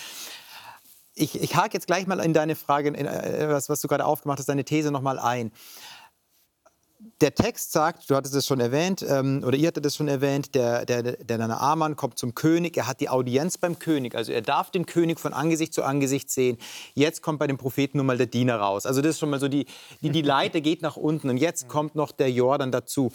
Ich, 1.14 1.40
ich 1.40 1.56
hake 1.56 1.74
jetzt 1.74 1.86
gleich 1.86 2.06
mal 2.06 2.18
in 2.20 2.32
deine 2.32 2.56
Frage, 2.56 2.88
in, 2.88 3.06
äh, 3.06 3.48
was, 3.48 3.68
was 3.68 3.80
du 3.80 3.86
gerade 3.86 4.04
aufgemacht 4.04 4.40
hast, 4.40 4.48
deine 4.48 4.64
These 4.64 4.90
noch 4.90 5.02
mal 5.02 5.20
ein 5.20 5.52
der 7.20 7.34
Text 7.34 7.72
sagt, 7.72 8.10
du 8.10 8.16
hattest 8.16 8.34
es 8.34 8.46
schon 8.46 8.58
erwähnt, 8.58 9.04
ähm, 9.08 9.42
oder 9.46 9.56
ihr 9.56 9.68
hattet 9.68 9.86
es 9.86 9.94
schon 9.94 10.08
erwähnt, 10.08 10.54
der, 10.54 10.84
der, 10.84 11.02
der 11.02 11.38
Naaman 11.38 11.94
kommt 11.94 12.18
zum 12.18 12.34
König, 12.34 12.76
er 12.76 12.88
hat 12.88 13.00
die 13.00 13.08
Audienz 13.08 13.56
beim 13.56 13.78
König, 13.78 14.16
also 14.16 14.32
er 14.32 14.42
darf 14.42 14.70
den 14.70 14.84
König 14.84 15.20
von 15.20 15.32
Angesicht 15.32 15.72
zu 15.72 15.84
Angesicht 15.84 16.30
sehen. 16.30 16.58
Jetzt 16.94 17.22
kommt 17.22 17.38
bei 17.38 17.46
dem 17.46 17.56
Propheten 17.56 17.98
nun 17.98 18.06
mal 18.06 18.16
der 18.16 18.26
Diener 18.26 18.56
raus. 18.56 18.84
Also 18.84 19.00
das 19.00 19.10
ist 19.10 19.20
schon 19.20 19.30
mal 19.30 19.38
so, 19.38 19.46
die, 19.48 19.66
die, 20.00 20.10
die 20.10 20.22
Leiter 20.22 20.60
geht 20.60 20.82
nach 20.82 20.96
unten 20.96 21.30
und 21.30 21.36
jetzt 21.36 21.68
kommt 21.68 21.94
noch 21.94 22.10
der 22.10 22.32
Jordan 22.32 22.72
dazu. 22.72 23.12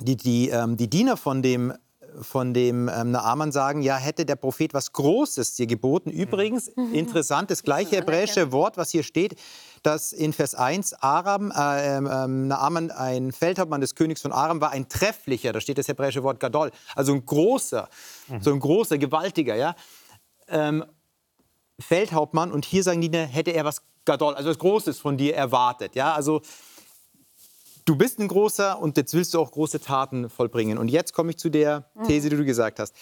Die, 0.00 0.16
die, 0.16 0.48
ähm, 0.48 0.76
die 0.76 0.88
Diener 0.88 1.16
von 1.16 1.42
dem 1.42 1.74
von 2.20 2.54
dem 2.54 2.88
ähm, 2.88 3.10
Naaman 3.10 3.50
sagen, 3.50 3.82
ja, 3.82 3.96
hätte 3.96 4.24
der 4.24 4.36
Prophet 4.36 4.72
was 4.72 4.92
Großes 4.92 5.56
dir 5.56 5.66
geboten. 5.66 6.10
Übrigens, 6.10 6.70
Mhm. 6.76 6.94
interessant, 6.94 7.50
das 7.50 7.62
gleiche 7.64 7.96
hebräische 7.96 8.52
Wort, 8.52 8.76
was 8.76 8.90
hier 8.90 9.02
steht, 9.02 9.34
dass 9.84 10.12
in 10.12 10.32
Vers 10.32 10.54
1 10.54 10.94
Aram, 10.94 11.52
äh, 11.52 11.96
ähm, 11.96 12.48
Naaman, 12.48 12.90
ein 12.90 13.32
Feldhauptmann 13.32 13.82
des 13.82 13.94
Königs 13.94 14.22
von 14.22 14.32
Aram, 14.32 14.60
war 14.60 14.70
ein 14.70 14.88
trefflicher, 14.88 15.52
da 15.52 15.60
steht 15.60 15.78
das 15.78 15.88
hebräische 15.88 16.22
Wort 16.22 16.40
Gadol, 16.40 16.70
also 16.96 17.12
ein 17.12 17.24
großer, 17.24 17.88
so 18.40 18.52
ein 18.52 18.60
großer, 18.60 18.96
gewaltiger, 18.98 19.54
ja, 19.54 19.76
ähm, 20.48 20.84
Feldhauptmann. 21.78 22.50
Und 22.50 22.64
hier 22.64 22.82
sagen 22.82 23.00
die, 23.02 23.10
ne, 23.10 23.26
hätte 23.26 23.50
er 23.50 23.64
was 23.64 23.82
Gadol, 24.06 24.34
also 24.34 24.48
was 24.48 24.58
Großes 24.58 24.98
von 24.98 25.18
dir 25.18 25.36
erwartet, 25.36 25.94
ja, 25.96 26.14
also 26.14 26.40
du 27.84 27.96
bist 27.96 28.18
ein 28.18 28.28
großer 28.28 28.80
und 28.80 28.96
jetzt 28.96 29.12
willst 29.12 29.34
du 29.34 29.40
auch 29.40 29.52
große 29.52 29.80
Taten 29.80 30.30
vollbringen. 30.30 30.78
Und 30.78 30.88
jetzt 30.88 31.12
komme 31.12 31.30
ich 31.30 31.38
zu 31.38 31.50
der 31.50 31.90
These, 32.06 32.30
die 32.30 32.36
du 32.36 32.44
gesagt 32.44 32.80
hast. 32.80 32.94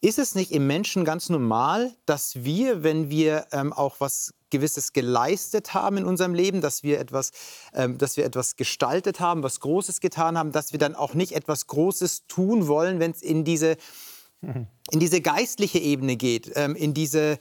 Ist 0.00 0.18
es 0.18 0.34
nicht 0.34 0.52
im 0.52 0.66
Menschen 0.66 1.04
ganz 1.04 1.28
normal, 1.28 1.92
dass 2.06 2.44
wir, 2.44 2.82
wenn 2.82 3.10
wir 3.10 3.46
ähm, 3.52 3.72
auch 3.72 3.96
was 3.98 4.32
Gewisses 4.50 4.92
geleistet 4.92 5.74
haben 5.74 5.96
in 5.96 6.04
unserem 6.04 6.34
Leben, 6.34 6.60
dass 6.60 6.82
wir, 6.82 7.00
etwas, 7.00 7.30
ähm, 7.74 7.98
dass 7.98 8.16
wir 8.16 8.24
etwas 8.24 8.56
gestaltet 8.56 9.20
haben, 9.20 9.42
was 9.42 9.60
Großes 9.60 10.00
getan 10.00 10.36
haben, 10.36 10.52
dass 10.52 10.72
wir 10.72 10.78
dann 10.78 10.94
auch 10.94 11.14
nicht 11.14 11.32
etwas 11.32 11.66
Großes 11.66 12.26
tun 12.26 12.68
wollen, 12.68 13.00
wenn 13.00 13.10
es 13.12 13.22
in 13.22 13.44
diese, 13.44 13.76
in 14.42 15.00
diese 15.00 15.20
geistliche 15.20 15.78
Ebene 15.78 16.16
geht, 16.16 16.52
ähm, 16.56 16.76
in 16.76 16.94
diese, 16.94 17.38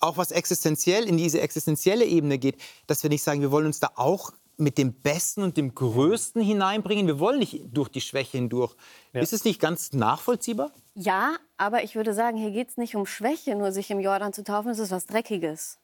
auch 0.00 0.16
was 0.16 0.30
existenziell, 0.30 1.04
in 1.04 1.16
diese 1.16 1.40
existenzielle 1.40 2.04
Ebene 2.04 2.38
geht, 2.38 2.56
dass 2.86 3.02
wir 3.02 3.10
nicht 3.10 3.22
sagen, 3.22 3.40
wir 3.40 3.50
wollen 3.50 3.66
uns 3.66 3.80
da 3.80 3.90
auch 3.94 4.32
mit 4.56 4.78
dem 4.78 4.92
Besten 4.92 5.42
und 5.42 5.56
dem 5.56 5.74
Größten 5.74 6.42
hineinbringen. 6.42 7.06
Wir 7.06 7.18
wollen 7.18 7.38
nicht 7.38 7.62
durch 7.72 7.88
die 7.88 8.00
Schwäche 8.00 8.38
hindurch. 8.38 8.74
Ist 9.12 9.32
es 9.32 9.44
nicht 9.44 9.60
ganz 9.60 9.92
nachvollziehbar? 9.92 10.72
Ja, 10.94 11.36
aber 11.56 11.84
ich 11.84 11.94
würde 11.94 12.14
sagen, 12.14 12.36
hier 12.36 12.50
geht 12.50 12.70
es 12.70 12.76
nicht 12.76 12.94
um 12.94 13.06
Schwäche, 13.06 13.54
nur 13.56 13.72
sich 13.72 13.90
im 13.90 14.00
Jordan 14.00 14.32
zu 14.32 14.44
taufen, 14.44 14.70
es 14.70 14.78
ist 14.78 14.90
was 14.90 15.06
Dreckiges. 15.06 15.78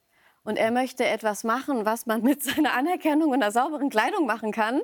Und 0.44 0.56
er 0.56 0.70
möchte 0.70 1.04
etwas 1.04 1.44
machen, 1.44 1.84
was 1.84 2.06
man 2.06 2.22
mit 2.22 2.42
seiner 2.42 2.74
Anerkennung 2.74 3.30
und 3.30 3.42
einer 3.42 3.52
sauberen 3.52 3.90
Kleidung 3.90 4.26
machen 4.26 4.52
kann 4.52 4.80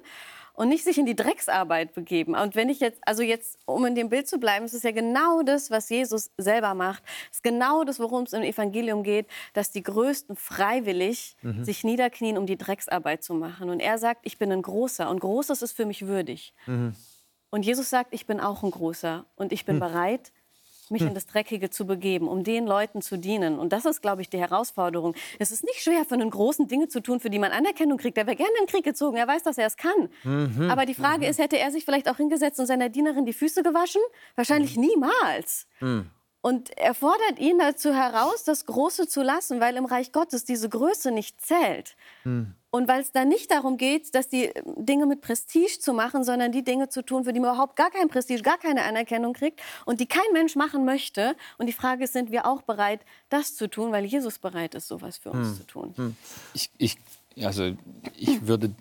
und 0.56 0.68
nicht 0.68 0.84
sich 0.84 0.98
in 0.98 1.06
die 1.06 1.16
Drecksarbeit 1.16 1.94
begeben. 1.94 2.36
Und 2.36 2.54
wenn 2.54 2.68
ich 2.68 2.78
jetzt, 2.78 3.00
also 3.06 3.22
jetzt, 3.22 3.58
um 3.66 3.84
in 3.86 3.94
dem 3.94 4.08
Bild 4.08 4.28
zu 4.28 4.38
bleiben, 4.38 4.64
es 4.64 4.72
ist 4.72 4.84
ja 4.84 4.92
genau 4.92 5.42
das, 5.42 5.70
was 5.70 5.88
Jesus 5.88 6.30
selber 6.38 6.74
macht. 6.74 7.02
Es 7.30 7.38
ist 7.38 7.42
genau 7.42 7.82
das, 7.82 7.98
worum 7.98 8.22
es 8.22 8.32
im 8.32 8.42
Evangelium 8.42 9.02
geht, 9.02 9.26
dass 9.52 9.72
die 9.72 9.82
Größten 9.82 10.36
freiwillig 10.36 11.36
sich 11.62 11.82
niederknien, 11.82 12.38
um 12.38 12.46
die 12.46 12.56
Drecksarbeit 12.56 13.24
zu 13.24 13.34
machen. 13.34 13.68
Und 13.68 13.80
er 13.80 13.98
sagt, 13.98 14.20
ich 14.24 14.38
bin 14.38 14.52
ein 14.52 14.62
Großer 14.62 15.10
und 15.10 15.20
Großes 15.20 15.60
ist 15.62 15.72
für 15.72 15.86
mich 15.86 16.06
würdig. 16.06 16.54
Und 17.50 17.64
Jesus 17.64 17.90
sagt, 17.90 18.14
ich 18.14 18.26
bin 18.26 18.38
auch 18.40 18.62
ein 18.62 18.70
Großer 18.70 19.26
und 19.36 19.52
ich 19.52 19.64
bin 19.64 19.80
bereit, 19.80 20.32
mich 20.90 21.02
in 21.02 21.14
das 21.14 21.26
Dreckige 21.26 21.70
zu 21.70 21.86
begeben, 21.86 22.28
um 22.28 22.44
den 22.44 22.66
Leuten 22.66 23.02
zu 23.02 23.18
dienen. 23.18 23.58
Und 23.58 23.72
das 23.72 23.84
ist, 23.84 24.02
glaube 24.02 24.22
ich, 24.22 24.28
die 24.28 24.38
Herausforderung. 24.38 25.14
Es 25.38 25.50
ist 25.50 25.64
nicht 25.64 25.80
schwer, 25.80 26.04
für 26.04 26.14
einen 26.14 26.30
großen 26.30 26.68
Dinge 26.68 26.88
zu 26.88 27.00
tun, 27.00 27.20
für 27.20 27.30
die 27.30 27.38
man 27.38 27.52
Anerkennung 27.52 27.98
kriegt. 27.98 28.18
Er 28.18 28.26
wäre 28.26 28.36
gerne 28.36 28.52
in 28.60 28.66
den 28.66 28.70
Krieg 28.70 28.84
gezogen, 28.84 29.16
er 29.16 29.26
weiß, 29.28 29.42
dass 29.42 29.58
er 29.58 29.66
es 29.66 29.76
kann. 29.76 30.08
Aber 30.70 30.86
die 30.86 30.94
Frage 30.94 31.26
ist, 31.26 31.38
hätte 31.38 31.58
er 31.58 31.70
sich 31.70 31.84
vielleicht 31.84 32.08
auch 32.08 32.16
hingesetzt 32.16 32.58
und 32.60 32.66
seiner 32.66 32.88
Dienerin 32.88 33.24
die 33.26 33.32
Füße 33.32 33.62
gewaschen? 33.62 34.00
Wahrscheinlich 34.36 34.76
niemals. 34.76 35.66
Und 36.40 36.76
er 36.76 36.92
fordert 36.92 37.38
ihn 37.38 37.58
dazu 37.58 37.94
heraus, 37.94 38.44
das 38.44 38.66
Große 38.66 39.08
zu 39.08 39.22
lassen, 39.22 39.60
weil 39.60 39.76
im 39.76 39.86
Reich 39.86 40.12
Gottes 40.12 40.44
diese 40.44 40.68
Größe 40.68 41.10
nicht 41.10 41.40
zählt. 41.40 41.96
Und 42.74 42.88
weil 42.88 43.02
es 43.02 43.12
da 43.12 43.24
nicht 43.24 43.52
darum 43.52 43.76
geht, 43.76 44.16
dass 44.16 44.28
die 44.28 44.50
Dinge 44.64 45.06
mit 45.06 45.20
Prestige 45.20 45.78
zu 45.78 45.92
machen, 45.92 46.24
sondern 46.24 46.50
die 46.50 46.64
Dinge 46.64 46.88
zu 46.88 47.04
tun, 47.04 47.22
für 47.22 47.32
die 47.32 47.38
man 47.38 47.50
überhaupt 47.50 47.76
gar 47.76 47.88
kein 47.88 48.08
Prestige, 48.08 48.42
gar 48.42 48.58
keine 48.58 48.82
Anerkennung 48.82 49.32
kriegt 49.32 49.60
und 49.84 50.00
die 50.00 50.06
kein 50.06 50.24
Mensch 50.32 50.56
machen 50.56 50.84
möchte. 50.84 51.36
Und 51.56 51.66
die 51.66 51.72
Frage 51.72 52.02
ist, 52.02 52.14
sind 52.14 52.32
wir 52.32 52.46
auch 52.46 52.62
bereit, 52.62 53.02
das 53.28 53.54
zu 53.54 53.70
tun, 53.70 53.92
weil 53.92 54.04
Jesus 54.04 54.40
bereit 54.40 54.74
ist, 54.74 54.88
sowas 54.88 55.18
für 55.18 55.30
uns 55.30 55.56
zu 55.56 55.64
tun. 55.64 56.16
Ich, 56.52 56.68
ich, 56.78 56.98
also 57.44 57.76
ich 58.16 58.44
würde, 58.44 58.72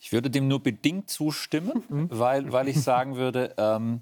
ich 0.00 0.10
würde 0.10 0.28
dem 0.28 0.48
nur 0.48 0.58
bedingt 0.58 1.08
zustimmen, 1.08 1.84
weil, 2.10 2.50
weil 2.50 2.66
ich 2.66 2.82
sagen 2.82 3.14
würde, 3.14 3.54
ähm, 3.56 4.00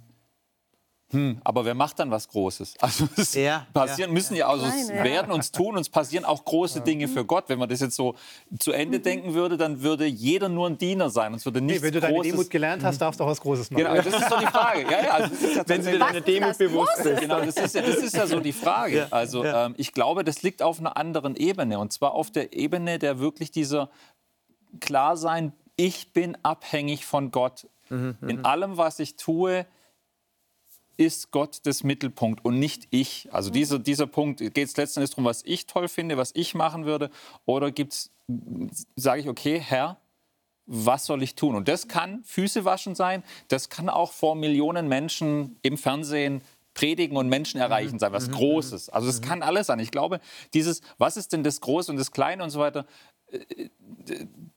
hm, 1.15 1.41
aber 1.45 1.65
wer 1.65 1.75
macht 1.75 1.99
dann 1.99 2.11
was 2.11 2.29
Großes? 2.29 2.75
Also 2.81 3.09
es 3.17 3.35
Ja, 3.35 3.67
passieren 3.73 4.13
müssen 4.13 4.35
ja, 4.37 4.49
also 4.49 4.67
es 4.67 4.87
Kleine. 4.89 5.05
werden 5.05 5.33
uns 5.33 5.51
tun, 5.53 5.77
uns 5.77 5.89
passieren 5.89 6.25
auch 6.25 6.45
große 6.45 6.81
Dinge 6.83 7.09
für 7.09 7.25
Gott. 7.25 7.45
Wenn 7.49 7.59
man 7.59 7.69
das 7.69 7.81
jetzt 7.81 7.97
so 7.97 8.15
zu 8.59 8.73
Ende 8.73 9.01
denken 9.01 9.33
würde, 9.35 9.57
dann 9.57 9.83
würde 9.83 10.05
jeder 10.07 10.49
nur 10.49 10.69
ein 10.69 10.77
Diener 10.77 11.09
sein. 11.11 11.33
Und 11.33 11.39
es 11.39 11.45
würde 11.45 11.61
nichts 11.61 11.81
Nee, 11.83 11.87
wenn 11.87 11.95
du 11.95 12.01
deine 12.01 12.15
Großes. 12.15 12.33
Demut 12.33 12.51
gelernt 12.51 12.85
hast, 12.85 12.99
darfst 13.01 13.21
du 13.21 13.25
auch 13.25 13.29
was 13.29 13.41
Großes 13.41 13.71
machen. 13.71 13.85
Genau, 13.85 13.95
das 13.95 14.07
ist 14.07 14.31
doch 14.31 14.41
die 14.41 14.47
Frage. 14.47 14.83
Ja, 14.83 15.03
ja, 15.05 15.11
also 15.13 15.47
ja 15.47 15.63
Wenn 15.67 15.83
sie 15.83 15.91
dir 15.93 15.99
deine 16.01 16.21
Demut 16.21 16.59
bewusst 16.59 16.95
Große? 16.97 17.09
ist. 17.11 17.21
Genau, 17.21 17.41
das 17.41 17.57
ist, 17.57 17.75
ja, 17.75 17.83
das 17.83 17.97
ist 17.97 18.17
ja 18.17 18.27
so 18.27 18.41
die 18.41 18.53
Frage. 18.53 18.97
Ja, 18.99 19.07
Also 19.11 19.45
ja. 19.45 19.67
ähm, 19.67 19.75
ich 19.79 19.93
glaube, 19.93 20.25
das 20.25 20.43
liegt 20.43 20.63
auf 20.63 20.81
einer 20.81 20.97
anderen 20.97 21.37
Ebene. 21.37 21.79
Und 21.79 21.93
zwar 21.93 22.13
auf 22.13 22.31
der 22.31 22.53
Ebene 22.53 22.99
der 22.99 23.19
wirklich 23.21 23.51
dieser 23.51 23.89
Klarsein, 24.81 25.53
ich 25.77 26.13
bin 26.13 26.37
abhängig 26.43 27.07
von 27.07 27.31
Gott. 27.31 27.67
Mhm, 27.89 28.17
In 28.27 28.45
allem, 28.45 28.77
was 28.77 28.99
ich 28.99 29.17
tue, 29.17 29.67
ist 30.97 31.31
Gott 31.31 31.61
das 31.65 31.85
Mittelpunkt 31.85 32.45
und 32.45 32.59
nicht 32.59 32.87
ich. 32.91 33.29
Also 33.33 33.51
dieser, 33.51 33.79
dieser 33.79 34.07
Punkt, 34.07 34.39
geht 34.39 34.57
es 34.57 34.77
letztendlich 34.77 35.11
darum, 35.11 35.25
was 35.25 35.43
ich 35.45 35.67
toll 35.67 35.89
finde, 35.89 36.17
was 36.17 36.33
ich 36.35 36.55
machen 36.55 36.85
würde? 36.85 37.11
Oder 37.47 37.71
gibt's, 37.71 38.11
sage 38.97 39.21
ich, 39.21 39.29
okay, 39.29 39.59
Herr, 39.59 39.99
was 40.67 41.07
soll 41.07 41.23
ich 41.23 41.35
tun? 41.35 41.55
Und 41.55 41.69
das 41.69 41.89
kann 41.89 42.23
Füße 42.25 42.65
waschen 42.65 42.95
sein, 42.95 43.23
das 43.49 43.69
kann 43.69 43.89
auch 43.89 44.13
vor 44.13 44.35
Millionen 44.35 44.89
Menschen 44.89 45.57
im 45.63 45.77
Fernsehen 45.77 46.43
predigen 46.75 47.17
und 47.17 47.29
Menschen 47.29 47.61
erreichen 47.61 47.99
sein, 47.99 48.13
was 48.13 48.31
Großes. 48.31 48.89
Also 48.89 49.09
es 49.09 49.23
kann 49.23 49.43
alles 49.43 49.69
sein. 49.69 49.79
Ich 49.79 49.93
glaube, 49.93 50.21
dieses, 50.55 50.83
was 50.99 51.17
ist 51.17 51.33
denn 51.33 51.45
das 51.45 51.61
Große 51.61 51.91
und 51.91 51.99
das 51.99 52.11
Kleine 52.11 52.43
und 52.43 52.51
so 52.51 52.59
weiter, 52.59 52.85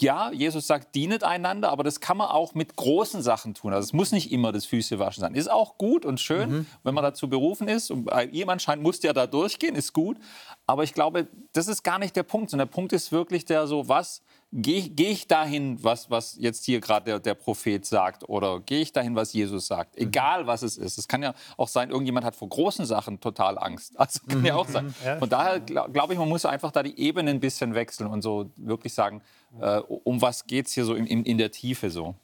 ja, 0.01 0.31
Jesus 0.31 0.67
sagt, 0.67 0.93
dienet 0.95 1.23
einander, 1.23 1.69
aber 1.69 1.83
das 1.83 1.99
kann 1.99 2.17
man 2.17 2.27
auch 2.27 2.53
mit 2.53 2.75
großen 2.75 3.21
Sachen 3.21 3.53
tun. 3.53 3.73
Also 3.73 3.85
es 3.85 3.93
muss 3.93 4.11
nicht 4.11 4.31
immer 4.31 4.51
das 4.51 4.65
Füßewaschen 4.65 5.21
sein. 5.21 5.35
Ist 5.35 5.49
auch 5.49 5.77
gut 5.77 6.05
und 6.05 6.19
schön, 6.19 6.67
wenn 6.83 6.93
man 6.93 7.03
dazu 7.03 7.29
berufen 7.29 7.67
ist. 7.67 7.89
Und 7.89 8.09
ihm 8.31 8.49
anscheinend 8.49 8.83
muss 8.83 9.01
ja 9.01 9.13
da 9.13 9.25
durchgehen, 9.25 9.75
ist 9.75 9.93
gut. 9.93 10.17
Aber 10.65 10.83
ich 10.83 10.93
glaube, 10.93 11.27
das 11.53 11.67
ist 11.67 11.83
gar 11.83 11.99
nicht 11.99 12.15
der 12.15 12.23
Punkt, 12.23 12.51
sondern 12.51 12.67
der 12.67 12.73
Punkt 12.73 12.93
ist 12.93 13.11
wirklich 13.11 13.45
der 13.45 13.67
so, 13.67 13.87
was 13.87 14.21
gehe 14.53 14.79
ich, 14.79 14.95
geh 14.95 15.09
ich 15.09 15.27
dahin, 15.27 15.83
was, 15.83 16.09
was 16.09 16.37
jetzt 16.39 16.63
hier 16.65 16.79
gerade 16.79 17.05
der, 17.05 17.19
der 17.19 17.33
Prophet 17.33 17.85
sagt, 17.85 18.27
oder 18.29 18.61
gehe 18.61 18.79
ich 18.79 18.93
dahin, 18.93 19.15
was 19.15 19.33
Jesus 19.33 19.67
sagt? 19.67 19.97
Egal, 19.97 20.47
was 20.47 20.61
es 20.61 20.77
ist. 20.77 20.97
Es 20.97 21.07
kann 21.07 21.21
ja 21.21 21.33
auch 21.57 21.67
sein, 21.67 21.89
irgendjemand 21.89 22.25
hat 22.25 22.35
vor 22.35 22.47
großen 22.47 22.85
Sachen 22.85 23.19
total 23.19 23.57
Angst. 23.57 23.95
Also 24.07 24.19
kann 24.27 24.45
ja 24.45 24.55
auch 24.55 24.69
sein. 24.69 24.93
Von 25.19 25.27
daher 25.27 25.59
glaube 25.59 25.91
glaub 25.91 26.11
ich, 26.11 26.17
man 26.17 26.29
muss 26.29 26.45
einfach 26.45 26.71
da 26.71 26.81
die 26.81 26.97
Ebene 26.97 27.31
ein 27.31 27.39
bisschen 27.41 27.73
wechseln 27.73 28.09
und 28.09 28.21
so 28.21 28.51
wirklich 28.55 28.93
sagen, 28.93 29.21
äh, 29.59 29.79
um 29.79 30.21
was 30.21 30.45
geht 30.47 30.67
es 30.67 30.73
hier 30.73 30.85
so 30.85 30.93
in, 30.93 31.05
in, 31.05 31.25
in 31.25 31.37
der 31.37 31.51
Tiefe 31.51 31.89
so. 31.89 32.15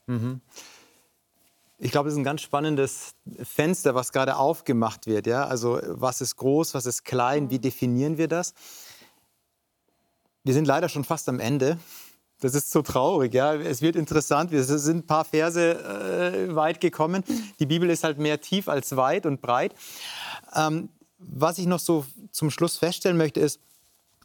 Ich 1.80 1.92
glaube, 1.92 2.08
das 2.08 2.14
ist 2.14 2.20
ein 2.20 2.24
ganz 2.24 2.42
spannendes 2.42 3.16
Fenster, 3.44 3.96
was 3.96 4.14
gerade 4.14 4.38
aufgemacht 4.38 5.08
wird. 5.08 5.28
Ja? 5.28 5.46
Also 5.46 5.82
was 5.88 6.22
ist 6.22 6.38
groß, 6.38 6.74
was 6.74 6.86
ist 6.86 7.04
klein, 7.04 7.50
wie 7.50 7.60
definieren 7.60 8.18
wir 8.18 8.30
das? 8.30 8.54
Wir 10.46 10.54
sind 10.54 10.66
leider 10.66 10.88
schon 10.88 11.04
fast 11.04 11.28
am 11.28 11.40
Ende. 11.40 11.78
Das 12.44 12.56
ist 12.56 12.72
so 12.72 12.82
traurig. 12.82 13.34
Ja? 13.34 13.56
Es 13.56 13.82
wird 13.82 13.96
interessant. 13.96 14.52
Wir 14.52 14.64
sind 14.64 14.98
ein 14.98 15.08
paar 15.08 15.24
Verse 15.24 15.62
äh, 15.62 16.54
weit 16.54 16.82
gekommen. 16.82 17.24
Die 17.60 17.66
Bibel 17.66 17.90
ist 17.90 18.04
halt 18.04 18.20
mehr 18.20 18.42
tief 18.42 18.68
als 18.68 18.98
weit 18.98 19.26
und 19.26 19.42
breit. 19.42 19.74
Ähm, 20.54 20.90
was 21.18 21.58
ich 21.58 21.68
noch 21.68 21.80
so 21.80 22.06
zum 22.32 22.52
Schluss 22.52 22.78
feststellen 22.78 23.18
möchte, 23.18 23.40
ist, 23.40 23.62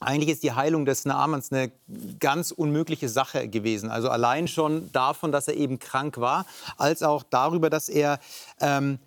eigentlich 0.01 0.31
ist 0.31 0.43
die 0.43 0.53
Heilung 0.53 0.85
des 0.85 1.05
Naamans 1.05 1.53
eine 1.53 1.71
ganz 2.19 2.51
unmögliche 2.51 3.09
Sache 3.09 3.49
gewesen. 3.49 3.89
Also 3.89 4.11
allein 4.11 4.49
schon 4.49 4.91
davon, 4.93 5.31
dass 5.31 5.47
er 5.47 5.55
eben 5.55 5.79
krank 5.79 6.19
war, 6.19 6.45
als 6.77 7.05
auch 7.05 7.23
darüber, 7.23 7.71
dass 7.71 7.89
er 7.89 8.19
ähm, 8.61 8.99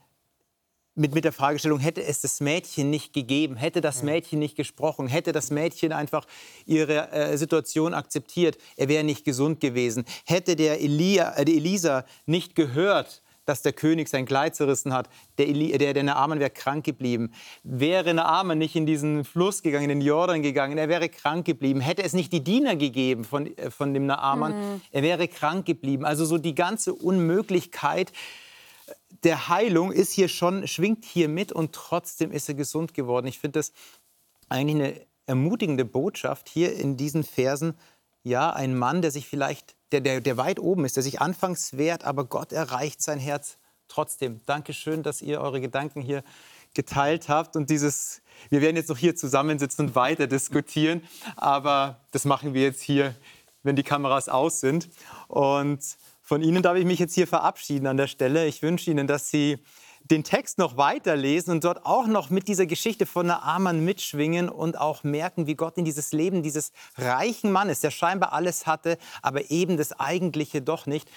mit, 0.96 1.14
mit 1.14 1.24
der 1.24 1.32
Fragestellung, 1.32 1.80
hätte 1.80 2.04
es 2.04 2.22
das 2.22 2.42
Mädchen 2.42 2.90
nicht 2.90 3.14
gegeben, 3.14 3.56
hätte 3.56 3.82
das 3.82 4.04
Mädchen 4.04 4.40
nicht 4.40 4.56
gesprochen, 4.56 5.08
hätte 5.08 5.32
das 5.32 5.50
Mädchen 5.50 5.94
einfach 5.94 6.26
ihre 6.66 7.12
äh, 7.12 7.38
Situation 7.38 7.94
akzeptiert, 7.94 8.58
er 8.76 8.90
wäre 8.90 9.04
nicht 9.04 9.24
gesund 9.24 9.60
gewesen, 9.60 10.06
hätte 10.26 10.56
der, 10.56 10.82
Elia, 10.82 11.34
äh, 11.38 11.46
die 11.46 11.58
Elisa 11.58 12.06
nicht 12.26 12.56
gehört, 12.56 13.22
dass 13.46 13.62
der 13.62 13.74
König 13.74 14.08
sein 14.08 14.26
Kleid 14.26 14.56
zerrissen 14.56 14.94
hat, 14.94 15.10
der, 15.38 15.48
Eli, 15.48 15.78
der, 15.78 15.94
der 15.94 16.04
Naaman 16.04 16.40
wäre 16.40 16.52
krank 16.52 16.86
geblieben. 16.86 17.32
Wäre 17.64 18.14
Naaman 18.14 18.58
nicht 18.58 18.76
in 18.76 18.86
diesen 18.86 19.26
Fluss 19.26 19.64
gegangen, 19.64 19.90
in 19.90 20.00
den 20.00 20.02
Jordan 20.02 20.42
gegangen, 20.42 20.78
er 20.78 20.90
wäre 20.90 21.10
krank 21.10 21.46
geblieben. 21.46 21.82
Hätte 21.82 22.04
es 22.04 22.14
nicht 22.14 22.32
die 22.32 22.44
Diener 22.44 22.76
gegeben 22.76 23.24
von, 23.24 23.58
äh, 23.58 23.72
von 23.72 23.94
dem 23.94 24.06
Naaman, 24.06 24.82
er 24.92 25.04
wäre 25.04 25.28
krank 25.28 25.66
geblieben. 25.66 26.06
Also 26.06 26.26
so 26.26 26.38
die 26.38 26.56
ganze 26.56 26.94
Unmöglichkeit 26.94 28.12
der 29.24 29.50
Heilung 29.50 29.92
ist 29.92 30.14
hier 30.14 30.28
schon, 30.28 30.68
schwingt 30.68 31.06
hier 31.06 31.30
mit 31.30 31.52
und 31.52 31.74
trotzdem 31.74 32.32
ist 32.32 32.50
er 32.50 32.56
gesund 32.56 32.94
geworden. 32.94 33.28
Ich 33.28 33.40
finde 33.40 33.60
das 33.60 33.72
eigentlich 34.50 34.76
eine 34.76 35.02
ermutigende 35.26 35.86
Botschaft 35.86 36.50
hier 36.50 36.76
in 36.76 36.98
diesen 36.98 37.24
Versen. 37.24 37.76
Ja, 38.24 38.52
ein 38.52 38.78
Mann, 38.78 39.02
der 39.02 39.12
sich 39.12 39.28
vielleicht, 39.28 39.76
der, 39.92 40.02
der, 40.02 40.22
der 40.22 40.38
weit 40.38 40.60
oben 40.60 40.86
ist, 40.86 40.96
der 40.96 41.04
sich 41.04 41.22
anfangs 41.22 41.78
wehrt, 41.78 42.04
aber 42.04 42.26
Gott 42.26 42.52
erreicht 42.52 43.02
sein 43.02 43.20
Herz 43.20 43.58
trotzdem, 43.88 44.40
danke 44.46 44.74
schön, 44.74 45.04
dass 45.04 45.22
ihr 45.22 45.42
eure 45.42 45.60
Gedanken 45.60 46.02
hier 46.02 46.24
geteilt 46.74 47.28
habt 47.28 47.56
und 47.58 47.70
dieses, 47.70 48.22
wir 48.50 48.62
werden 48.62 48.78
jetzt 48.78 48.90
noch 48.90 48.98
hier 48.98 49.16
zusammensitzen 49.16 49.88
und 49.88 49.96
weiter 49.96 50.28
diskutieren, 50.28 51.02
aber 51.36 52.00
das 52.12 52.24
machen 52.24 52.54
wir 52.54 52.62
jetzt 52.62 52.82
hier, 52.82 53.14
wenn 53.64 53.76
die 53.76 53.84
Kameras 53.84 54.30
aus 54.30 54.62
sind. 54.62 54.90
Und 55.28 55.98
von 56.32 56.42
Ihnen 56.42 56.64
darf 56.64 56.78
ich 56.78 56.86
mich 56.86 56.98
jetzt 56.98 57.14
hier 57.14 57.28
verabschieden 57.28 57.88
an 57.88 57.98
der 57.98 58.08
Stelle. 58.08 58.48
Ich 58.48 58.62
wünsche 58.62 58.90
Ihnen, 58.90 59.06
dass 59.06 59.30
Sie 59.30 59.58
den 60.06 60.24
Text 60.24 60.60
noch 60.60 60.78
weiterlesen 60.78 61.52
und 61.52 61.66
dort 61.66 61.86
auch 61.86 62.08
noch 62.08 62.30
mit 62.30 62.48
dieser 62.48 62.66
Geschichte 62.66 63.06
von 63.06 63.26
Naaman 63.26 63.84
mitschwingen 63.84 64.48
und 64.48 64.80
auch 64.80 65.04
merken, 65.04 65.46
wie 65.46 65.56
Gott 65.56 65.78
in 65.78 65.84
dieses 65.84 66.14
Leben 66.14 66.42
dieses 66.42 66.72
reichen 66.96 67.52
Mannes, 67.52 67.82
der 67.82 67.92
scheinbar 67.92 68.32
alles 68.32 68.66
hatte, 68.66 68.98
aber 69.22 69.52
eben 69.52 69.76
das 69.76 69.92
Eigentliche 70.00 70.62
doch 70.62 70.86
nicht, 70.86 71.12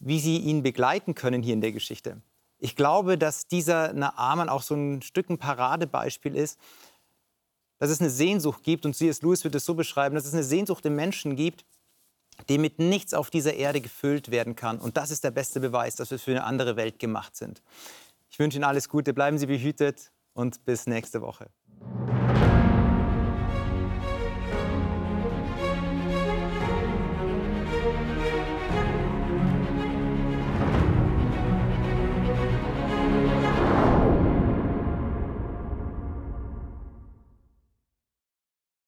wie 0.00 0.18
sie 0.18 0.38
ihn 0.38 0.64
begleiten 0.64 1.14
können 1.14 1.40
hier 1.40 1.54
in 1.54 1.60
der 1.60 1.70
Geschichte. 1.70 2.20
Ich 2.58 2.74
glaube, 2.74 3.16
dass 3.16 3.46
dieser 3.46 3.92
Naaman 3.92 4.48
auch 4.48 4.62
so 4.62 4.74
ein 4.74 5.02
Stück 5.02 5.30
ein 5.30 5.38
Paradebeispiel 5.38 6.34
ist, 6.34 6.58
dass 7.78 7.90
es 7.90 8.00
eine 8.00 8.10
Sehnsucht 8.10 8.64
gibt, 8.64 8.84
und 8.86 8.94
C.S. 8.94 9.22
Lewis 9.22 9.44
wird 9.44 9.54
es 9.54 9.64
so 9.64 9.74
beschreiben, 9.74 10.16
dass 10.16 10.26
es 10.26 10.34
eine 10.34 10.42
Sehnsucht 10.42 10.84
im 10.84 10.96
Menschen 10.96 11.36
gibt, 11.36 11.64
die 12.48 12.58
mit 12.58 12.78
nichts 12.78 13.14
auf 13.14 13.30
dieser 13.30 13.54
Erde 13.54 13.80
gefüllt 13.80 14.30
werden 14.30 14.56
kann. 14.56 14.78
Und 14.78 14.96
das 14.96 15.10
ist 15.10 15.24
der 15.24 15.30
beste 15.30 15.60
Beweis, 15.60 15.96
dass 15.96 16.10
wir 16.10 16.18
für 16.18 16.30
eine 16.32 16.44
andere 16.44 16.76
Welt 16.76 16.98
gemacht 16.98 17.36
sind. 17.36 17.62
Ich 18.30 18.38
wünsche 18.38 18.58
Ihnen 18.58 18.64
alles 18.64 18.88
Gute, 18.88 19.14
bleiben 19.14 19.38
Sie 19.38 19.46
behütet 19.46 20.12
und 20.34 20.64
bis 20.64 20.86
nächste 20.86 21.20
Woche. 21.20 21.50